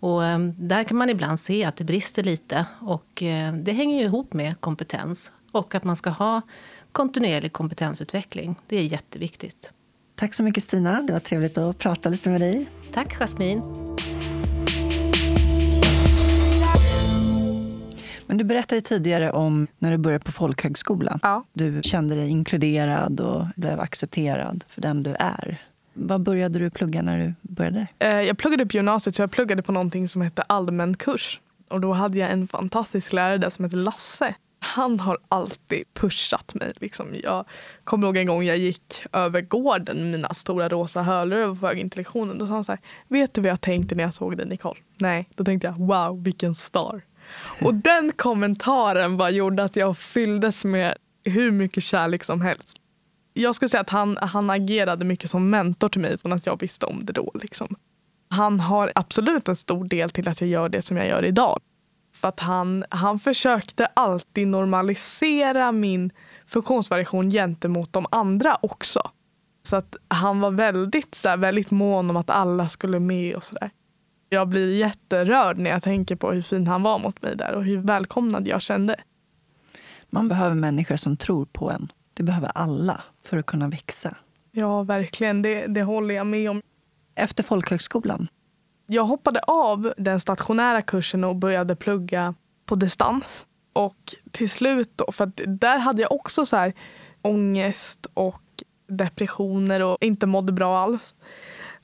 Och 0.00 0.24
eh, 0.24 0.38
där 0.38 0.84
kan 0.84 0.96
man 0.96 1.10
ibland 1.10 1.40
se 1.40 1.64
att 1.64 1.76
det 1.76 1.84
brister 1.84 2.22
lite. 2.22 2.66
Och 2.80 3.22
eh, 3.22 3.52
det 3.52 3.72
hänger 3.72 3.98
ju 3.98 4.04
ihop 4.04 4.32
med 4.32 4.60
kompetens 4.60 5.32
och 5.52 5.74
att 5.74 5.84
man 5.84 5.96
ska 5.96 6.10
ha 6.10 6.42
kontinuerlig 6.92 7.52
kompetensutveckling. 7.52 8.56
Det 8.66 8.76
är 8.76 8.82
jätteviktigt. 8.82 9.72
Tack 10.14 10.34
så 10.34 10.42
mycket 10.42 10.62
Stina. 10.62 11.02
Det 11.02 11.12
var 11.12 11.20
trevligt 11.20 11.58
att 11.58 11.78
prata 11.78 12.08
lite 12.08 12.28
med 12.28 12.40
dig. 12.40 12.68
Tack 12.92 13.14
Jasmin. 13.14 13.62
Men 18.26 18.36
du 18.38 18.44
berättade 18.44 18.80
tidigare 18.80 19.30
om 19.30 19.66
när 19.78 19.90
du 19.90 19.96
började 19.96 20.24
på 20.24 20.32
folkhögskolan. 20.32 21.18
Ja. 21.22 21.44
Du 21.52 21.80
kände 21.82 22.14
dig 22.14 22.28
inkluderad 22.28 23.20
och 23.20 23.46
blev 23.56 23.80
accepterad 23.80 24.64
för 24.68 24.80
den 24.80 25.02
du 25.02 25.14
är. 25.18 25.62
Vad 25.92 26.22
började 26.22 26.58
du 26.58 26.70
plugga 26.70 27.02
när 27.02 27.18
du 27.18 27.34
började? 27.42 27.86
Eh, 27.98 28.08
jag 28.08 28.38
pluggade 28.38 28.66
på 28.66 28.76
gymnasiet 28.76 29.16
så 29.16 29.22
jag 29.22 29.30
pluggade 29.30 29.62
på 29.62 29.72
någonting 29.72 30.08
som 30.08 30.22
hette 30.22 30.42
allmän 30.42 30.96
kurs. 30.96 31.40
Och 31.68 31.80
då 31.80 31.92
hade 31.92 32.18
jag 32.18 32.30
en 32.30 32.48
fantastisk 32.48 33.12
lärare 33.12 33.38
där 33.38 33.50
som 33.50 33.64
hette 33.64 33.76
Lasse. 33.76 34.34
Han 34.62 35.00
har 35.00 35.18
alltid 35.28 35.84
pushat 35.94 36.54
mig. 36.54 36.72
Liksom. 36.80 37.06
Jag 37.22 37.44
kommer 37.84 38.06
ihåg 38.06 38.16
en 38.16 38.26
gång 38.26 38.44
jag 38.44 38.58
gick 38.58 39.04
över 39.12 39.40
gården 39.40 39.96
med 39.96 40.06
mina 40.06 40.34
stora 40.34 40.68
rosa 40.68 41.02
hörlurar 41.02 41.46
på 41.46 41.54
väg 41.54 41.78
in 41.78 41.90
till 41.90 41.98
lektionen. 41.98 42.38
Då 42.38 42.46
sa 42.46 42.52
han 42.52 42.64
så 42.64 42.72
här, 42.72 42.80
vet 43.08 43.34
du 43.34 43.40
vad 43.40 43.50
jag 43.50 43.60
tänkte 43.60 43.94
när 43.94 44.04
jag 44.04 44.14
såg 44.14 44.36
dig 44.36 44.46
Nicole? 44.46 44.80
Nej, 44.96 45.28
då 45.34 45.44
tänkte 45.44 45.66
jag 45.66 45.86
wow 45.86 46.22
vilken 46.22 46.54
star. 46.54 47.02
Och 47.60 47.74
den 47.84 48.12
kommentaren 48.12 49.16
bara 49.16 49.30
gjorde 49.30 49.64
att 49.64 49.76
jag 49.76 49.98
fylldes 49.98 50.64
med 50.64 50.94
hur 51.24 51.50
mycket 51.50 51.84
kärlek 51.84 52.24
som 52.24 52.40
helst 52.40 52.80
jag 53.34 53.54
skulle 53.54 53.68
säga 53.68 53.80
att 53.80 53.90
han, 53.90 54.18
han 54.20 54.50
agerade 54.50 55.04
mycket 55.04 55.30
som 55.30 55.50
mentor 55.50 55.88
till 55.88 56.00
mig 56.00 56.18
från 56.18 56.32
att 56.32 56.46
jag 56.46 56.60
visste 56.60 56.86
om 56.86 57.04
det 57.04 57.12
då. 57.12 57.30
Liksom. 57.34 57.76
Han 58.28 58.60
har 58.60 58.92
absolut 58.94 59.48
en 59.48 59.56
stor 59.56 59.84
del 59.84 60.10
till 60.10 60.28
att 60.28 60.40
jag 60.40 60.50
gör 60.50 60.68
det 60.68 60.82
som 60.82 60.96
jag 60.96 61.06
gör 61.08 61.24
idag. 61.24 61.60
För 62.20 62.28
att 62.28 62.40
han, 62.40 62.84
han 62.88 63.18
försökte 63.18 63.86
alltid 63.86 64.48
normalisera 64.48 65.72
min 65.72 66.12
funktionsvariation 66.46 67.30
gentemot 67.30 67.92
de 67.92 68.06
andra 68.10 68.58
också. 68.60 69.00
Så 69.62 69.76
att 69.76 69.96
han 70.08 70.40
var 70.40 70.50
väldigt, 70.50 71.14
så 71.14 71.28
här, 71.28 71.36
väldigt 71.36 71.70
mån 71.70 72.10
om 72.10 72.16
att 72.16 72.30
alla 72.30 72.68
skulle 72.68 73.00
med 73.00 73.34
och 73.36 73.44
sådär. 73.44 73.70
Jag 74.28 74.48
blir 74.48 74.76
jätterörd 74.76 75.58
när 75.58 75.70
jag 75.70 75.82
tänker 75.82 76.16
på 76.16 76.32
hur 76.32 76.42
fin 76.42 76.66
han 76.66 76.82
var 76.82 76.98
mot 76.98 77.22
mig 77.22 77.36
där 77.36 77.52
och 77.52 77.64
hur 77.64 77.78
välkomnad 77.78 78.48
jag 78.48 78.62
kände. 78.62 78.96
Man 80.10 80.28
behöver 80.28 80.54
människor 80.54 80.96
som 80.96 81.16
tror 81.16 81.44
på 81.44 81.70
en. 81.70 81.92
Det 82.14 82.22
behöver 82.22 82.52
alla 82.54 83.02
för 83.22 83.36
att 83.36 83.46
kunna 83.46 83.68
växa. 83.68 84.16
Ja, 84.52 84.82
verkligen. 84.82 85.42
Det, 85.42 85.66
det 85.66 85.82
håller 85.82 86.14
jag 86.14 86.26
med 86.26 86.50
om. 86.50 86.62
Efter 87.14 87.42
folkhögskolan? 87.42 88.28
Jag 88.92 89.04
hoppade 89.04 89.40
av 89.40 89.94
den 89.96 90.20
stationära 90.20 90.82
kursen 90.82 91.24
och 91.24 91.36
började 91.36 91.76
plugga 91.76 92.34
på 92.66 92.74
distans. 92.74 93.46
Och 93.72 94.14
till 94.30 94.50
slut, 94.50 94.90
då, 94.96 95.12
för 95.12 95.32
där 95.46 95.78
hade 95.78 96.02
jag 96.02 96.12
också 96.12 96.46
så 96.46 96.56
här 96.56 96.72
ångest 97.22 98.06
och 98.14 98.42
depressioner 98.88 99.82
och 99.82 99.98
inte 100.00 100.26
mådde 100.26 100.52
bra 100.52 100.78
alls. 100.78 101.14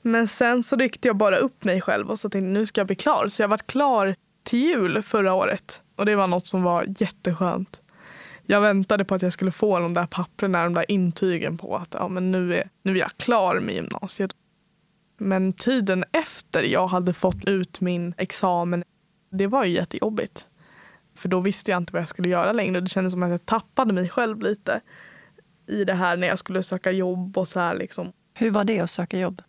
Men 0.01 0.27
sen 0.27 0.63
så 0.63 0.75
ryckte 0.75 1.07
jag 1.07 1.17
bara 1.17 1.37
upp 1.37 1.63
mig 1.63 1.81
själv 1.81 2.09
och 2.09 2.19
så 2.19 2.29
tänkte 2.29 2.47
nu 2.47 2.65
ska 2.65 2.81
jag 2.81 2.87
bli 2.87 2.95
klar. 2.95 3.27
Så 3.27 3.41
jag 3.41 3.49
var 3.49 3.57
klar 3.57 4.15
till 4.43 4.59
jul 4.59 5.01
förra 5.03 5.33
året. 5.33 5.81
Och 5.95 6.05
det 6.05 6.15
var 6.15 6.27
något 6.27 6.47
som 6.47 6.63
var 6.63 6.85
jätteskönt 6.97 7.81
jag 8.49 8.61
väntade 8.61 9.05
på 9.05 9.15
att 9.15 9.21
jag 9.21 9.33
skulle 9.33 9.51
få 9.51 9.79
de 9.79 9.93
där 9.93 10.05
papperna, 10.05 10.63
de 10.63 10.73
där 10.73 10.91
intygen 10.91 11.57
på 11.57 11.75
att 11.75 11.93
ja, 11.93 12.07
men 12.07 12.31
nu, 12.31 12.55
är, 12.55 12.69
nu 12.83 12.91
är 12.91 12.99
jag 12.99 13.11
klar 13.17 13.59
med 13.59 13.75
gymnasiet. 13.75 14.31
Men 15.17 15.53
tiden 15.53 16.05
efter 16.11 16.63
jag 16.63 16.87
hade 16.87 17.13
fått 17.13 17.45
ut 17.45 17.81
min 17.81 18.13
examen, 18.17 18.83
det 19.31 19.47
var 19.47 19.65
ju 19.65 19.73
jättejobbigt. 19.73 20.47
För 21.15 21.29
då 21.29 21.39
visste 21.39 21.71
jag 21.71 21.77
inte 21.77 21.93
vad 21.93 22.01
jag 22.01 22.09
skulle 22.09 22.29
göra 22.29 22.51
längre. 22.51 22.81
Det 22.81 22.89
kändes 22.89 23.13
som 23.13 23.23
att 23.23 23.29
jag 23.29 23.45
tappade 23.45 23.93
mig 23.93 24.09
själv 24.09 24.41
lite 24.41 24.81
i 25.67 25.83
det 25.83 25.93
här 25.93 26.17
när 26.17 26.27
jag 26.27 26.39
skulle 26.39 26.63
söka 26.63 26.91
jobb 26.91 27.37
och 27.37 27.47
så 27.47 27.59
här 27.59 27.75
liksom. 27.75 28.11
Hur 28.33 28.51
var 28.51 28.63
det 28.63 28.79
att 28.79 28.89
söka 28.89 29.19
jobb? 29.19 29.41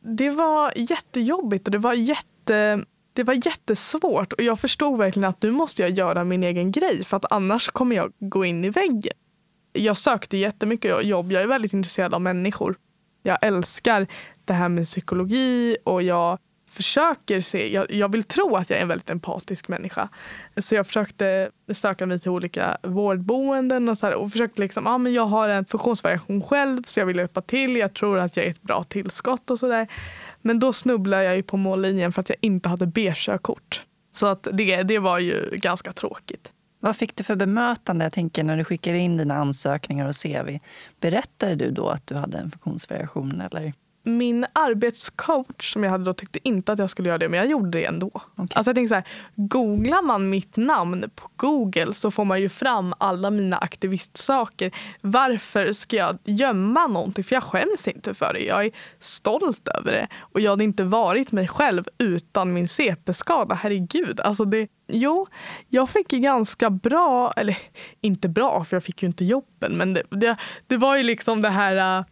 Det 0.00 0.30
var 0.30 0.72
jättejobbigt 0.76 1.68
och 1.68 1.72
det 1.72 1.78
var 1.78 1.94
jätte 1.94 2.84
det 3.12 3.22
var 3.22 3.46
jättesvårt 3.46 4.32
och 4.32 4.42
jag 4.42 4.60
förstod 4.60 4.98
verkligen 4.98 5.28
att 5.28 5.42
nu 5.42 5.50
måste 5.50 5.82
jag 5.82 5.90
göra 5.90 6.24
min 6.24 6.42
egen 6.42 6.72
grej 6.72 7.04
för 7.04 7.16
att 7.16 7.32
annars 7.32 7.68
kommer 7.68 7.96
jag 7.96 8.12
gå 8.18 8.44
in 8.44 8.64
i 8.64 8.70
väggen. 8.70 9.12
Jag 9.72 9.96
sökte 9.96 10.36
jättemycket 10.36 11.04
jobb. 11.04 11.32
Jag 11.32 11.42
är 11.42 11.46
väldigt 11.46 11.72
intresserad 11.72 12.14
av 12.14 12.20
människor. 12.20 12.76
Jag 13.22 13.38
älskar 13.42 14.06
det 14.46 14.54
här 14.54 14.68
med 14.68 14.84
psykologi 14.84 15.76
och 15.84 16.02
jag 16.02 16.38
försöker 16.76 17.40
se, 17.40 17.72
jag, 17.72 17.92
jag, 17.92 18.12
vill 18.12 18.22
tro 18.22 18.56
att 18.56 18.70
jag 18.70 18.78
är 18.78 18.82
en 18.82 18.88
väldigt 18.88 19.10
empatisk 19.10 19.68
människa. 19.68 20.08
Så 20.56 20.74
jag 20.74 20.86
försökte 20.86 21.50
söka 21.74 22.06
mig 22.06 22.20
till 22.20 22.30
olika 22.30 22.78
vårdboenden 22.82 23.88
och, 23.88 23.98
så 23.98 24.06
här, 24.06 24.14
och 24.14 24.32
försökte 24.32 24.62
liksom, 24.62 24.86
ah, 24.86 24.98
men 24.98 25.14
jag 25.14 25.26
har 25.26 25.48
en 25.48 25.64
funktionsvariation 25.64 26.42
själv 26.42 26.82
så 26.86 27.00
jag 27.00 27.06
vill 27.06 27.16
hjälpa 27.16 27.40
till. 27.40 27.76
Jag 27.76 27.94
tror 27.94 28.18
att 28.18 28.36
jag 28.36 28.46
är 28.46 28.50
ett 28.50 28.62
bra 28.62 28.82
tillskott 28.82 29.50
och 29.50 29.58
sådär. 29.58 29.88
Men 30.42 30.58
då 30.58 30.72
snubblade 30.72 31.24
jag 31.24 31.36
ju 31.36 31.42
på 31.42 31.56
mållinjen 31.56 32.12
för 32.12 32.20
att 32.20 32.28
jag 32.28 32.38
inte 32.40 32.68
hade 32.68 32.86
B-körkort. 32.86 33.82
Så 34.12 34.26
att 34.26 34.48
det, 34.52 34.82
det 34.82 34.98
var 34.98 35.18
ju 35.18 35.50
ganska 35.52 35.92
tråkigt. 35.92 36.52
Vad 36.80 36.96
fick 36.96 37.16
du 37.16 37.24
för 37.24 37.36
bemötande? 37.36 38.04
Jag 38.04 38.12
tänker 38.12 38.44
när 38.44 38.56
du 38.56 38.64
skickade 38.64 38.98
in 38.98 39.16
dina 39.16 39.34
ansökningar 39.34 40.08
och 40.08 40.14
CV. 40.22 40.58
Berättade 41.00 41.54
du 41.54 41.70
då 41.70 41.88
att 41.88 42.06
du 42.06 42.14
hade 42.14 42.38
en 42.38 42.50
funktionsvariation? 42.50 43.40
Eller? 43.40 43.72
Min 44.06 44.46
arbetscoach 44.52 45.72
som 45.72 45.84
jag 45.84 45.90
hade 45.90 46.04
då 46.04 46.14
tyckte 46.14 46.38
inte 46.42 46.72
att 46.72 46.78
jag 46.78 46.90
skulle 46.90 47.08
göra 47.08 47.18
det 47.18 47.28
men 47.28 47.38
jag 47.38 47.48
gjorde 47.48 47.78
det 47.78 47.84
ändå. 47.84 48.06
Okay. 48.06 48.22
Alltså 48.36 48.68
jag 48.68 48.74
tänker 48.74 48.88
så 48.88 48.94
här, 48.94 49.04
googlar 49.34 50.02
man 50.02 50.30
mitt 50.30 50.56
namn 50.56 51.10
på 51.14 51.28
Google 51.36 51.94
så 51.94 52.10
får 52.10 52.24
man 52.24 52.40
ju 52.40 52.48
fram 52.48 52.94
alla 52.98 53.30
mina 53.30 53.56
aktivistsaker. 53.56 54.74
Varför 55.00 55.72
ska 55.72 55.96
jag 55.96 56.18
gömma 56.24 56.86
någonting? 56.86 57.24
För 57.24 57.36
jag 57.36 57.42
skäms 57.42 57.88
inte 57.88 58.14
för 58.14 58.32
det. 58.32 58.40
Jag 58.40 58.64
är 58.64 58.70
stolt 58.98 59.68
över 59.68 59.92
det. 59.92 60.08
Och 60.20 60.40
jag 60.40 60.50
hade 60.50 60.64
inte 60.64 60.84
varit 60.84 61.32
mig 61.32 61.48
själv 61.48 61.84
utan 61.98 62.52
min 62.52 62.68
CP-skada. 62.68 63.54
Herregud. 63.54 64.20
Alltså 64.20 64.44
det, 64.44 64.68
jo, 64.88 65.26
jag 65.68 65.90
fick 65.90 66.08
ganska 66.08 66.70
bra, 66.70 67.32
eller 67.36 67.58
inte 68.00 68.28
bra 68.28 68.64
för 68.64 68.76
jag 68.76 68.84
fick 68.84 69.02
ju 69.02 69.06
inte 69.06 69.24
jobben 69.24 69.76
men 69.76 69.94
det, 69.94 70.02
det, 70.10 70.36
det 70.66 70.76
var 70.76 70.96
ju 70.96 71.02
liksom 71.02 71.42
det 71.42 71.50
här 71.50 72.04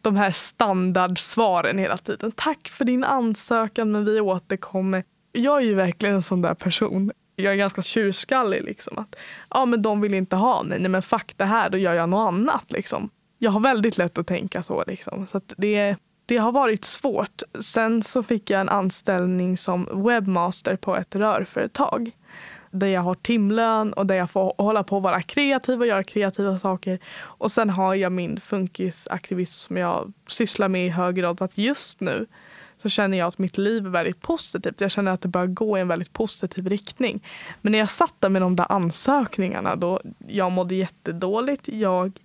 de 0.00 0.16
här 0.16 0.30
standardsvaren 0.30 1.78
hela 1.78 1.96
tiden. 1.96 2.32
Tack 2.32 2.68
för 2.68 2.84
din 2.84 3.04
ansökan 3.04 3.92
men 3.92 4.04
vi 4.04 4.20
återkommer. 4.20 5.04
Jag 5.32 5.56
är 5.56 5.66
ju 5.66 5.74
verkligen 5.74 6.14
en 6.14 6.22
sån 6.22 6.42
där 6.42 6.54
person. 6.54 7.12
Jag 7.36 7.52
är 7.52 7.56
ganska 7.56 7.82
tjurskallig. 7.82 8.64
Liksom, 8.64 8.98
att, 8.98 9.16
ja, 9.50 9.64
men 9.64 9.82
de 9.82 10.00
vill 10.00 10.14
inte 10.14 10.36
ha 10.36 10.62
mig. 10.62 10.78
Nej, 10.78 10.88
men 10.88 11.02
fuck 11.02 11.34
det 11.36 11.44
här, 11.44 11.70
då 11.70 11.78
gör 11.78 11.94
jag 11.94 12.08
något 12.08 12.28
annat. 12.28 12.72
Liksom. 12.72 13.10
Jag 13.38 13.50
har 13.50 13.60
väldigt 13.60 13.98
lätt 13.98 14.18
att 14.18 14.26
tänka 14.26 14.62
så. 14.62 14.84
Liksom. 14.86 15.26
så 15.26 15.40
det, 15.56 15.96
det 16.26 16.36
har 16.36 16.52
varit 16.52 16.84
svårt. 16.84 17.42
Sen 17.60 18.02
så 18.02 18.22
fick 18.22 18.50
jag 18.50 18.60
en 18.60 18.68
anställning 18.68 19.56
som 19.56 20.04
webbmaster 20.06 20.76
på 20.76 20.96
ett 20.96 21.16
rörföretag 21.16 22.10
där 22.72 22.86
jag 22.86 23.00
har 23.00 23.14
timlön 23.14 23.92
och 23.92 24.06
där 24.06 24.14
jag 24.14 24.30
får 24.30 24.54
hålla 24.58 24.82
på 24.82 24.96
att 24.96 25.02
vara 25.02 25.22
kreativ 25.22 25.80
och 25.80 25.86
göra 25.86 26.04
kreativa 26.04 26.58
saker. 26.58 26.98
Och 27.20 27.50
sen 27.50 27.70
har 27.70 27.94
jag 27.94 28.12
min 28.12 28.40
funkisaktivism 28.40 29.66
som 29.66 29.76
jag 29.76 30.12
sysslar 30.26 30.68
med 30.68 30.86
i 30.86 30.88
hög 30.88 31.14
grad. 31.14 31.38
Så 31.38 31.44
att 31.44 31.58
just 31.58 32.00
nu 32.00 32.26
så 32.76 32.88
känner 32.88 33.18
jag 33.18 33.28
att 33.28 33.38
mitt 33.38 33.58
liv 33.58 33.86
är 33.86 33.90
väldigt 33.90 34.20
positivt. 34.20 34.80
Jag 34.80 34.90
känner 34.90 35.12
att 35.12 35.20
det 35.20 35.28
börjar 35.28 35.46
gå 35.46 35.78
i 35.78 35.80
en 35.80 35.88
väldigt 35.88 36.12
positiv 36.12 36.68
riktning. 36.68 37.24
Men 37.60 37.72
när 37.72 37.78
jag 37.78 37.90
satt 37.90 38.14
där 38.18 38.28
med 38.28 38.42
de 38.42 38.56
där 38.56 38.72
ansökningarna 38.72 39.76
då 39.76 40.00
jag 40.28 40.52
mådde 40.52 40.74
jättedåligt. 40.74 41.68
Jag, 41.68 42.20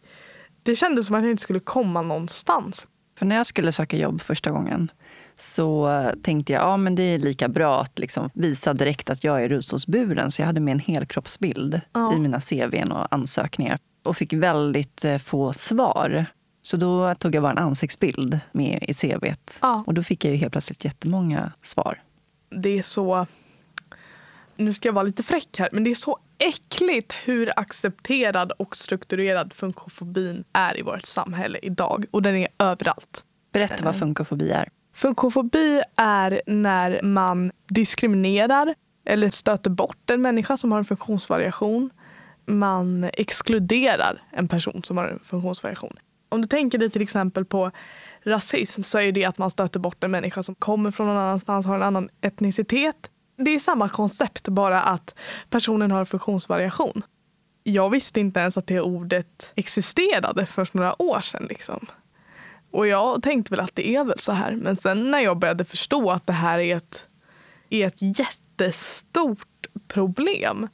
det 0.64 0.76
kändes 0.76 1.08
som 1.08 1.16
att 1.16 1.24
jag 1.24 1.32
inte 1.32 1.44
skulle 1.44 1.60
komma 1.60 2.02
någonstans. 2.02 2.88
För 3.18 3.26
när 3.26 3.36
jag 3.36 3.46
skulle 3.46 3.72
söka 3.72 3.98
jobb 3.98 4.22
första 4.22 4.52
gången 4.52 4.92
så 5.38 6.12
tänkte 6.24 6.54
jag 6.54 6.62
ja, 6.62 6.78
men 6.78 6.96
det 6.96 7.04
är 7.04 7.18
lika 7.18 7.48
bra 7.48 7.82
att 7.82 8.00
liksom 8.00 8.30
visa 8.34 8.74
direkt 8.74 9.10
att 9.10 9.24
jag 9.24 9.44
är 9.44 9.50
rullstolsburen. 9.50 10.32
Så 10.32 10.42
jag 10.42 10.48
hade 10.48 10.60
med 10.60 10.72
en 10.72 10.80
helkroppsbild 10.80 11.82
ja. 11.94 12.14
i 12.14 12.20
mina 12.20 12.42
CVn 12.42 12.92
och 12.92 13.14
ansökningar 13.14 13.80
och 14.04 14.18
fick 14.18 14.34
väldigt 14.34 15.06
eh, 15.06 15.18
få 15.18 15.54
svar. 15.54 16.26
Så 16.62 16.78
då 16.78 17.16
tog 17.16 17.36
jag 17.36 17.44
bara 17.44 17.52
en 17.52 17.58
ansiktsbild 17.58 18.40
med 18.52 18.84
i 18.88 18.94
CVt. 18.94 19.58
Ja. 19.62 19.84
Och 19.88 19.94
då 19.94 20.04
fick 20.04 20.26
jag 20.26 20.32
ju 20.32 20.38
helt 20.38 20.52
plötsligt 20.52 20.86
jättemånga 20.86 21.52
svar. 21.64 22.02
Det 22.50 22.78
är 22.78 22.82
så... 22.82 23.28
Nu 24.56 24.74
ska 24.74 24.88
jag 24.88 24.94
vara 24.94 25.04
lite 25.04 25.24
fräck 25.24 25.60
här, 25.60 25.70
men 25.72 25.84
det 25.84 25.90
är 25.90 25.96
så 25.96 26.18
äckligt 26.38 27.14
hur 27.26 27.60
accepterad 27.60 28.52
och 28.52 28.76
strukturerad 28.76 29.54
funkofobin 29.54 30.44
är 30.54 30.80
i 30.80 30.82
vårt 30.82 31.06
samhälle 31.06 31.60
idag. 31.62 32.06
Och 32.12 32.22
den 32.22 32.36
är 32.36 32.48
överallt. 32.60 33.24
Berätta 33.52 33.86
vad 33.86 33.94
eh. 33.94 34.00
funkofobi 34.00 34.52
är. 34.52 34.70
Funkofobi 34.98 35.82
är 35.96 36.42
när 36.48 37.02
man 37.04 37.52
diskriminerar 37.68 38.76
eller 39.06 39.30
stöter 39.30 39.70
bort 39.70 40.10
en 40.10 40.22
människa 40.22 40.58
som 40.58 40.72
har 40.72 40.80
en 40.80 40.86
funktionsvariation. 40.86 41.90
Man 42.46 43.10
exkluderar 43.14 44.24
en 44.32 44.48
person 44.48 44.84
som 44.84 44.98
har 44.98 45.08
en 45.08 45.20
funktionsvariation. 45.20 45.94
Om 46.30 46.42
du 46.42 46.48
tänker 46.48 46.78
dig 46.78 46.90
till 46.90 47.02
exempel 47.02 47.46
på 47.46 47.72
rasism 48.24 48.84
så 48.84 49.00
är 49.00 49.12
det 49.12 49.26
att 49.26 49.38
man 49.38 49.52
stöter 49.52 49.80
bort 49.80 50.04
en 50.04 50.12
människa 50.12 50.44
som 50.44 50.56
kommer 50.56 50.92
från 50.92 51.08
någon 51.08 51.18
annanstans, 51.18 51.66
har 51.66 51.76
en 51.76 51.84
annan 51.84 52.10
etnicitet. 52.22 53.10
Det 53.38 53.52
är 53.52 53.60
samma 53.60 53.90
koncept, 53.90 54.48
bara 54.48 54.82
att 54.82 55.20
personen 55.50 55.92
har 55.92 56.00
en 56.00 56.06
funktionsvariation. 56.06 57.04
Jag 57.64 57.90
visste 57.90 58.20
inte 58.20 58.40
ens 58.40 58.58
att 58.58 58.68
det 58.68 58.82
ordet 58.82 59.52
existerade 59.56 60.46
för 60.46 60.70
några 60.72 61.02
år 61.02 61.20
sedan. 61.20 61.46
Liksom. 61.50 61.88
Och 62.72 62.88
jag 62.88 63.24
tänkte 63.24 63.52
väl 63.52 63.60
att 63.60 63.76
det 63.76 63.96
är 63.96 64.04
väl 64.04 64.20
så 64.20 64.32
här. 64.32 64.56
Men 64.56 64.76
sen 64.76 65.12
när 65.12 65.20
jag 65.20 65.40
började 65.40 65.66
förstå 65.66 66.12
att 66.12 66.28
det 66.28 66.34
här 66.34 66.60
är 66.60 66.76
ett, 66.76 67.10
är 67.70 67.88
ett 67.88 68.20
jättestort 68.20 69.68
problem. 69.88 70.68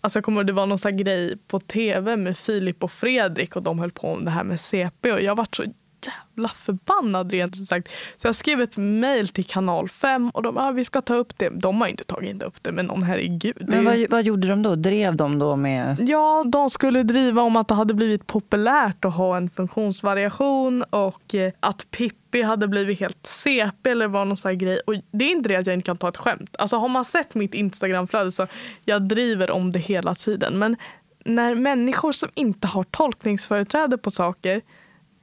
Alltså 0.00 0.16
jag 0.16 0.24
kommer 0.24 0.44
det 0.44 0.52
var 0.52 0.66
någon 0.66 0.78
sån 0.78 0.96
grej 0.96 1.36
på 1.48 1.58
tv 1.58 2.16
med 2.16 2.38
Filip 2.38 2.84
och 2.84 2.92
Fredrik 2.92 3.56
och 3.56 3.62
de 3.62 3.78
höll 3.78 3.90
på 3.90 4.08
om 4.08 4.24
det 4.24 4.30
här 4.30 4.44
med 4.44 4.60
CP 4.60 5.12
och 5.12 5.22
jag 5.22 5.36
vart 5.36 5.56
så 5.56 5.64
jävla 6.06 6.48
förbannad 6.48 7.32
rent 7.32 7.56
ut 7.56 7.66
sagt. 7.66 7.88
Så 8.16 8.28
jag 8.28 8.34
skrev 8.34 8.60
ett 8.60 8.76
mejl 8.76 9.28
till 9.28 9.44
kanal 9.44 9.88
5 9.88 10.30
och 10.30 10.42
de 10.42 10.58
ah, 10.58 10.70
vi 10.70 10.84
ska 10.84 11.00
ta 11.00 11.14
upp 11.14 11.38
det. 11.38 11.48
De 11.48 11.80
har 11.80 11.88
inte 11.88 12.04
tagit 12.04 12.42
upp 12.42 12.62
det 12.62 12.72
men 12.72 12.86
någon 12.86 13.02
herregud. 13.02 13.56
Men 13.68 13.84
vad, 13.84 14.10
vad 14.10 14.22
gjorde 14.22 14.48
de 14.48 14.62
då? 14.62 14.74
Drev 14.74 15.16
de 15.16 15.38
då 15.38 15.56
med? 15.56 15.96
Ja, 16.00 16.44
de 16.46 16.70
skulle 16.70 17.02
driva 17.02 17.42
om 17.42 17.56
att 17.56 17.68
det 17.68 17.74
hade 17.74 17.94
blivit 17.94 18.26
populärt 18.26 19.04
att 19.04 19.14
ha 19.14 19.36
en 19.36 19.50
funktionsvariation 19.50 20.82
och 20.82 21.34
eh, 21.34 21.52
att 21.60 21.90
Pippi 21.90 22.42
hade 22.42 22.68
blivit 22.68 23.00
helt 23.00 23.26
CP 23.26 23.90
eller 23.90 24.08
var 24.08 24.24
någon 24.24 24.36
sån 24.36 24.58
grej. 24.58 24.80
Och 24.86 24.94
det 25.10 25.24
är 25.24 25.30
inte 25.30 25.48
det 25.48 25.56
att 25.56 25.66
jag 25.66 25.74
inte 25.74 25.86
kan 25.86 25.96
ta 25.96 26.08
ett 26.08 26.16
skämt. 26.16 26.56
Alltså 26.58 26.76
har 26.76 26.88
man 26.88 27.04
sett 27.04 27.34
mitt 27.34 27.54
Instagramflöde 27.54 28.32
så 28.32 28.46
jag 28.84 29.02
driver 29.02 29.50
om 29.50 29.72
det 29.72 29.78
hela 29.78 30.14
tiden. 30.14 30.58
Men 30.58 30.76
när 31.24 31.54
människor 31.54 32.12
som 32.12 32.28
inte 32.34 32.66
har 32.66 32.84
tolkningsföreträde 32.84 33.98
på 33.98 34.10
saker 34.10 34.62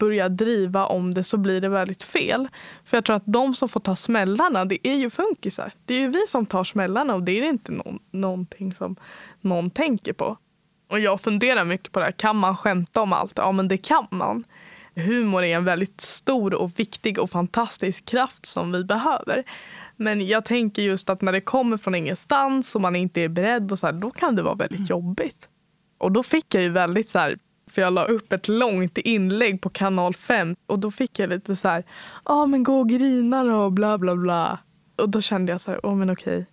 börjar 0.03 0.29
driva 0.29 0.85
om 0.85 1.13
det 1.13 1.23
så 1.23 1.37
blir 1.37 1.61
det 1.61 1.69
väldigt 1.69 2.03
fel. 2.03 2.47
För 2.85 2.97
jag 2.97 3.05
tror 3.05 3.15
att 3.15 3.23
de 3.25 3.53
som 3.53 3.69
får 3.69 3.79
ta 3.79 3.95
smällarna, 3.95 4.65
det 4.65 4.87
är 4.87 4.95
ju 4.95 5.09
funkisar. 5.09 5.71
Det 5.85 5.93
är 5.93 5.99
ju 5.99 6.07
vi 6.07 6.27
som 6.27 6.45
tar 6.45 6.63
smällarna 6.63 7.15
och 7.15 7.23
det 7.23 7.31
är 7.31 7.43
inte 7.43 7.71
någon, 7.71 7.99
någonting 8.11 8.73
som 8.73 8.95
någon 9.41 9.69
tänker 9.69 10.13
på. 10.13 10.37
Och 10.89 10.99
jag 10.99 11.21
funderar 11.21 11.65
mycket 11.65 11.91
på 11.91 11.99
det 11.99 12.05
här. 12.05 12.11
Kan 12.11 12.35
man 12.35 12.57
skämta 12.57 13.01
om 13.01 13.13
allt? 13.13 13.33
Ja, 13.35 13.51
men 13.51 13.67
det 13.67 13.77
kan 13.77 14.07
man. 14.11 14.43
Humor 14.95 15.43
är 15.43 15.55
en 15.55 15.65
väldigt 15.65 16.01
stor 16.01 16.53
och 16.53 16.79
viktig 16.79 17.19
och 17.19 17.29
fantastisk 17.29 18.05
kraft 18.05 18.45
som 18.45 18.71
vi 18.71 18.83
behöver. 18.83 19.43
Men 19.95 20.27
jag 20.27 20.45
tänker 20.45 20.81
just 20.81 21.09
att 21.09 21.21
när 21.21 21.31
det 21.31 21.41
kommer 21.41 21.77
från 21.77 21.95
ingenstans 21.95 22.75
och 22.75 22.81
man 22.81 22.95
inte 22.95 23.21
är 23.21 23.29
beredd, 23.29 23.71
och 23.71 23.79
så 23.79 23.87
här, 23.87 23.93
då 23.93 24.11
kan 24.11 24.35
det 24.35 24.41
vara 24.41 24.55
väldigt 24.55 24.79
mm. 24.79 24.89
jobbigt. 24.89 25.49
Och 25.97 26.11
då 26.11 26.23
fick 26.23 26.55
jag 26.55 26.63
ju 26.63 26.69
väldigt 26.69 27.09
så 27.09 27.19
här, 27.19 27.37
för 27.73 27.81
jag 27.81 27.93
la 27.93 28.03
upp 28.03 28.33
ett 28.33 28.47
långt 28.47 28.97
inlägg 28.97 29.61
på 29.61 29.69
kanal 29.69 30.13
5 30.13 30.55
och 30.67 30.79
då 30.79 30.91
fick 30.91 31.19
jag 31.19 31.29
lite 31.29 31.55
så 31.55 31.69
här, 31.69 31.83
ja 32.25 32.33
ah, 32.33 32.45
men 32.45 32.63
gå 32.63 32.79
och 32.79 32.89
grina 32.89 33.43
då, 33.43 33.69
bla 33.69 33.97
bla 33.97 34.15
bla. 34.15 34.59
Och 34.95 35.09
då 35.09 35.21
kände 35.21 35.51
jag 35.51 35.61
så 35.61 35.71
här, 35.71 35.79
oh, 35.83 35.95
men 35.95 36.09
okej, 36.09 36.45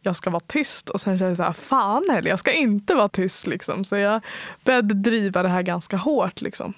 jag 0.00 0.16
ska 0.16 0.30
vara 0.30 0.42
tyst. 0.46 0.88
Och 0.88 1.00
sen 1.00 1.18
kände 1.18 1.30
jag 1.30 1.36
så 1.36 1.42
här, 1.42 1.52
fan 1.52 2.08
heller, 2.10 2.30
jag 2.30 2.38
ska 2.38 2.52
inte 2.52 2.94
vara 2.94 3.08
tyst. 3.08 3.46
Liksom. 3.46 3.84
Så 3.84 3.96
jag 3.96 4.24
började 4.64 4.94
driva 4.94 5.42
det 5.42 5.48
här 5.48 5.62
ganska 5.62 5.96
hårt. 5.96 6.40
Liksom. 6.40 6.74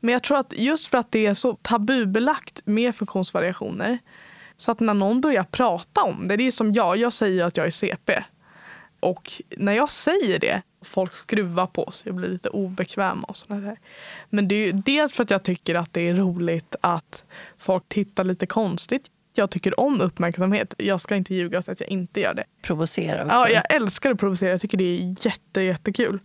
Men 0.00 0.12
jag 0.12 0.22
tror 0.22 0.38
att 0.38 0.52
just 0.56 0.86
för 0.86 0.98
att 0.98 1.12
det 1.12 1.26
är 1.26 1.34
så 1.34 1.54
tabubelagt 1.54 2.60
med 2.64 2.94
funktionsvariationer 2.94 3.98
så 4.56 4.72
att 4.72 4.80
när 4.80 4.94
någon 4.94 5.20
börjar 5.20 5.44
prata 5.44 6.02
om 6.02 6.28
det, 6.28 6.36
det 6.36 6.46
är 6.46 6.50
som 6.50 6.72
jag, 6.72 6.96
jag 6.96 7.12
säger 7.12 7.44
att 7.44 7.56
jag 7.56 7.66
är 7.66 7.70
CP. 7.70 8.24
Och 9.06 9.42
när 9.56 9.72
jag 9.72 9.90
säger 9.90 10.38
det, 10.38 10.62
folk 10.82 11.12
skruvar 11.12 11.66
på 11.66 11.90
sig 11.90 12.10
och 12.10 12.16
blir 12.16 12.28
lite 12.28 12.48
obekväma 12.48 13.26
och 13.28 13.36
sådär. 13.36 13.60
där. 13.60 13.78
Men 14.30 14.48
det 14.48 14.54
är 14.54 14.66
ju 14.66 14.72
dels 14.72 15.12
för 15.12 15.22
att 15.22 15.30
jag 15.30 15.42
tycker 15.42 15.74
att 15.74 15.92
det 15.92 16.08
är 16.08 16.14
roligt 16.14 16.76
att 16.80 17.24
folk 17.58 17.84
tittar 17.88 18.24
lite 18.24 18.46
konstigt. 18.46 19.10
Jag 19.34 19.50
tycker 19.50 19.80
om 19.80 20.00
uppmärksamhet. 20.00 20.74
Jag 20.78 21.00
ska 21.00 21.16
inte 21.16 21.34
ljuga 21.34 21.62
så 21.62 21.72
att 21.72 21.80
jag 21.80 21.88
inte 21.88 22.20
gör 22.20 22.34
det. 22.34 22.44
Provocera 22.62 23.24
också. 23.24 23.36
Ja, 23.36 23.48
jag 23.48 23.74
älskar 23.74 24.10
att 24.10 24.20
provocera. 24.20 24.50
Jag 24.50 24.60
tycker 24.60 24.78
det 24.78 24.84
är 24.84 25.26
jätte, 25.26 25.60
jättekul. 25.60 26.20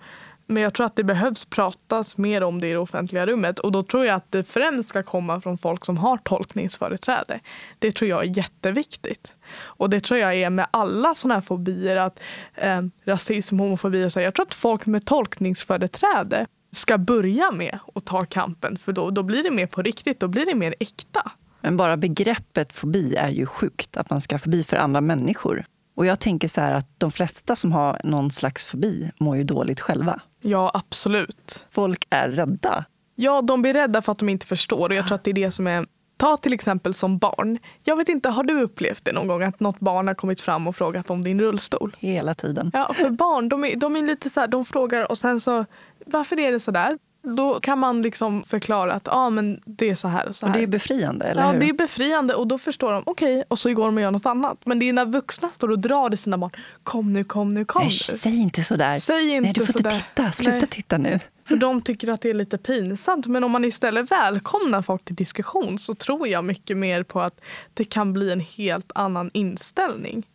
Men 0.51 0.63
jag 0.63 0.73
tror 0.73 0.85
att 0.85 0.95
det 0.95 1.03
behövs 1.03 1.45
pratas 1.45 2.17
mer 2.17 2.43
om 2.43 2.61
det 2.61 2.67
i 2.67 2.71
det 2.71 2.79
offentliga 2.79 3.25
rummet. 3.25 3.59
Och 3.59 3.71
då 3.71 3.83
tror 3.83 4.05
jag 4.05 4.15
att 4.15 4.31
det 4.31 4.43
främst 4.43 4.89
ska 4.89 5.03
komma 5.03 5.41
från 5.41 5.57
folk 5.57 5.85
som 5.85 5.97
har 5.97 6.17
tolkningsföreträde. 6.17 7.39
Det 7.79 7.91
tror 7.91 8.09
jag 8.09 8.23
är 8.23 8.37
jätteviktigt. 8.37 9.35
Och 9.59 9.89
det 9.89 9.99
tror 9.99 10.19
jag 10.19 10.35
är 10.35 10.49
med 10.49 10.67
alla 10.71 11.15
sådana 11.15 11.33
här 11.33 11.41
fobier, 11.41 11.95
att 11.95 12.19
eh, 12.55 12.81
rasism, 13.05 13.59
homofobi 13.59 14.05
och 14.05 14.11
så. 14.11 14.19
Jag 14.19 14.33
tror 14.33 14.45
att 14.45 14.53
folk 14.53 14.85
med 14.85 15.05
tolkningsföreträde 15.05 16.47
ska 16.71 16.97
börja 16.97 17.51
med 17.51 17.79
att 17.95 18.05
ta 18.05 18.21
kampen. 18.21 18.77
För 18.77 18.91
då, 18.91 19.09
då 19.09 19.23
blir 19.23 19.43
det 19.43 19.51
mer 19.51 19.67
på 19.67 19.81
riktigt, 19.81 20.19
då 20.19 20.27
blir 20.27 20.45
det 20.45 20.55
mer 20.55 20.75
äkta. 20.79 21.31
Men 21.61 21.77
bara 21.77 21.97
begreppet 21.97 22.73
fobi 22.73 23.15
är 23.15 23.29
ju 23.29 23.45
sjukt, 23.45 23.97
att 23.97 24.09
man 24.09 24.21
ska 24.21 24.35
ha 24.35 24.39
fobi 24.39 24.63
för 24.63 24.77
andra 24.77 25.01
människor. 25.01 25.65
Och 25.95 26.05
jag 26.05 26.19
tänker 26.19 26.47
så 26.47 26.61
här 26.61 26.73
att 26.73 26.87
de 26.97 27.11
flesta 27.11 27.55
som 27.55 27.71
har 27.71 28.01
någon 28.03 28.31
slags 28.31 28.65
fobi 28.65 29.11
mår 29.17 29.37
ju 29.37 29.43
dåligt 29.43 29.79
själva. 29.79 30.21
Ja, 30.41 30.71
absolut. 30.73 31.65
Folk 31.71 32.07
är 32.09 32.29
rädda. 32.29 32.85
Ja, 33.15 33.41
de 33.41 33.61
blir 33.61 33.73
rädda 33.73 34.01
för 34.01 34.11
att 34.11 34.19
de 34.19 34.29
inte 34.29 34.45
förstår. 34.45 34.89
Och 34.89 34.95
jag 34.95 35.07
tror 35.07 35.15
att 35.15 35.23
det 35.23 35.31
är 35.31 35.33
det 35.33 35.51
som 35.51 35.67
är 35.67 35.85
Ta 36.21 36.37
till 36.37 36.53
exempel 36.53 36.93
som 36.93 37.17
barn. 37.17 37.59
Jag 37.83 37.95
vet 37.95 38.09
inte, 38.09 38.29
har 38.29 38.43
du 38.43 38.61
upplevt 38.61 39.05
det 39.05 39.11
någon 39.11 39.27
gång 39.27 39.43
att 39.43 39.59
något 39.59 39.79
barn 39.79 40.07
har 40.07 40.13
kommit 40.13 40.41
fram 40.41 40.67
och 40.67 40.75
frågat 40.75 41.09
om 41.09 41.23
din 41.23 41.41
rullstol? 41.41 41.95
Hela 41.99 42.33
tiden. 42.33 42.71
Ja, 42.73 42.93
för 42.93 43.09
barn 43.09 43.49
de 43.49 43.65
är, 43.65 43.75
de 43.75 43.95
är 43.95 44.01
lite 44.01 44.29
så 44.29 44.39
här, 44.39 44.47
de 44.47 44.65
frågar 44.65 45.11
och 45.11 45.17
sen 45.17 45.39
så 45.39 45.65
varför 46.05 46.39
är 46.39 46.51
det 46.51 46.59
så 46.59 46.71
där? 46.71 46.97
Då 47.23 47.59
kan 47.59 47.79
man 47.79 48.01
liksom 48.01 48.43
förklara 48.47 48.93
att 48.93 49.07
ah, 49.07 49.29
men 49.29 49.61
det 49.65 49.89
är 49.89 49.95
så 49.95 50.07
här 50.07 50.27
och 50.27 50.35
så 50.35 50.45
här. 50.45 50.53
Och 50.53 50.57
det 50.57 50.63
är 50.63 50.67
befriande, 50.67 51.25
eller 51.25 51.41
ja, 51.41 51.51
hur? 51.51 51.59
det 51.59 51.69
är 51.69 51.73
befriande 51.73 52.35
och 52.35 52.47
då 52.47 52.57
förstår 52.57 52.91
de 52.91 53.03
okej 53.05 53.33
okay, 53.33 53.43
och 53.47 53.59
så 53.59 53.73
går 53.73 53.85
de 53.85 53.95
och 53.95 54.01
gör 54.01 54.11
något 54.11 54.25
annat. 54.25 54.57
Men 54.65 54.79
det 54.79 54.89
är 54.89 54.93
när 54.93 55.05
vuxna 55.05 55.49
står 55.49 55.71
och 55.71 55.79
drar 55.79 56.13
i 56.13 56.17
sina 56.17 56.37
barn. 56.37 56.51
Kom 56.83 57.13
nu, 57.13 57.23
kom 57.23 57.49
nu, 57.49 57.65
kom 57.65 57.81
Nej, 57.81 57.87
nu. 57.87 58.17
säg 58.17 58.41
inte 58.41 58.63
sådär. 58.63 58.97
Säg 58.97 59.29
inte 59.29 59.41
Nej, 59.41 59.53
du 59.53 59.65
får 59.65 59.73
sådär. 59.73 59.95
inte 59.95 60.05
titta. 60.15 60.31
Sluta 60.31 60.57
Nej. 60.57 60.67
titta 60.67 60.97
nu. 60.97 61.19
För 61.47 61.55
de 61.55 61.81
tycker 61.81 62.07
att 62.07 62.21
det 62.21 62.29
är 62.29 62.33
lite 62.33 62.57
pinsamt. 62.57 63.27
Men 63.27 63.43
om 63.43 63.51
man 63.51 63.65
istället 63.65 64.11
välkomnar 64.11 64.81
folk 64.81 65.05
till 65.05 65.15
diskussion 65.15 65.79
så 65.79 65.93
tror 65.93 66.27
jag 66.27 66.45
mycket 66.45 66.77
mer 66.77 67.03
på 67.03 67.21
att 67.21 67.41
det 67.73 67.83
kan 67.83 68.13
bli 68.13 68.31
en 68.31 68.39
helt 68.39 68.91
annan 68.95 69.29
inställning. 69.33 70.27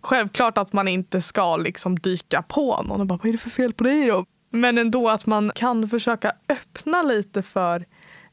Självklart 0.00 0.58
att 0.58 0.72
man 0.72 0.88
inte 0.88 1.22
ska 1.22 1.56
liksom 1.56 1.98
dyka 1.98 2.42
på 2.42 2.82
någon 2.82 3.00
och 3.00 3.06
bara 3.06 3.18
vad 3.18 3.26
är 3.28 3.32
det 3.32 3.38
för 3.38 3.50
fel 3.50 3.72
på 3.72 3.84
dig 3.84 4.06
då? 4.06 4.24
Men 4.54 4.78
ändå 4.78 5.08
att 5.08 5.26
man 5.26 5.52
kan 5.54 5.88
försöka 5.88 6.32
öppna 6.48 7.02
lite 7.02 7.42
för 7.42 7.84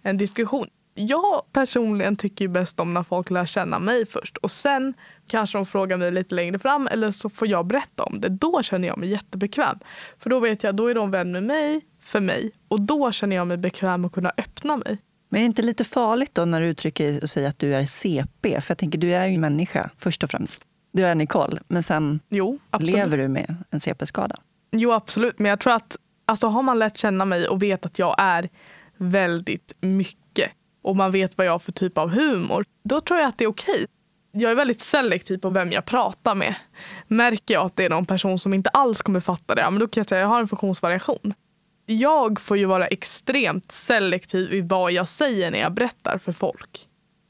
en 0.02 0.18
diskussion. 0.18 0.68
Jag 0.94 1.42
personligen 1.54 2.16
tycker 2.16 2.46
ju 2.46 2.50
bäst 2.50 2.80
om 2.80 2.94
när 2.94 3.04
folk 3.04 3.30
lär 3.30 3.46
känna 3.46 3.80
mig 3.80 4.06
först 4.06 4.38
och 4.38 4.52
sen 4.52 4.94
kanske 5.28 5.58
de 5.58 5.66
frågar 5.66 5.98
mig 5.98 6.12
lite 6.12 6.36
längre 6.36 6.60
fram 6.60 6.88
eller 6.88 7.12
så 7.12 7.30
får 7.30 7.48
jag 7.48 7.66
berätta 7.66 8.04
om 8.04 8.22
det. 8.22 8.30
Då 8.30 8.64
känner 8.64 8.88
jag 8.88 8.98
mig 8.98 9.10
jättebekväm. 9.10 9.80
För 10.20 10.30
då 10.30 10.40
vet 10.40 10.64
jag, 10.64 10.76
då 10.76 10.88
är 10.88 10.96
de 10.96 11.12
vän 11.12 11.32
med 11.32 11.44
mig, 11.44 11.82
för 12.02 12.20
mig 12.20 12.52
och 12.68 12.82
då 12.82 13.12
känner 13.12 13.36
jag 13.36 13.48
mig 13.48 13.58
bekväm 13.58 14.06
att 14.06 14.12
kunna 14.12 14.32
öppna 14.38 14.78
mig. 14.78 14.98
Men 15.30 15.40
är 15.40 15.44
det 15.44 15.46
inte 15.46 15.62
lite 15.62 15.84
farligt 15.84 16.36
då 16.36 16.46
när 16.46 16.62
du 16.62 16.68
uttrycker 16.68 17.24
och 17.24 17.30
säger 17.30 17.50
att 17.50 17.60
du 17.60 17.76
är 17.76 17.86
CP? 17.86 18.62
För 18.62 18.72
jag 18.72 18.78
tänker, 18.78 19.00
du 19.00 19.14
är 19.14 19.28
ju 19.28 19.38
människa 19.38 19.90
först 19.98 20.24
och 20.24 20.30
främst. 20.30 20.62
Du 20.92 21.04
är 21.04 21.16
Nicole, 21.16 21.62
men 21.68 21.84
sen 21.84 22.20
jo, 22.30 22.60
lever 22.80 23.18
du 23.18 23.28
med 23.28 23.56
en 23.70 23.80
CP-skada. 23.80 24.36
Jo, 24.72 24.92
absolut. 24.92 25.40
Men 25.40 25.50
jag 25.50 25.60
tror 25.60 25.74
att 25.74 25.98
alltså, 26.32 26.48
har 26.48 26.62
man 26.62 26.80
lärt 26.80 26.98
känna 26.98 27.26
mig 27.26 27.48
och 27.48 27.64
vet 27.64 27.86
att 27.86 28.00
jag 28.00 28.16
är 28.18 28.50
väldigt 28.98 29.74
mycket 29.82 30.52
och 30.82 30.96
man 30.96 31.12
vet 31.12 31.38
vad 31.38 31.48
jag 31.48 31.52
har 31.52 31.60
för 31.60 31.72
typ 31.72 31.98
av 31.98 32.10
humor, 32.10 32.66
då 32.84 33.02
tror 33.02 33.20
jag 33.20 33.28
att 33.28 33.38
det 33.38 33.44
är 33.44 33.50
okej. 33.50 33.86
Jag 34.32 34.52
är 34.52 34.56
väldigt 34.56 34.82
selektiv 34.82 35.38
på 35.38 35.50
vem 35.50 35.72
jag 35.72 35.86
pratar 35.86 36.36
med. 36.36 36.56
Märker 37.08 37.54
jag 37.54 37.66
att 37.66 37.76
det 37.76 37.86
är 37.86 37.90
någon 37.90 38.06
person 38.06 38.40
som 38.40 38.54
inte 38.54 38.70
alls 38.70 39.02
kommer 39.02 39.20
fatta 39.20 39.56
det, 39.56 39.72
men 39.72 39.80
då 39.80 39.88
kan 39.88 40.02
jag 40.02 40.10
säga 40.10 40.22
att 40.22 40.24
jag 40.24 40.30
har 40.30 40.40
en 40.40 40.48
funktionsvariation. 40.48 41.34
Jag 41.86 42.40
får 42.40 42.58
ju 42.58 42.66
vara 42.66 42.88
extremt 42.88 43.72
selektiv 43.72 44.54
i 44.54 44.62
vad 44.62 44.92
jag 44.92 45.08
säger 45.08 45.52
när 45.52 45.60
jag 45.60 45.74
berättar 45.74 46.18
för 46.18 46.32
folk. 46.32 46.88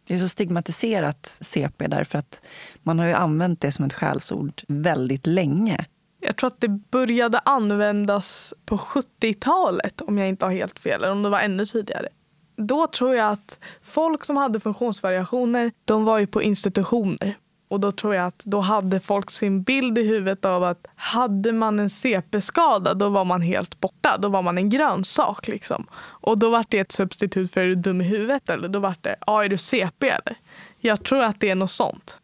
Det 0.07 0.13
är 0.13 0.17
så 0.17 0.29
stigmatiserat 0.29 1.37
CP 1.41 1.87
därför 1.87 2.17
att 2.17 2.41
man 2.83 2.99
har 2.99 3.07
ju 3.07 3.13
använt 3.13 3.61
det 3.61 3.71
som 3.71 3.85
ett 3.85 3.93
skällsord 3.93 4.61
väldigt 4.67 5.27
länge. 5.27 5.85
Jag 6.21 6.35
tror 6.35 6.47
att 6.47 6.61
det 6.61 6.67
började 6.67 7.39
användas 7.39 8.53
på 8.65 8.77
70-talet 8.77 10.01
om 10.01 10.17
jag 10.17 10.27
inte 10.27 10.45
har 10.45 10.53
helt 10.53 10.79
fel, 10.79 11.03
eller 11.03 11.11
om 11.11 11.23
det 11.23 11.29
var 11.29 11.39
ännu 11.39 11.65
tidigare. 11.65 12.07
Då 12.55 12.87
tror 12.87 13.15
jag 13.15 13.31
att 13.31 13.59
folk 13.83 14.25
som 14.25 14.37
hade 14.37 14.59
funktionsvariationer, 14.59 15.71
de 15.85 16.05
var 16.05 16.19
ju 16.19 16.27
på 16.27 16.41
institutioner. 16.41 17.37
Och 17.67 17.79
då 17.79 17.91
tror 17.91 18.15
jag 18.15 18.27
att 18.27 18.39
då 18.45 18.59
hade 18.59 18.99
folk 18.99 19.31
sin 19.31 19.63
bild 19.63 19.97
i 19.97 20.03
huvudet 20.03 20.45
av 20.45 20.63
att 20.63 20.87
hade 20.95 21.51
man 21.51 21.79
en 21.79 21.89
CP-skada 21.89 22.93
då 22.93 23.09
var 23.09 23.25
man 23.25 23.41
helt 23.41 23.79
borta. 23.79 24.17
Då 24.19 24.27
var 24.27 24.41
man 24.41 24.57
en 24.57 24.69
grönsak 24.69 25.47
liksom. 25.47 25.87
Och 25.95 26.37
då 26.37 26.49
var 26.49 26.65
det 26.69 26.79
ett 26.79 26.91
substitut 26.91 27.53
för 27.53 27.61
är 27.61 27.67
du 27.67 27.75
dum 27.75 28.01
i 28.01 28.03
huvudet 28.03 28.49
eller 28.49 28.67
då 28.67 28.79
var 28.79 28.95
det, 29.01 29.15
ja 29.27 29.43
är 29.43 29.49
du 29.49 29.57
CP 29.57 30.09
eller? 30.09 30.35
Jag 30.79 31.03
tror 31.03 31.23
att 31.23 31.39
det 31.39 31.49
är 31.49 31.55
något 31.55 31.71
sånt. 31.71 32.17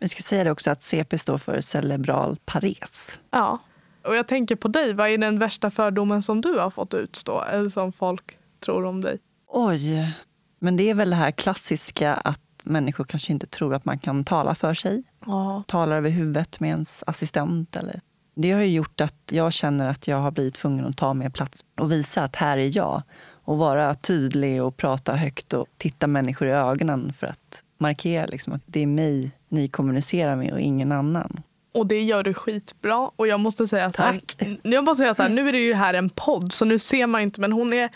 Vi 0.00 0.08
ska 0.08 0.22
säga 0.22 0.44
det 0.44 0.50
också 0.50 0.70
att 0.70 0.84
CP 0.84 1.18
står 1.18 1.38
för 1.38 1.60
cerebral 1.60 2.38
pares. 2.44 3.18
Ja. 3.30 3.58
Och 4.04 4.16
jag 4.16 4.28
tänker 4.28 4.56
på 4.56 4.68
dig, 4.68 4.94
vad 4.94 5.08
är 5.08 5.18
den 5.18 5.38
värsta 5.38 5.70
fördomen 5.70 6.22
som 6.22 6.40
du 6.40 6.58
har 6.58 6.70
fått 6.70 6.94
utstå? 6.94 7.42
Eller 7.42 7.70
som 7.70 7.92
folk 7.92 8.38
tror 8.60 8.84
om 8.84 9.00
dig? 9.00 9.18
Oj, 9.48 10.14
men 10.58 10.76
det 10.76 10.90
är 10.90 10.94
väl 10.94 11.10
det 11.10 11.16
här 11.16 11.30
klassiska 11.30 12.14
att 12.14 12.40
människor 12.64 13.04
kanske 13.04 13.32
inte 13.32 13.46
tror 13.46 13.74
att 13.74 13.84
man 13.84 13.98
kan 13.98 14.24
tala 14.24 14.54
för 14.54 14.74
sig. 14.74 15.02
Ja. 15.26 15.62
Talar 15.66 15.96
över 15.96 16.10
huvudet 16.10 16.60
med 16.60 16.70
ens 16.70 17.04
assistent. 17.06 17.76
Eller. 17.76 18.00
Det 18.34 18.52
har 18.52 18.60
ju 18.60 18.74
gjort 18.74 19.00
att 19.00 19.22
jag 19.30 19.52
känner 19.52 19.88
att 19.88 20.08
jag 20.08 20.16
har 20.16 20.30
blivit 20.30 20.54
tvungen 20.54 20.86
att 20.86 20.96
ta 20.96 21.14
mer 21.14 21.30
plats 21.30 21.64
och 21.80 21.92
visa 21.92 22.22
att 22.22 22.36
här 22.36 22.58
är 22.58 22.76
jag. 22.76 23.02
Och 23.32 23.58
vara 23.58 23.94
tydlig 23.94 24.62
och 24.62 24.76
prata 24.76 25.14
högt 25.14 25.52
och 25.52 25.66
titta 25.76 26.06
människor 26.06 26.48
i 26.48 26.50
ögonen 26.50 27.12
för 27.12 27.26
att 27.26 27.62
markera 27.80 28.26
liksom 28.26 28.52
att 28.52 28.62
det 28.66 28.80
är 28.82 28.86
mig 28.86 29.30
ni 29.48 29.68
kommunicerar 29.68 30.36
med 30.36 30.52
och 30.52 30.60
ingen 30.60 30.92
annan. 30.92 31.40
Och 31.74 31.86
det 31.86 32.02
gör 32.02 32.22
du 32.22 32.34
skitbra. 32.34 33.10
Och 33.16 33.26
jag 33.26 33.40
måste 33.40 33.66
säga 33.66 33.92
så 33.92 34.02
här, 34.02 34.20
jag 34.62 34.84
måste 34.84 35.02
säga 35.02 35.14
så 35.14 35.22
här, 35.22 35.28
nu 35.30 35.48
är 35.48 35.52
det 35.52 35.58
ju 35.58 35.74
här 35.74 35.94
en 35.94 36.10
podd 36.10 36.52
så 36.52 36.64
nu 36.64 36.78
ser 36.78 37.06
man 37.06 37.20
inte 37.20 37.40
men 37.40 37.52
hon 37.52 37.72
är 37.72 37.90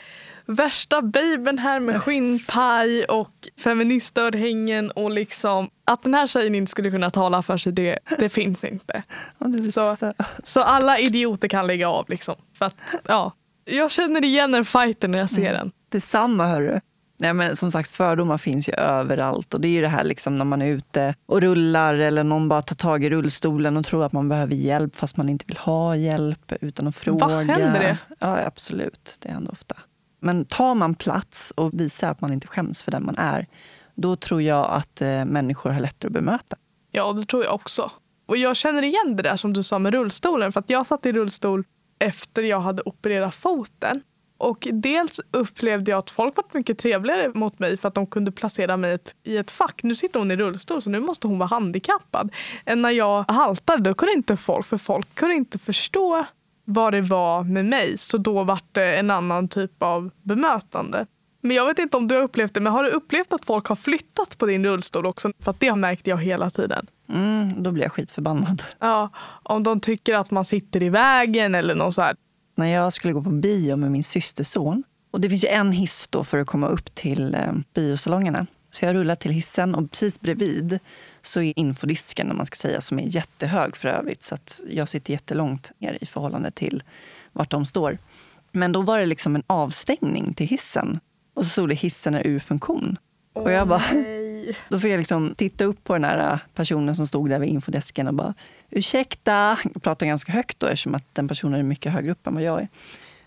värsta 0.47 1.03
babyn 1.03 1.59
här 1.59 1.81
med 1.81 2.03
skinnpaj 2.03 3.05
och 3.05 3.31
feministörhängen 3.59 4.91
och 4.91 5.11
liksom 5.11 5.71
att 5.85 6.03
den 6.03 6.15
här 6.15 6.27
tjejen 6.27 6.55
inte 6.55 6.71
skulle 6.71 6.91
kunna 6.91 7.11
tala 7.11 7.43
för 7.43 7.57
sig 7.57 7.73
det, 7.73 7.99
det 8.19 8.29
finns 8.29 8.65
inte. 8.65 9.03
Så- 9.73 9.97
så... 10.43 10.61
Alla 10.61 10.99
idioter 10.99 11.49
kan 11.49 11.67
lägga 11.67 11.89
av 11.89 12.11
liksom. 12.11 12.35
För 12.59 12.65
att, 12.67 12.75
ja, 13.07 13.33
jag 13.65 13.91
känner 13.91 14.25
igen 14.25 14.55
en 14.55 14.65
fighter 14.65 15.09
när 15.09 15.19
jag 15.19 15.31
ser 15.31 15.53
den. 15.53 15.73
Detsamma 15.89 16.47
hörru. 16.47 16.81
Nej, 17.25 17.35
men 17.35 17.57
som 17.57 17.71
sagt, 17.71 17.91
fördomar 17.91 18.39
finns 18.39 18.69
ju 18.69 18.73
överallt. 18.73 19.55
Och 19.55 19.61
det 19.61 19.69
är 19.69 19.73
ju 19.73 19.81
det 19.81 19.89
här 19.89 20.05
liksom 20.05 20.39
när 20.39 20.45
man 20.45 20.63
är 20.63 20.67
ute 20.67 21.15
och 21.27 21.41
rullar 21.41 21.95
eller 21.95 22.25
någon 22.25 22.49
bara 22.49 22.63
tar 22.63 22.77
tag 22.77 23.05
i 23.05 23.11
rullstolen 23.11 23.77
och 23.77 23.85
tror 23.85 24.05
att 24.05 24.13
man 24.13 24.29
behöver 24.29 24.55
hjälp 24.55 24.97
fast 24.97 25.17
man 25.17 25.29
inte 25.29 25.45
vill 25.49 25.57
ha 25.57 25.97
hjälp 25.97 26.53
utan 26.61 26.87
att 26.87 26.97
fråga. 26.97 27.27
händer 27.27 27.81
det? 27.81 27.99
Ja, 28.19 28.47
absolut. 28.47 29.17
Det 29.21 29.31
händer 29.31 29.53
ofta. 29.53 29.77
Men 30.21 30.45
tar 30.45 30.75
man 30.75 30.95
plats 30.95 31.53
och 31.57 31.81
visar 31.81 32.11
att 32.11 32.21
man 32.21 32.33
inte 32.33 32.47
skäms 32.47 32.83
för 32.83 32.91
den 32.91 33.07
man 33.07 33.19
är, 33.19 33.47
då 33.95 34.17
tror 34.17 34.43
jag 34.43 34.71
att 34.71 35.01
eh, 35.01 35.25
människor 35.25 35.71
har 35.71 35.81
lättare 35.81 36.09
att 36.09 36.13
bemöta. 36.13 36.57
Ja, 36.91 37.13
det 37.13 37.25
tror 37.25 37.45
jag 37.45 37.55
också. 37.55 37.91
Och 38.27 38.37
jag 38.37 38.57
känner 38.57 38.83
igen 38.83 39.17
det 39.17 39.23
där 39.23 39.37
som 39.37 39.53
du 39.53 39.63
sa 39.63 39.79
med 39.79 39.95
rullstolen. 39.95 40.53
För 40.53 40.61
att 40.61 40.71
jag 40.71 40.87
satt 40.87 41.07
i 41.07 41.13
rullstol 41.13 41.65
efter 41.99 42.43
jag 42.43 42.61
hade 42.61 42.83
opererat 42.83 43.35
foten. 43.35 44.03
Och 44.45 44.69
dels 44.73 45.21
upplevde 45.31 45.91
jag 45.91 45.99
att 45.99 46.11
folk 46.11 46.37
var 46.37 46.45
mycket 46.53 46.79
trevligare 46.79 47.31
mot 47.35 47.59
mig 47.59 47.77
för 47.77 47.89
att 47.89 47.95
de 47.95 48.07
kunde 48.07 48.33
placera 48.33 48.77
mig 48.77 48.91
i 48.91 48.95
ett, 48.95 49.17
i 49.25 49.37
ett 49.37 49.51
fack. 49.51 49.83
Nu 49.83 49.95
sitter 49.95 50.19
hon 50.19 50.31
i 50.31 50.37
rullstol 50.37 50.83
så 50.83 50.91
nu 50.91 51.01
måste 51.01 51.27
hon 51.27 51.39
vara 51.39 51.49
handikappad. 51.49 52.31
Än 52.65 52.83
när 52.83 52.91
jag 52.91 53.25
haltade, 53.29 53.83
då 53.83 53.95
kunde 53.95 54.13
inte 54.13 54.37
folk, 54.37 54.67
för 54.67 54.77
folk 54.77 55.15
kunde 55.15 55.35
inte 55.35 55.59
förstå 55.59 56.27
vad 56.65 56.93
det 56.93 57.01
var 57.01 57.45
med 57.45 57.65
mig. 57.65 57.99
Så 57.99 58.19
då 58.19 58.43
var 58.43 58.59
det 58.73 58.97
en 58.97 59.11
annan 59.11 59.49
typ 59.49 59.83
av 59.83 60.11
bemötande. 60.23 61.07
Men 61.41 61.57
jag 61.57 61.67
vet 61.67 61.79
inte 61.79 61.97
om 61.97 62.09
du 62.09 62.15
har 62.15 62.23
upplevt 62.23 62.55
det, 62.55 62.61
men 62.61 62.73
har 62.73 62.85
du 62.85 62.91
upplevt 62.91 63.33
att 63.33 63.45
folk 63.45 63.67
har 63.67 63.77
flyttat 63.77 64.39
på 64.39 64.47
din 64.47 64.67
rullstol 64.67 65.07
också? 65.07 65.33
För 65.39 65.51
att 65.51 65.61
det 65.61 65.75
märkte 65.75 66.11
jag 66.11 66.23
hela 66.23 66.51
tiden. 66.51 66.87
Mm, 67.09 67.63
då 67.63 67.73
blir 67.73 67.83
jag 67.83 67.93
skitförbannad. 67.93 68.63
Ja, 68.79 69.11
om 69.43 69.63
de 69.63 69.81
tycker 69.81 70.15
att 70.15 70.31
man 70.31 70.45
sitter 70.45 70.83
i 70.83 70.89
vägen 70.89 71.55
eller 71.55 71.75
något 71.75 71.95
så 71.95 72.03
här 72.03 72.17
när 72.55 72.67
jag 72.67 72.93
skulle 72.93 73.13
gå 73.15 73.23
på 73.23 73.31
bio 73.31 73.77
med 73.77 73.91
min 73.91 74.05
systerson. 74.05 74.85
Och 75.11 75.21
det 75.21 75.31
finns 75.31 75.45
ju 75.45 75.49
en 75.49 75.73
hiss 75.73 76.07
då 76.07 76.25
för 76.25 76.39
att 76.39 76.47
komma 76.47 76.69
upp 76.69 76.95
till 76.95 77.35
eh, 77.35 77.53
biosalongerna. 77.75 78.47
Så 78.71 78.85
jag 78.85 78.95
rullar 78.95 79.15
till 79.15 79.31
hissen 79.31 79.75
och 79.75 79.91
precis 79.91 80.21
bredvid 80.21 80.79
så 81.23 81.41
är 81.41 81.59
infodisken, 81.59 82.31
om 82.31 82.37
man 82.37 82.47
ska 82.47 82.57
säga, 82.57 82.81
som 82.81 82.99
är 82.99 83.03
jättehög 83.03 83.77
för 83.77 83.89
övrigt. 83.89 84.23
Så 84.23 84.35
att 84.35 84.61
jag 84.69 84.89
sitter 84.89 85.13
jättelångt 85.13 85.73
ner 85.79 85.99
i 86.01 86.07
förhållande 86.07 86.51
till 86.51 86.83
vart 87.33 87.51
de 87.51 87.67
står. 87.67 87.99
Men 88.53 88.73
då 88.73 88.83
var 88.83 88.99
det 88.99 89.07
liksom 89.07 89.35
en 89.37 89.43
avstängning 89.47 90.35
till 90.35 90.47
hissen. 90.47 91.01
Och 91.35 91.45
så 91.45 91.51
stod 91.51 91.69
det 91.69 91.75
hissen 91.75 92.15
är 92.15 92.27
ur 92.27 92.39
funktion. 92.39 92.97
Och 93.33 93.53
jag 93.53 93.69
bara, 93.69 93.83
Nej. 94.47 94.57
då 94.69 94.79
fick 94.79 94.93
jag 94.93 94.99
liksom 94.99 95.35
titta 95.37 95.65
upp 95.65 95.85
på 95.85 95.93
den 95.93 96.05
här 96.05 96.39
personen 96.55 96.97
som 96.97 97.07
stod 97.07 97.31
där 97.31 97.39
vid 97.39 97.49
infodesken 97.49 98.09
och 98.09 98.15
bara 98.15 98.35
ursäkta, 98.71 99.59
jag 99.75 99.83
pratar 99.83 100.07
ganska 100.07 100.33
högt 100.33 100.61
då 100.61 100.67
eftersom 100.67 100.95
att 100.95 101.15
den 101.15 101.29
personen 101.29 101.61
är 101.61 101.65
mycket 101.65 101.93
högre 101.93 102.11
upp 102.13 102.27
än 102.27 102.35
vad 102.35 102.43
jag 102.43 102.61
är. 102.61 102.69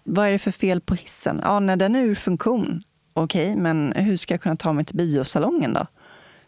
Vad 0.03 0.27
är 0.27 0.31
det 0.31 0.39
för 0.39 0.51
fel 0.51 0.81
på 0.81 0.95
hissen? 0.95 1.39
Ja, 1.43 1.59
när 1.59 1.75
den 1.75 1.95
är 1.95 1.99
ur 2.01 2.15
funktion. 2.15 2.83
Okej, 3.13 3.55
men 3.55 3.93
hur 3.95 4.17
ska 4.17 4.33
jag 4.33 4.41
kunna 4.41 4.55
ta 4.55 4.73
mig 4.73 4.85
till 4.85 4.95
biosalongen 4.95 5.73
då? 5.73 5.85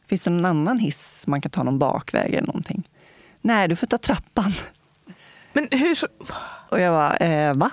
Finns 0.07 0.23
det 0.23 0.29
någon 0.31 0.45
annan 0.45 0.79
hiss 0.79 1.23
man 1.27 1.41
kan 1.41 1.51
ta 1.51 1.63
någon 1.63 1.79
bakväg 1.79 2.33
eller 2.33 2.47
någonting? 2.47 2.83
Nej, 3.41 3.67
du 3.67 3.75
får 3.75 3.87
ta 3.87 3.97
trappan. 3.97 4.53
Men 5.53 5.67
hur... 5.71 5.95
så- 5.95 6.07
Och 6.69 6.79
jag 6.79 6.93
bara, 6.93 7.17
eh, 7.17 7.53
va? 7.55 7.71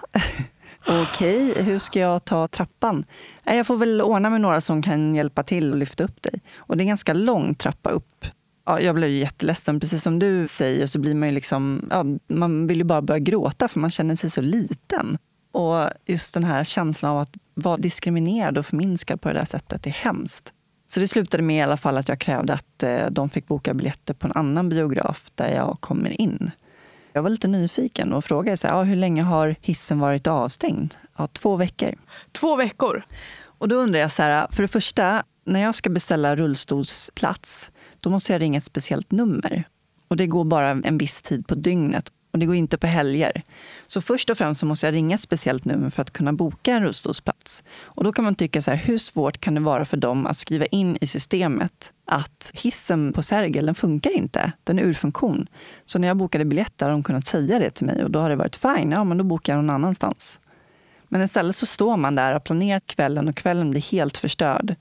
Okej, 0.89 1.51
okay, 1.51 1.63
hur 1.63 1.79
ska 1.79 2.01
jag 2.01 2.25
ta 2.25 2.49
trappan? 2.49 3.05
Jag 3.45 3.67
får 3.67 3.77
väl 3.77 4.03
ordna 4.03 4.31
med 4.31 4.41
några 4.41 4.61
som 4.61 4.83
kan 4.83 5.15
hjälpa 5.15 5.43
till 5.43 5.73
och 5.73 5.79
lyfta 5.79 6.05
upp 6.05 6.23
dig. 6.23 6.41
Och 6.57 6.77
det 6.77 6.81
är 6.81 6.85
en 6.85 6.89
ganska 6.89 7.15
lång 7.15 7.55
trappa 7.55 7.91
upp. 7.91 8.25
Ja, 8.67 8.81
jag 8.81 8.95
blev 8.95 9.11
jätteledsen. 9.11 9.81
Precis 9.81 10.03
som 10.03 10.19
du 10.19 10.47
säger 10.47 10.87
så 10.87 10.99
blir 10.99 11.15
man 11.15 11.29
ju 11.29 11.35
liksom, 11.35 11.89
ja, 11.91 12.05
man 12.29 12.67
vill 12.67 12.79
ju 12.79 12.85
bara 12.85 13.03
börja 13.03 13.19
gråta 13.19 13.69
för 13.69 13.81
man 13.81 13.91
känner 13.91 14.17
sig 14.17 14.31
så 14.31 14.41
liten. 14.41 15.19
Och 15.53 15.91
just 16.07 16.35
den 16.35 16.45
här 16.45 16.65
känslan 16.65 17.13
av 17.13 17.19
att 17.19 17.33
vara 17.55 17.77
diskriminerad 17.77 18.59
och 18.59 18.67
förminskad 18.67 19.21
på 19.21 19.29
det 19.29 19.35
där 19.35 19.45
sättet 19.45 19.87
är 19.87 19.91
hemskt. 19.91 20.53
Så 20.87 21.01
det 21.01 21.09
slutade 21.09 21.43
med 21.43 21.57
i 21.57 21.63
alla 21.63 21.77
fall 21.77 21.97
att 21.97 22.09
jag 22.09 22.19
krävde 22.19 22.55
att 22.55 22.83
eh, 22.83 23.07
de 23.11 23.31
fick 23.31 23.47
boka 23.47 23.75
biljetter 23.75 24.15
på 24.15 24.27
en 24.27 24.33
annan 24.33 24.69
biograf 24.69 25.31
där 25.35 25.55
jag 25.55 25.77
kommer 25.81 26.21
in. 26.21 26.51
Jag 27.17 27.23
var 27.23 27.31
lite 27.31 27.49
nyfiken 27.49 28.13
och 28.13 28.25
frågade 28.25 28.57
så 28.57 28.69
här, 28.69 28.75
ja, 28.75 28.83
hur 28.83 28.97
länge 28.97 29.23
har 29.23 29.57
hissen 29.61 29.99
varit 29.99 30.27
avstängd. 30.27 30.95
Ja, 31.17 31.27
två 31.27 31.57
veckor. 31.57 31.95
Två 32.33 32.57
veckor? 32.57 33.03
Och 33.59 33.69
då 33.69 33.77
undrar 33.77 34.01
jag, 34.01 34.13
så 34.13 34.23
här, 34.23 34.47
för 34.51 34.63
det 34.63 34.69
första, 34.69 35.25
när 35.45 35.61
jag 35.61 35.75
ska 35.75 35.91
beställa 35.91 36.37
rullstolsplats, 36.37 37.71
då 38.01 38.11
måste 38.11 38.33
jag 38.33 38.43
ringa 38.43 38.59
ett 38.59 38.65
speciellt 38.65 39.11
nummer. 39.11 39.65
Och 40.09 40.17
det 40.17 40.27
går 40.27 40.45
bara 40.45 40.71
en 40.71 40.99
viss 40.99 41.23
tid 41.23 41.47
på 41.47 41.55
dygnet 41.55 42.13
och 42.37 42.41
det 42.41 42.47
går 42.47 42.55
inte 42.55 42.79
på 42.79 42.87
helger. 42.87 43.43
Så 43.87 44.01
först 44.01 44.31
och 44.31 44.39
främst 44.39 44.61
så 44.61 44.67
måste 44.67 44.87
jag 44.87 44.95
ringa 44.95 45.15
ett 45.15 45.21
speciellt 45.21 45.65
nummer 45.65 45.91
för 45.91 46.03
att 46.03 46.11
kunna 46.11 46.33
boka 46.33 46.73
en 46.73 46.83
rullstolsplats. 46.83 47.65
Och 47.81 48.05
då 48.05 48.13
kan 48.13 48.25
man 48.25 48.35
tycka 48.35 48.63
så 48.63 48.71
här, 48.71 48.79
hur 48.79 48.99
svårt 48.99 49.39
kan 49.39 49.55
det 49.55 49.61
vara 49.61 49.85
för 49.85 49.97
dem 49.97 50.27
att 50.27 50.37
skriva 50.37 50.67
in 50.67 50.99
i 51.01 51.07
systemet 51.07 51.93
att 52.05 52.51
hissen 52.55 53.13
på 53.13 53.23
Sergel, 53.23 53.67
den 53.67 53.75
funkar 53.75 54.11
inte. 54.11 54.53
Den 54.65 54.79
är 54.79 54.83
ur 54.83 54.93
funktion. 54.95 55.47
Så 55.85 55.99
när 55.99 56.09
jag 56.09 56.17
bokade 56.17 56.45
biljetter 56.45 56.87
har 56.87 56.93
de 56.93 57.03
kunnat 57.03 57.27
säga 57.27 57.59
det 57.59 57.71
till 57.71 57.87
mig 57.87 58.05
och 58.05 58.11
då 58.11 58.19
har 58.19 58.31
det 58.31 58.37
varit 58.37 58.57
fine, 58.57 58.91
ja 58.91 59.05
men 59.05 59.19
då 59.19 59.25
bokar 59.25 59.53
jag 59.53 59.65
någon 59.65 59.75
annanstans. 59.75 60.41
Men 61.09 61.23
istället 61.23 61.57
så 61.57 61.67
står 61.67 61.97
man 61.97 62.15
där 62.15 62.29
och 62.29 62.33
har 62.33 62.41
planerat 62.41 62.87
kvällen 62.87 63.29
och 63.29 63.37
kvällen 63.37 63.71
blir 63.71 63.81
helt 63.81 64.17
förstörd 64.17 64.75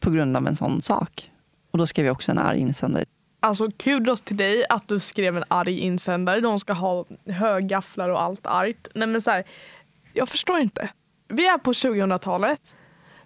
på 0.00 0.10
grund 0.10 0.36
av 0.36 0.46
en 0.46 0.56
sån 0.56 0.82
sak. 0.82 1.30
Och 1.70 1.78
då 1.78 1.86
skrev 1.86 2.06
jag 2.06 2.12
också 2.12 2.32
en 2.32 2.38
arg 2.38 2.58
insändare 2.58 3.04
Alltså 3.40 3.70
kudos 3.76 4.20
till 4.20 4.36
dig 4.36 4.64
att 4.68 4.88
du 4.88 5.00
skrev 5.00 5.36
en 5.36 5.44
arg 5.48 5.78
insändare. 5.78 6.40
De 6.40 6.60
ska 6.60 6.72
ha 6.72 7.04
högafflar 7.26 8.08
och 8.08 8.22
allt 8.22 8.46
argt. 8.46 8.88
Nej 8.94 9.08
men 9.08 9.22
så 9.22 9.30
här, 9.30 9.44
jag 10.12 10.28
förstår 10.28 10.58
inte. 10.58 10.90
Vi 11.28 11.46
är 11.46 11.58
på 11.58 11.72
2000-talet. 11.72 12.74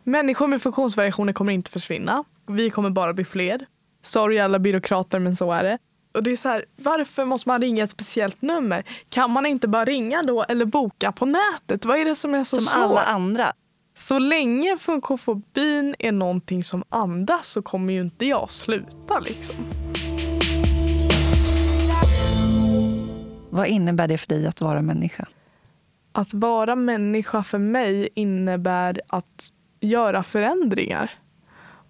Människor 0.05 0.47
med 0.47 0.63
funktionsvariationer 0.63 1.33
kommer 1.33 1.53
inte 1.53 1.71
försvinna. 1.71 2.25
Vi 2.47 2.71
kommer 2.71 2.91
bara 2.91 3.13
bli 3.13 3.25
fler. 3.25 3.67
Sorry 4.03 4.39
alla 4.39 4.59
byråkrater 4.59 5.19
men 5.19 5.37
så 5.37 5.53
är 5.53 5.65
det. 5.65 5.79
Och 6.15 6.23
det 6.23 6.33
är 6.33 6.37
så 6.37 6.49
här, 6.49 6.65
varför 6.77 7.25
måste 7.25 7.49
man 7.49 7.61
ringa 7.61 7.85
ett 7.85 7.91
speciellt 7.91 8.43
nummer? 8.43 8.85
Kan 9.09 9.31
man 9.31 9.47
inte 9.47 9.69
bara 9.69 9.85
ringa 9.85 10.23
då 10.23 10.43
eller 10.43 10.65
boka 10.65 11.13
på 11.13 11.27
nätet? 11.27 11.85
Vad 11.85 11.99
är 11.99 12.05
det 12.05 12.15
som 12.15 12.35
är 12.35 12.45
så 12.45 12.57
som 12.57 12.65
svårt? 12.65 12.83
Alla 12.83 13.03
andra. 13.03 13.53
Så 13.95 14.19
länge 14.19 14.77
funkofobin 14.79 15.95
är 15.99 16.13
någonting 16.13 16.65
som 16.65 16.85
andas 16.89 17.49
så 17.49 17.63
kommer 17.63 17.93
ju 17.93 18.01
inte 18.01 18.27
jag 18.27 18.51
sluta 18.51 19.19
liksom. 19.19 19.57
Vad 23.55 23.67
innebär 23.67 24.09
det 24.09 24.19
för 24.19 24.29
dig 24.29 24.47
att 24.47 24.61
vara 24.61 24.83
människa? 24.83 25.29
Att 26.13 26.35
vara 26.35 26.77
människa 26.77 27.43
för 27.43 27.59
mig 27.59 28.09
innebär 28.15 29.01
att 29.09 29.53
göra 29.81 30.23
förändringar 30.23 31.11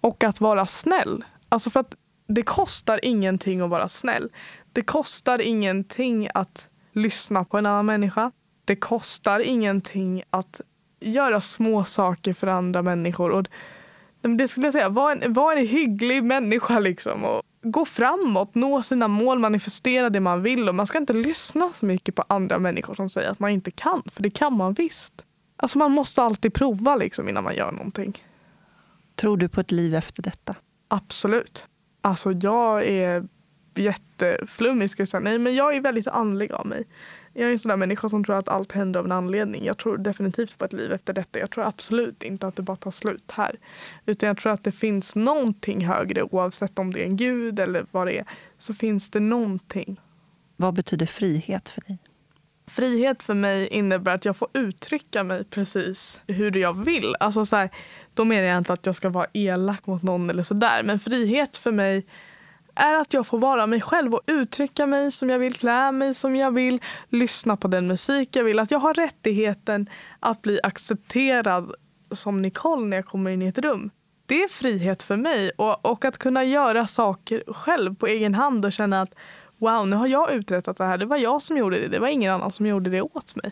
och 0.01 0.23
att 0.23 0.41
vara 0.41 0.65
snäll. 0.65 1.25
Alltså 1.49 1.69
för 1.69 1.79
att 1.79 1.95
det 2.27 2.41
kostar 2.41 2.99
ingenting 3.03 3.61
att 3.61 3.69
vara 3.69 3.89
snäll. 3.89 4.29
Det 4.73 4.81
kostar 4.81 5.41
ingenting 5.41 6.29
att 6.33 6.67
lyssna 6.93 7.43
på 7.43 7.57
en 7.57 7.65
annan 7.65 7.85
människa. 7.85 8.31
Det 8.65 8.75
kostar 8.75 9.39
ingenting 9.39 10.23
att 10.29 10.61
göra 10.99 11.41
små 11.41 11.83
saker 11.83 12.33
för 12.33 12.47
andra 12.47 12.81
människor. 12.81 13.29
Och 13.31 13.47
det 14.21 14.47
skulle 14.47 14.67
jag 14.67 14.73
säga, 14.73 14.89
var 14.89 15.11
en, 15.11 15.33
var 15.33 15.55
en 15.55 15.67
hygglig 15.67 16.23
människa 16.23 16.79
liksom. 16.79 17.25
Och 17.25 17.43
gå 17.63 17.85
framåt, 17.85 18.55
nå 18.55 18.81
sina 18.81 19.07
mål, 19.07 19.39
manifestera 19.39 20.09
det 20.09 20.19
man 20.19 20.41
vill. 20.41 20.69
Och 20.69 20.75
man 20.75 20.87
ska 20.87 20.97
inte 20.97 21.13
lyssna 21.13 21.71
så 21.71 21.85
mycket 21.85 22.15
på 22.15 22.23
andra 22.29 22.59
människor 22.59 22.95
som 22.95 23.09
säger 23.09 23.29
att 23.29 23.39
man 23.39 23.51
inte 23.51 23.71
kan, 23.71 24.03
för 24.11 24.23
det 24.23 24.29
kan 24.29 24.53
man 24.53 24.73
visst. 24.73 25.25
Alltså 25.57 25.77
man 25.77 25.91
måste 25.91 26.21
alltid 26.21 26.53
prova 26.53 26.95
liksom 26.95 27.29
innan 27.29 27.43
man 27.43 27.55
gör 27.55 27.71
någonting. 27.71 28.23
Tror 29.15 29.37
du 29.37 29.49
på 29.49 29.61
ett 29.61 29.71
liv 29.71 29.95
efter 29.95 30.21
detta? 30.23 30.55
Absolut. 30.87 31.67
Alltså 32.01 32.31
jag 32.31 32.87
är 32.87 33.27
jätteflummig 33.75 34.89
ska 34.89 35.01
jag 35.01 35.07
säga. 35.07 35.21
Nej 35.21 35.39
men 35.39 35.55
jag 35.55 35.75
är 35.75 35.81
väldigt 35.81 36.07
andlig 36.07 36.51
av 36.51 36.67
mig. 36.67 36.87
Jag 37.33 37.47
är 37.47 37.51
en 37.51 37.59
sån 37.59 37.69
där 37.69 37.77
människa 37.77 38.09
som 38.09 38.23
tror 38.23 38.37
att 38.37 38.49
allt 38.49 38.71
händer 38.71 38.99
av 38.99 39.05
en 39.05 39.11
anledning. 39.11 39.65
Jag 39.65 39.77
tror 39.77 39.97
definitivt 39.97 40.57
på 40.57 40.65
ett 40.65 40.73
liv 40.73 40.91
efter 40.91 41.13
detta. 41.13 41.39
Jag 41.39 41.51
tror 41.51 41.63
absolut 41.63 42.23
inte 42.23 42.47
att 42.47 42.55
det 42.55 42.61
bara 42.61 42.75
tar 42.75 42.91
slut 42.91 43.31
här. 43.31 43.55
Utan 44.05 44.27
jag 44.27 44.37
tror 44.37 44.53
att 44.53 44.63
det 44.63 44.71
finns 44.71 45.15
någonting 45.15 45.85
högre 45.85 46.23
oavsett 46.23 46.79
om 46.79 46.93
det 46.93 47.01
är 47.01 47.05
en 47.05 47.17
gud 47.17 47.59
eller 47.59 47.85
vad 47.91 48.07
det 48.07 48.17
är. 48.17 48.25
Så 48.57 48.73
finns 48.73 49.09
det 49.09 49.19
någonting. 49.19 50.01
Vad 50.55 50.73
betyder 50.73 51.05
frihet 51.05 51.69
för 51.69 51.81
dig? 51.81 51.97
Frihet 52.67 53.23
för 53.23 53.33
mig 53.33 53.67
innebär 53.67 54.13
att 54.13 54.25
jag 54.25 54.37
får 54.37 54.47
uttrycka 54.53 55.23
mig 55.23 55.43
precis 55.43 56.21
hur 56.27 56.57
jag 56.57 56.85
vill. 56.85 57.15
Alltså 57.19 57.45
så 57.45 57.55
här, 57.55 57.69
då 58.13 58.25
menar 58.25 58.47
jag 58.47 58.57
inte 58.57 58.73
att 58.73 58.85
jag 58.85 58.95
ska 58.95 59.09
vara 59.09 59.27
elak 59.33 59.85
mot 59.85 60.03
någon 60.03 60.29
eller 60.29 60.43
sådär. 60.43 60.83
Men 60.83 60.99
frihet 60.99 61.57
för 61.57 61.71
mig 61.71 62.05
är 62.75 62.95
att 62.95 63.13
jag 63.13 63.27
får 63.27 63.39
vara 63.39 63.67
mig 63.67 63.81
själv 63.81 64.13
och 64.13 64.21
uttrycka 64.27 64.87
mig 64.87 65.11
som 65.11 65.29
jag 65.29 65.39
vill, 65.39 65.53
klä 65.53 65.91
mig 65.91 66.13
som 66.13 66.35
jag 66.35 66.51
vill, 66.51 66.81
lyssna 67.09 67.57
på 67.57 67.67
den 67.67 67.87
musik 67.87 68.35
jag 68.35 68.43
vill. 68.43 68.59
Att 68.59 68.71
jag 68.71 68.79
har 68.79 68.93
rättigheten 68.93 69.89
att 70.19 70.41
bli 70.41 70.59
accepterad 70.63 71.73
som 72.11 72.41
Nicole 72.41 72.85
när 72.85 72.97
jag 72.97 73.05
kommer 73.05 73.31
in 73.31 73.41
i 73.41 73.47
ett 73.47 73.57
rum. 73.57 73.89
Det 74.25 74.43
är 74.43 74.47
frihet 74.47 75.03
för 75.03 75.17
mig 75.17 75.51
och, 75.57 75.85
och 75.85 76.05
att 76.05 76.17
kunna 76.17 76.43
göra 76.43 76.87
saker 76.87 77.43
själv 77.47 77.95
på 77.95 78.07
egen 78.07 78.35
hand 78.35 78.65
och 78.65 78.73
känna 78.73 79.01
att 79.01 79.13
wow, 79.57 79.87
nu 79.87 79.95
har 79.95 80.07
jag 80.07 80.31
uträttat 80.31 80.77
det 80.77 80.85
här. 80.85 80.97
Det 80.97 81.05
var 81.05 81.17
jag 81.17 81.41
som 81.41 81.57
gjorde 81.57 81.79
det. 81.79 81.87
Det 81.87 81.99
var 81.99 82.07
ingen 82.07 82.33
annan 82.33 82.51
som 82.51 82.65
gjorde 82.65 82.89
det 82.89 83.01
åt 83.01 83.35
mig. 83.35 83.51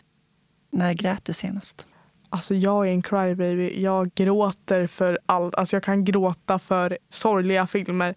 När 0.71 0.93
grät 0.93 1.25
du 1.25 1.33
senast? 1.33 1.87
Alltså 2.29 2.55
jag 2.55 2.87
är 2.87 2.91
en 2.91 3.01
crybaby. 3.01 3.81
Jag 3.81 4.13
gråter 4.13 4.87
för 4.87 5.19
allt. 5.25 5.55
Alltså 5.55 5.75
jag 5.75 5.83
kan 5.83 6.05
gråta 6.05 6.59
för 6.59 6.97
sorgliga 7.09 7.67
filmer. 7.67 8.15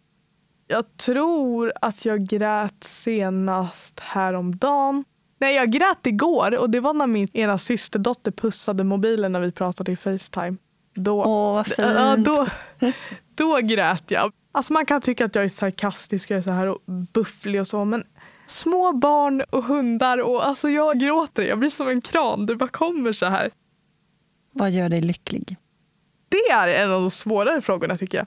Jag 0.67 0.97
tror 0.97 1.73
att 1.81 2.05
jag 2.05 2.27
grät 2.27 2.85
senast 2.85 4.01
häromdagen. 4.01 5.05
Nej, 5.39 5.55
jag 5.55 5.71
grät 5.71 6.07
igår 6.07 6.59
och 6.59 6.71
det 6.71 6.81
var 6.81 6.95
när 6.95 7.07
min 7.07 7.29
ena 7.33 7.59
systerdotter 7.59 8.31
pussade 8.31 8.85
mobilen 8.85 9.33
när 9.33 9.41
vi 9.41 9.53
pratade 9.53 9.93
i 9.93 9.97
Facetime. 9.97 10.57
Då, 10.95 11.25
Åh, 11.25 11.55
vad 11.55 11.67
fint. 11.67 11.81
Äh, 11.81 12.17
då, 12.17 12.47
då 13.35 13.57
grät 13.57 14.11
jag. 14.11 14.33
Alltså 14.53 14.73
man 14.73 14.87
kan 14.87 15.01
tycka 15.01 15.25
att 15.25 15.35
jag 15.35 15.45
är 15.45 15.49
sarkastisk 15.49 16.31
jag 16.31 16.39
är 16.39 16.43
så 16.43 16.51
här 16.51 16.67
och 16.67 16.79
bufflig 17.13 17.61
och 17.61 17.67
så 17.67 17.85
men 17.85 18.05
små 18.47 18.93
barn 18.93 19.43
och 19.51 19.65
hundar 19.65 20.19
och 20.19 20.47
alltså 20.47 20.69
jag 20.69 21.01
gråter. 21.01 21.43
Jag 21.43 21.59
blir 21.59 21.71
som 21.71 21.89
en 21.89 22.01
kran. 22.01 22.47
Det 22.47 22.57
bara 22.57 22.69
kommer 22.69 23.13
så 23.13 23.27
här. 23.27 23.51
Vad 24.53 24.71
gör 24.71 24.89
dig 24.89 25.01
lycklig? 25.01 25.57
Det 26.29 26.53
är 26.53 26.69
en 26.69 26.93
av 26.93 27.01
de 27.01 27.11
svårare 27.11 27.61
frågorna 27.61 27.97
tycker 27.97 28.19
jag. 28.19 28.27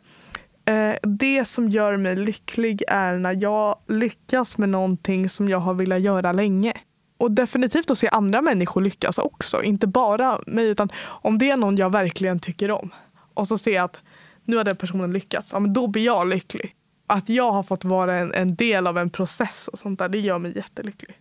Eh, 0.68 0.96
det 1.04 1.46
som 1.46 1.70
gör 1.70 1.98
mig 1.98 2.16
lycklig 2.16 2.84
är 2.88 3.18
när 3.18 3.42
jag 3.42 3.80
lyckas 3.88 4.58
med 4.58 4.70
någonting 4.70 5.30
som 5.30 5.50
jag 5.50 5.60
har 5.60 5.74
velat 5.74 6.02
göra 6.02 6.32
länge. 6.32 6.74
Och 7.18 7.32
definitivt 7.32 7.92
att 7.92 7.98
se 7.98 8.10
andra 8.10 8.42
människor 8.42 8.82
lyckas 8.82 9.18
också. 9.18 9.64
Inte 9.64 9.88
bara 9.88 10.40
mig, 10.48 10.68
utan 10.68 10.90
om 10.98 11.38
det 11.38 11.50
är 11.50 11.58
någon 11.58 11.78
jag 11.78 11.92
verkligen 11.92 12.40
tycker 12.40 12.72
om 12.72 12.90
och 13.34 13.48
så 13.48 13.58
ser 13.58 13.74
jag 13.74 13.84
att 13.84 14.00
nu 14.44 14.58
har 14.58 14.64
den 14.64 14.76
personen 14.76 15.12
lyckats, 15.12 15.54
ja, 15.54 15.60
men 15.60 15.74
då 15.74 15.88
blir 15.88 16.06
jag 16.06 16.28
lycklig. 16.28 16.76
Att 17.08 17.30
jag 17.30 17.52
har 17.52 17.64
fått 17.64 17.84
vara 17.84 18.20
en, 18.20 18.34
en 18.34 18.56
del 18.56 18.88
av 18.88 18.98
en 18.98 19.10
process 19.10 19.68
och 19.68 19.80
sånt 19.80 20.00
där, 20.00 20.10
det 20.10 20.20
gör 20.20 20.40
mig 20.40 20.58
jättelycklig. 20.58 21.18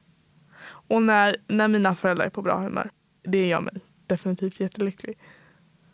Och 0.66 1.02
när, 1.02 1.36
när 1.46 1.68
mina 1.68 1.94
föräldrar 1.94 2.26
är 2.26 2.30
på 2.30 2.42
bra 2.42 2.60
humör, 2.60 2.90
det 3.22 3.46
gör 3.46 3.60
mig 3.60 3.74
definitivt 4.06 4.60
jättelycklig. 4.60 5.18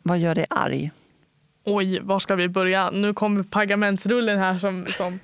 Vad 0.02 0.18
gör 0.18 0.34
dig 0.34 0.46
arg? 0.50 0.90
Oj, 1.64 2.00
var 2.00 2.18
ska 2.18 2.34
vi 2.34 2.48
börja? 2.48 2.90
Nu 2.90 3.14
kommer 3.14 3.42
pagamentsrullen 3.42 4.38
här 4.38 4.58
som, 4.58 4.86
som 4.86 5.20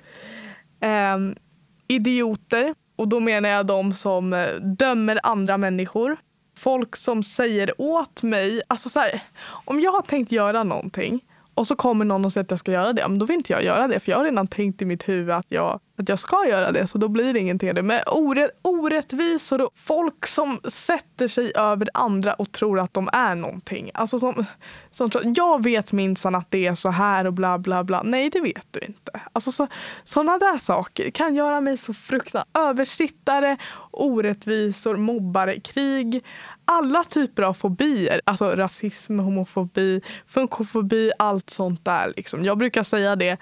eh, 0.81 1.41
idioter. 1.87 2.75
Och 2.95 3.07
då 3.07 3.19
menar 3.19 3.49
jag 3.49 3.65
de 3.65 3.93
som 3.93 4.33
eh, 4.33 4.55
dömer 4.55 5.19
andra 5.23 5.57
människor. 5.57 6.17
Folk 6.57 6.95
som 6.95 7.23
säger 7.23 7.81
åt 7.81 8.23
mig, 8.23 8.61
alltså 8.67 8.89
så 8.89 8.99
här, 8.99 9.21
om 9.65 9.79
jag 9.79 9.91
har 9.91 10.01
tänkt 10.01 10.31
göra 10.31 10.63
någonting 10.63 11.21
och 11.59 11.67
så 11.67 11.75
kommer 11.75 12.05
någon 12.05 12.25
och 12.25 12.31
säger 12.31 12.43
att 12.43 12.51
jag 12.51 12.59
ska 12.59 12.71
göra 12.71 12.93
det, 12.93 13.07
men 13.07 13.19
då 13.19 13.25
vill 13.25 13.35
inte 13.35 13.53
jag 13.53 13.63
göra 13.63 13.87
det 13.87 13.99
för 13.99 14.11
jag 14.11 14.17
har 14.17 14.25
redan 14.25 14.47
tänkt 14.47 14.81
i 14.81 14.85
mitt 14.85 15.09
huvud 15.09 15.35
att 15.35 15.45
jag, 15.49 15.79
att 15.97 16.09
jag 16.09 16.19
ska 16.19 16.45
göra 16.47 16.71
det 16.71 16.87
så 16.87 16.97
då 16.97 17.07
blir 17.07 17.33
det 17.33 17.39
ingenting. 17.39 17.73
Det. 17.73 17.81
Men 17.81 18.01
orätt, 18.07 18.51
orättvisor 18.61 19.61
och 19.61 19.71
folk 19.75 20.25
som 20.25 20.59
sätter 20.67 21.27
sig 21.27 21.51
över 21.55 21.89
andra 21.93 22.33
och 22.33 22.51
tror 22.51 22.79
att 22.79 22.93
de 22.93 23.09
är 23.13 23.35
någonting. 23.35 23.91
Alltså 23.93 24.19
som, 24.19 24.45
som 24.91 25.09
jag 25.35 25.63
vet 25.63 25.91
minsann 25.91 26.35
att 26.35 26.51
det 26.51 26.67
är 26.67 26.75
så 26.75 26.89
här 26.89 27.27
och 27.27 27.33
bla 27.33 27.57
bla 27.57 27.83
bla. 27.83 28.03
Nej 28.03 28.29
det 28.29 28.41
vet 28.41 28.67
du 28.71 28.79
inte. 28.79 29.11
Alltså 29.33 29.51
så, 29.51 29.67
sådana 30.03 30.37
där 30.37 30.57
saker 30.57 31.11
kan 31.11 31.35
göra 31.35 31.61
mig 31.61 31.77
så 31.77 31.93
fruktansvärt 31.93 32.57
översittare, 32.57 33.57
orättvisor, 33.91 34.95
mobbare, 34.95 35.59
krig 35.59 36.23
alla 36.69 37.03
typer 37.03 37.43
av 37.43 37.53
fobier. 37.53 38.21
Alltså 38.25 38.51
rasism, 38.51 39.19
homofobi, 39.19 40.01
funkofobi, 40.27 41.11
allt 41.19 41.49
sånt 41.49 41.85
där. 41.85 42.13
Liksom. 42.15 42.45
Jag 42.45 42.57
brukar 42.57 42.83
säga 42.83 43.15
det. 43.15 43.37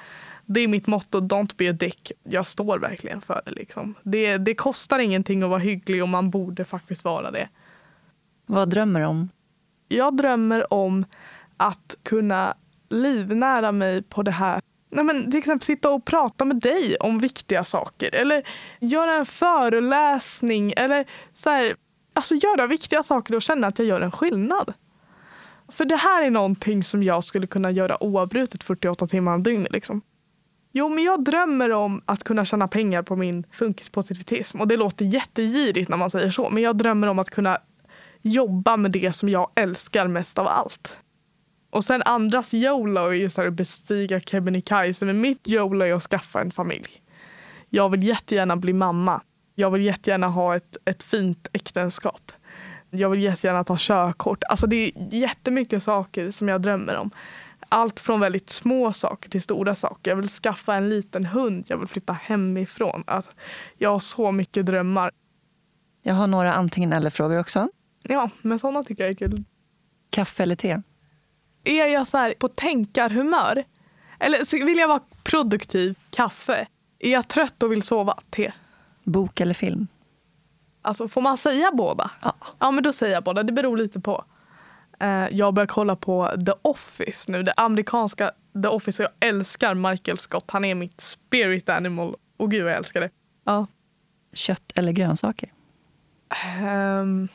Det 0.46 0.60
är 0.60 0.68
mitt 0.68 0.88
motto, 0.88 1.20
don't 1.20 1.56
be 1.58 1.70
a 1.70 1.74
dick. 1.74 2.12
Jag 2.24 2.48
står 2.48 2.80
verkligen 2.80 3.22
för 3.22 3.42
det. 3.46 3.52
Liksom. 3.52 3.96
det. 4.04 4.38
Det 4.38 4.56
kostar 4.56 5.00
ingenting 5.00 5.44
att 5.44 5.50
vara 5.50 5.60
hygglig 5.60 6.02
och 6.04 6.10
man 6.10 6.30
borde 6.30 6.66
faktiskt 6.66 7.06
vara 7.06 7.32
det. 7.32 7.50
Vad 8.46 8.70
drömmer 8.70 9.00
du 9.00 9.06
om? 9.06 9.30
Jag 9.88 10.18
drömmer 10.18 10.74
om 10.74 11.06
att 11.58 11.96
kunna 12.04 12.56
livnära 12.90 13.72
mig 13.72 14.04
på 14.04 14.24
det 14.24 14.32
här 14.32 14.62
Nej, 14.90 15.04
men 15.04 15.32
till 15.32 15.38
exempel 15.38 15.66
sitta 15.66 15.90
och 15.90 16.06
prata 16.06 16.46
med 16.46 16.58
dig 16.58 16.98
om 17.00 17.20
viktiga 17.20 17.64
saker. 17.64 18.16
Eller 18.16 18.44
göra 18.80 19.16
en 19.16 19.26
föreläsning. 19.26 20.74
Eller 20.78 21.06
så 21.34 21.50
här, 21.50 21.76
alltså 22.18 22.36
göra 22.36 22.68
viktiga 22.68 23.04
saker 23.04 23.36
och 23.36 23.42
känna 23.42 23.68
att 23.68 23.80
jag 23.80 23.88
gör 23.88 24.02
en 24.02 24.12
skillnad. 24.12 24.74
För 25.68 25.86
det 25.86 25.96
här 25.96 26.24
är 26.24 26.30
någonting 26.30 26.84
som 26.84 27.04
jag 27.04 27.24
skulle 27.24 27.48
kunna 27.48 27.72
göra 27.72 28.04
oavbrutet 28.04 28.64
48 28.64 29.08
timmar 29.08 29.34
om 29.34 29.44
dygnet. 29.44 29.72
Liksom. 29.72 30.02
Jo, 30.72 30.90
men 30.90 31.04
jag 31.04 31.24
drömmer 31.24 31.72
om 31.72 32.02
att 32.06 32.24
kunna 32.24 32.46
tjäna 32.46 32.68
pengar 32.68 33.02
på 33.02 33.16
min 33.16 33.44
funkispositivism. 33.52 34.62
Och 34.62 34.68
det 34.68 34.78
låter 34.78 35.06
jättegirigt 35.06 35.90
när 35.90 35.98
man 35.98 36.10
säger 36.10 36.30
så. 36.30 36.50
Men 36.50 36.64
jag 36.64 36.78
drömmer 36.78 37.08
om 37.08 37.20
att 37.20 37.30
kunna 37.30 37.58
jobba 38.22 38.78
med 38.78 38.92
det 38.92 39.14
som 39.16 39.30
jag 39.30 39.52
älskar 39.56 40.08
mest 40.08 40.40
av 40.40 40.48
allt. 40.48 40.98
Och 41.70 41.84
sen 41.84 42.02
andras 42.06 42.54
YOLO 42.54 43.02
är 43.02 43.14
ju 43.14 43.30
så 43.30 43.42
att 43.42 43.54
bestiga 43.54 44.20
Kebnekaise. 44.20 45.06
Men 45.06 45.22
mitt 45.22 45.48
YOLO 45.48 45.86
är 45.86 45.94
att 45.94 46.04
skaffa 46.04 46.42
en 46.42 46.52
familj. 46.52 47.02
Jag 47.70 47.90
vill 47.90 48.04
jättegärna 48.04 48.56
bli 48.56 48.74
mamma. 48.74 49.22
Jag 49.60 49.72
vill 49.72 49.82
jättegärna 49.82 50.28
ha 50.28 50.56
ett, 50.56 50.78
ett 50.86 51.04
fint 51.04 51.48
äktenskap. 51.54 52.32
Jag 52.90 53.10
vill 53.10 53.22
jättegärna 53.22 53.64
ta 53.64 53.76
körkort. 53.80 54.44
Alltså 54.44 54.68
det 54.68 54.76
är 54.76 54.92
jättemycket 55.16 55.84
saker 55.84 56.32
som 56.32 56.48
jag 56.48 56.62
drömmer 56.62 56.96
om. 56.96 57.12
Allt 57.70 58.00
från 58.00 58.20
väldigt 58.20 58.50
små 58.50 58.94
saker 58.94 59.30
till 59.30 59.42
stora 59.42 59.76
saker. 59.76 60.12
Jag 60.12 60.16
vill 60.16 60.30
skaffa 60.30 60.76
en 60.76 60.90
liten 60.90 61.26
hund. 61.26 61.66
Jag 61.68 61.78
vill 61.78 61.88
flytta 61.88 62.14
hemifrån. 62.14 63.04
Alltså, 63.08 63.32
jag 63.78 63.90
har 63.90 64.00
så 64.00 64.32
mycket 64.32 64.66
drömmar. 64.66 65.12
Jag 66.04 66.14
har 66.14 66.28
några 66.28 66.54
antingen 66.54 66.94
eller-frågor 66.94 67.40
också. 67.40 67.70
Ja, 68.04 68.30
men 68.42 68.60
sådana 68.60 68.84
tycker 68.84 69.04
jag 69.04 69.12
är 69.12 69.16
kul. 69.16 69.44
Kaffe 70.10 70.44
eller 70.44 70.56
te? 70.56 70.82
Är 71.64 71.86
jag 71.86 72.08
så 72.08 72.18
här 72.18 72.34
på 72.40 72.48
tänkarhumör? 72.48 73.64
Eller 74.20 74.44
så 74.44 74.66
vill 74.66 74.78
jag 74.78 74.88
vara 74.88 75.02
produktiv? 75.24 75.96
Kaffe. 76.10 76.68
Är 77.00 77.12
jag 77.12 77.28
trött 77.28 77.64
och 77.64 77.72
vill 77.72 77.82
sova? 77.82 78.18
Te. 78.30 78.52
Bok 79.08 79.42
eller 79.42 79.54
film? 79.54 79.88
Alltså, 80.82 81.08
får 81.08 81.22
man 81.22 81.38
säga 81.38 81.72
båda? 81.74 82.12
Ja. 82.22 82.34
Ja, 82.60 82.72
men 82.72 82.84
då 82.84 82.94
säger 82.94 83.14
jag 83.14 83.24
båda. 83.24 83.44
Det 83.44 83.54
beror 83.54 83.78
lite 83.78 84.00
på. 84.00 84.26
Eh, 85.00 85.28
jag 85.32 85.54
börjar 85.54 85.68
kolla 85.68 85.96
på 85.96 86.32
The 86.46 86.52
Office 86.62 87.32
nu. 87.32 87.44
Det 87.44 87.54
amerikanska 87.58 88.32
The 88.64 88.68
Office. 88.68 89.04
Och 89.04 89.10
jag 89.10 89.30
älskar 89.30 89.74
Michael 89.74 90.18
Scott. 90.18 90.52
Han 90.52 90.66
är 90.66 90.76
mitt 90.76 91.02
spirit 91.02 91.70
animal. 91.70 92.16
Och 92.38 92.52
gud, 92.52 92.68
jag 92.68 92.76
älskar 92.76 93.02
det. 93.02 93.10
Ja. 93.44 93.68
Kött 94.34 94.72
eller 94.76 94.92
grönsaker? 94.92 95.52
Um, 96.64 97.28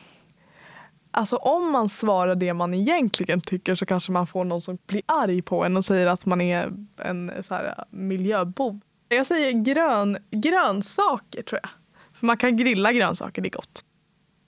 Alltså 1.14 1.36
om 1.36 1.72
man 1.72 1.88
svarar 1.88 2.34
det 2.34 2.54
man 2.54 2.74
egentligen 2.74 3.40
tycker 3.40 3.74
så 3.74 3.86
kanske 3.86 4.12
man 4.12 4.26
får 4.26 4.44
någon 4.44 4.60
som 4.60 4.78
blir 4.86 5.02
arg 5.06 5.42
på 5.42 5.64
en 5.64 5.76
och 5.76 5.84
säger 5.84 6.06
att 6.06 6.26
man 6.26 6.40
är 6.40 6.72
en 6.96 7.32
så 7.42 7.54
här, 7.54 7.84
miljöbov. 7.90 8.80
Jag 9.16 9.26
säger 9.26 9.52
grön, 9.52 10.18
grönsaker 10.30 11.42
tror 11.42 11.60
jag. 11.62 11.70
För 12.12 12.26
man 12.26 12.36
kan 12.36 12.56
grilla 12.56 12.92
grönsaker, 12.92 13.42
det 13.42 13.48
är 13.48 13.50
gott. 13.50 13.84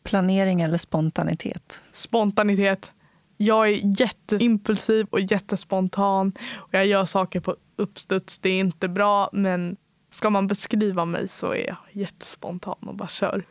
Planering 0.05 0.61
eller 0.61 0.79
spontanitet? 0.79 1.83
Spontanitet. 1.93 2.93
Jag 3.37 3.69
är 3.69 4.01
jätteimpulsiv 4.01 5.07
och 5.11 5.21
jättespontan. 5.21 6.33
Och 6.55 6.75
jag 6.75 6.87
gör 6.87 7.05
saker 7.05 7.41
på 7.41 7.57
uppstuds. 7.77 8.39
Det 8.39 8.49
är 8.49 8.61
inte 8.61 8.89
bra 8.89 9.31
men 9.33 9.77
ska 10.11 10.31
man 10.31 10.47
beskriva 10.47 11.05
mig 11.05 11.29
så 11.29 11.53
är 11.53 11.67
jag 11.67 11.77
jättespontan 11.93 12.77
och 12.81 12.95
bara 12.95 13.09
kör. 13.09 13.47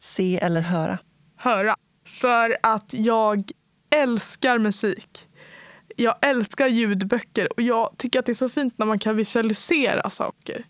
Se 0.00 0.38
eller 0.38 0.60
höra? 0.60 0.98
Höra. 1.36 1.76
För 2.06 2.58
att 2.62 2.92
jag 2.92 3.50
älskar 3.90 4.58
musik. 4.58 5.27
Jag 6.00 6.14
älskar 6.20 6.66
ljudböcker 6.66 7.52
och 7.52 7.62
jag 7.62 7.94
tycker 7.96 8.18
att 8.18 8.26
det 8.26 8.32
är 8.32 8.34
så 8.34 8.48
fint 8.48 8.78
när 8.78 8.86
man 8.86 8.98
kan 8.98 9.16
visualisera 9.16 10.10
saker. 10.10 10.66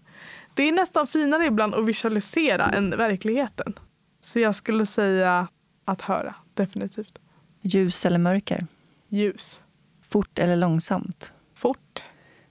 Det 0.54 0.62
är 0.62 0.72
nästan 0.72 1.06
finare 1.06 1.46
ibland 1.46 1.74
att 1.74 1.84
visualisera 1.84 2.70
än 2.70 2.90
verkligheten. 2.90 3.74
Så 4.20 4.38
jag 4.38 4.54
skulle 4.54 4.86
säga 4.86 5.48
att 5.84 6.00
höra, 6.00 6.34
definitivt. 6.54 7.18
Ljus 7.60 8.06
eller 8.06 8.18
mörker? 8.18 8.66
Ljus. 9.08 9.62
Fort 10.08 10.38
eller 10.38 10.56
långsamt? 10.56 11.32
Fort. 11.54 12.04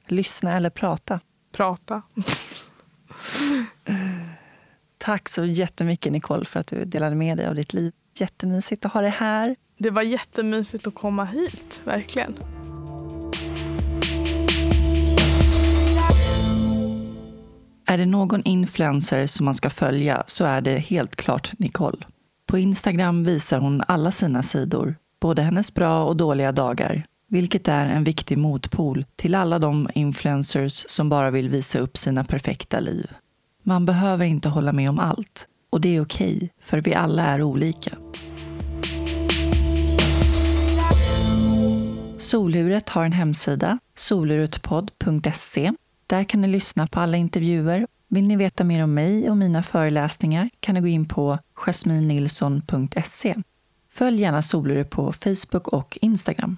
Lyssna 0.06 0.58
eller 0.58 0.70
prata? 0.70 1.20
Prata. 1.52 2.02
Tack 4.98 5.30
så 5.30 5.46
jättemycket 5.46 6.12
Nicole 6.12 6.46
för 6.46 6.60
att 6.60 6.68
du 6.68 6.86
delade 6.86 7.16
med 7.16 7.38
dig 7.38 7.48
av 7.48 7.56
ditt 7.56 7.74
liv. 7.74 7.94
Jättemysigt 8.14 8.86
att 8.86 8.94
ha 8.94 9.02
dig 9.02 9.10
här. 9.10 9.56
Det 9.78 9.90
var 9.90 10.02
jättemysigt 10.02 10.88
att 10.88 10.96
komma 10.96 11.26
hit, 11.26 11.82
verkligen. 11.84 12.38
Är 17.86 17.98
det 17.98 18.06
någon 18.06 18.44
influencer 18.44 19.28
som 19.28 19.46
man 19.46 19.56
ska 19.56 19.70
följa 19.70 20.24
så 20.28 20.46
är 20.46 20.62
det 20.62 20.78
helt 20.78 21.16
klart 21.16 21.52
Nicole. 21.60 21.98
På 22.46 22.58
Instagram 22.58 23.24
visar 23.24 23.60
hon 23.60 23.84
alla 23.88 24.12
sina 24.12 24.44
sidor, 24.44 24.96
både 25.22 25.42
hennes 25.42 25.74
bra 25.74 26.06
och 26.06 26.18
dåliga 26.18 26.52
dagar, 26.52 27.06
vilket 27.30 27.68
är 27.68 27.86
en 27.86 28.04
viktig 28.04 28.38
motpol 28.38 29.06
till 29.16 29.36
alla 29.36 29.60
de 29.60 29.90
influencers 29.94 30.86
som 30.88 31.10
bara 31.10 31.32
vill 31.32 31.50
visa 31.50 31.80
upp 31.80 31.98
sina 31.98 32.24
perfekta 32.24 32.80
liv. 32.80 33.12
Man 33.64 33.86
behöver 33.86 34.26
inte 34.26 34.50
hålla 34.50 34.74
med 34.74 34.90
om 34.90 35.00
allt, 35.00 35.48
och 35.70 35.82
det 35.82 35.96
är 35.96 36.02
okej, 36.02 36.36
okay, 36.36 36.50
för 36.64 36.82
vi 36.82 36.94
alla 36.94 37.24
är 37.24 37.42
olika. 37.42 37.92
Soluret 42.28 42.90
har 42.90 43.06
en 43.06 43.12
hemsida, 43.12 43.80
solurutpodd.se. 43.96 45.74
Där 46.08 46.24
kan 46.24 46.42
ni 46.42 46.48
lyssna 46.48 46.88
på 46.88 47.00
alla 47.00 47.18
intervjuer. 47.18 47.88
Vill 48.08 48.28
ni 48.28 48.36
veta 48.36 48.64
mer 48.64 48.84
om 48.84 48.94
mig 48.94 49.30
och 49.30 49.38
mina 49.38 49.64
föreläsningar 49.64 50.50
kan 50.60 50.76
ni 50.76 50.82
gå 50.82 50.88
in 50.88 51.08
på 51.08 51.40
jasminnilsson.se. 51.54 53.36
Följ 53.94 54.22
gärna 54.22 54.42
Soluret 54.42 54.90
på 54.90 55.14
Facebook 55.14 55.68
och 55.68 55.98
Instagram. 56.02 56.58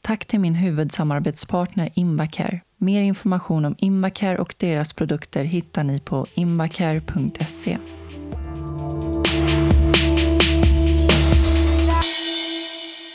Tack 0.00 0.26
till 0.26 0.40
min 0.40 0.54
huvudsamarbetspartner 0.54 1.90
Invacare. 1.94 2.60
Mer 2.76 3.02
information 3.02 3.64
om 3.64 3.74
Invacare 3.78 4.38
och 4.38 4.54
deras 4.58 4.92
produkter 4.92 5.44
hittar 5.44 5.84
ni 5.84 6.00
på 6.00 6.26
invacare.se. 6.34 7.78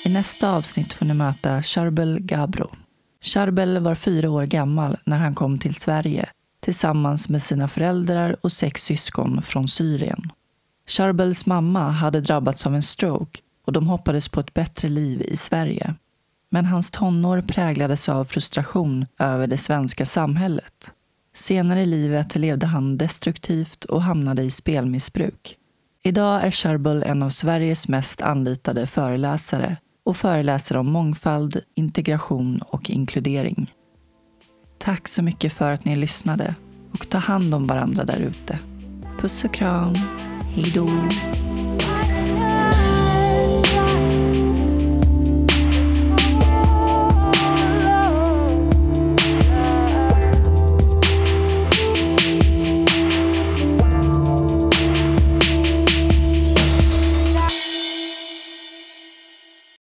I 0.05 0.09
nästa 0.09 0.51
avsnitt 0.51 0.93
får 0.93 1.05
ni 1.05 1.13
möta 1.13 1.63
Charbel 1.63 2.19
Gabro. 2.19 2.69
Charbel 3.21 3.79
var 3.79 3.95
fyra 3.95 4.29
år 4.29 4.43
gammal 4.43 4.97
när 5.05 5.17
han 5.17 5.35
kom 5.35 5.59
till 5.59 5.75
Sverige 5.75 6.29
tillsammans 6.59 7.29
med 7.29 7.43
sina 7.43 7.67
föräldrar 7.67 8.35
och 8.41 8.51
sex 8.51 8.83
syskon 8.83 9.41
från 9.41 9.67
Syrien. 9.67 10.31
Charbels 10.87 11.45
mamma 11.45 11.89
hade 11.89 12.21
drabbats 12.21 12.65
av 12.65 12.75
en 12.75 12.83
stroke 12.83 13.39
och 13.65 13.73
de 13.73 13.87
hoppades 13.87 14.29
på 14.29 14.39
ett 14.39 14.53
bättre 14.53 14.89
liv 14.89 15.21
i 15.21 15.37
Sverige. 15.37 15.95
Men 16.49 16.65
hans 16.65 16.91
tonår 16.91 17.41
präglades 17.41 18.09
av 18.09 18.25
frustration 18.25 19.05
över 19.19 19.47
det 19.47 19.57
svenska 19.57 20.05
samhället. 20.05 20.91
Senare 21.35 21.81
i 21.81 21.85
livet 21.85 22.35
levde 22.35 22.65
han 22.65 22.97
destruktivt 22.97 23.85
och 23.85 24.01
hamnade 24.01 24.43
i 24.43 24.51
spelmissbruk. 24.51 25.57
Idag 26.03 26.43
är 26.43 26.51
Charbel 26.51 27.03
en 27.03 27.23
av 27.23 27.29
Sveriges 27.29 27.87
mest 27.87 28.21
anlitade 28.21 28.87
föreläsare 28.87 29.77
och 30.05 30.17
föreläser 30.17 30.77
om 30.77 30.91
mångfald, 30.91 31.61
integration 31.75 32.61
och 32.61 32.89
inkludering. 32.89 33.73
Tack 34.77 35.07
så 35.07 35.23
mycket 35.23 35.53
för 35.53 35.71
att 35.71 35.85
ni 35.85 35.95
lyssnade 35.95 36.55
och 36.91 37.09
ta 37.09 37.17
hand 37.17 37.53
om 37.53 37.67
varandra 37.67 38.03
där 38.03 38.19
ute. 38.19 38.59
Puss 39.19 39.43
och 39.43 39.53
kram. 39.53 39.93
Hej 40.55 40.71
då. 40.75 40.89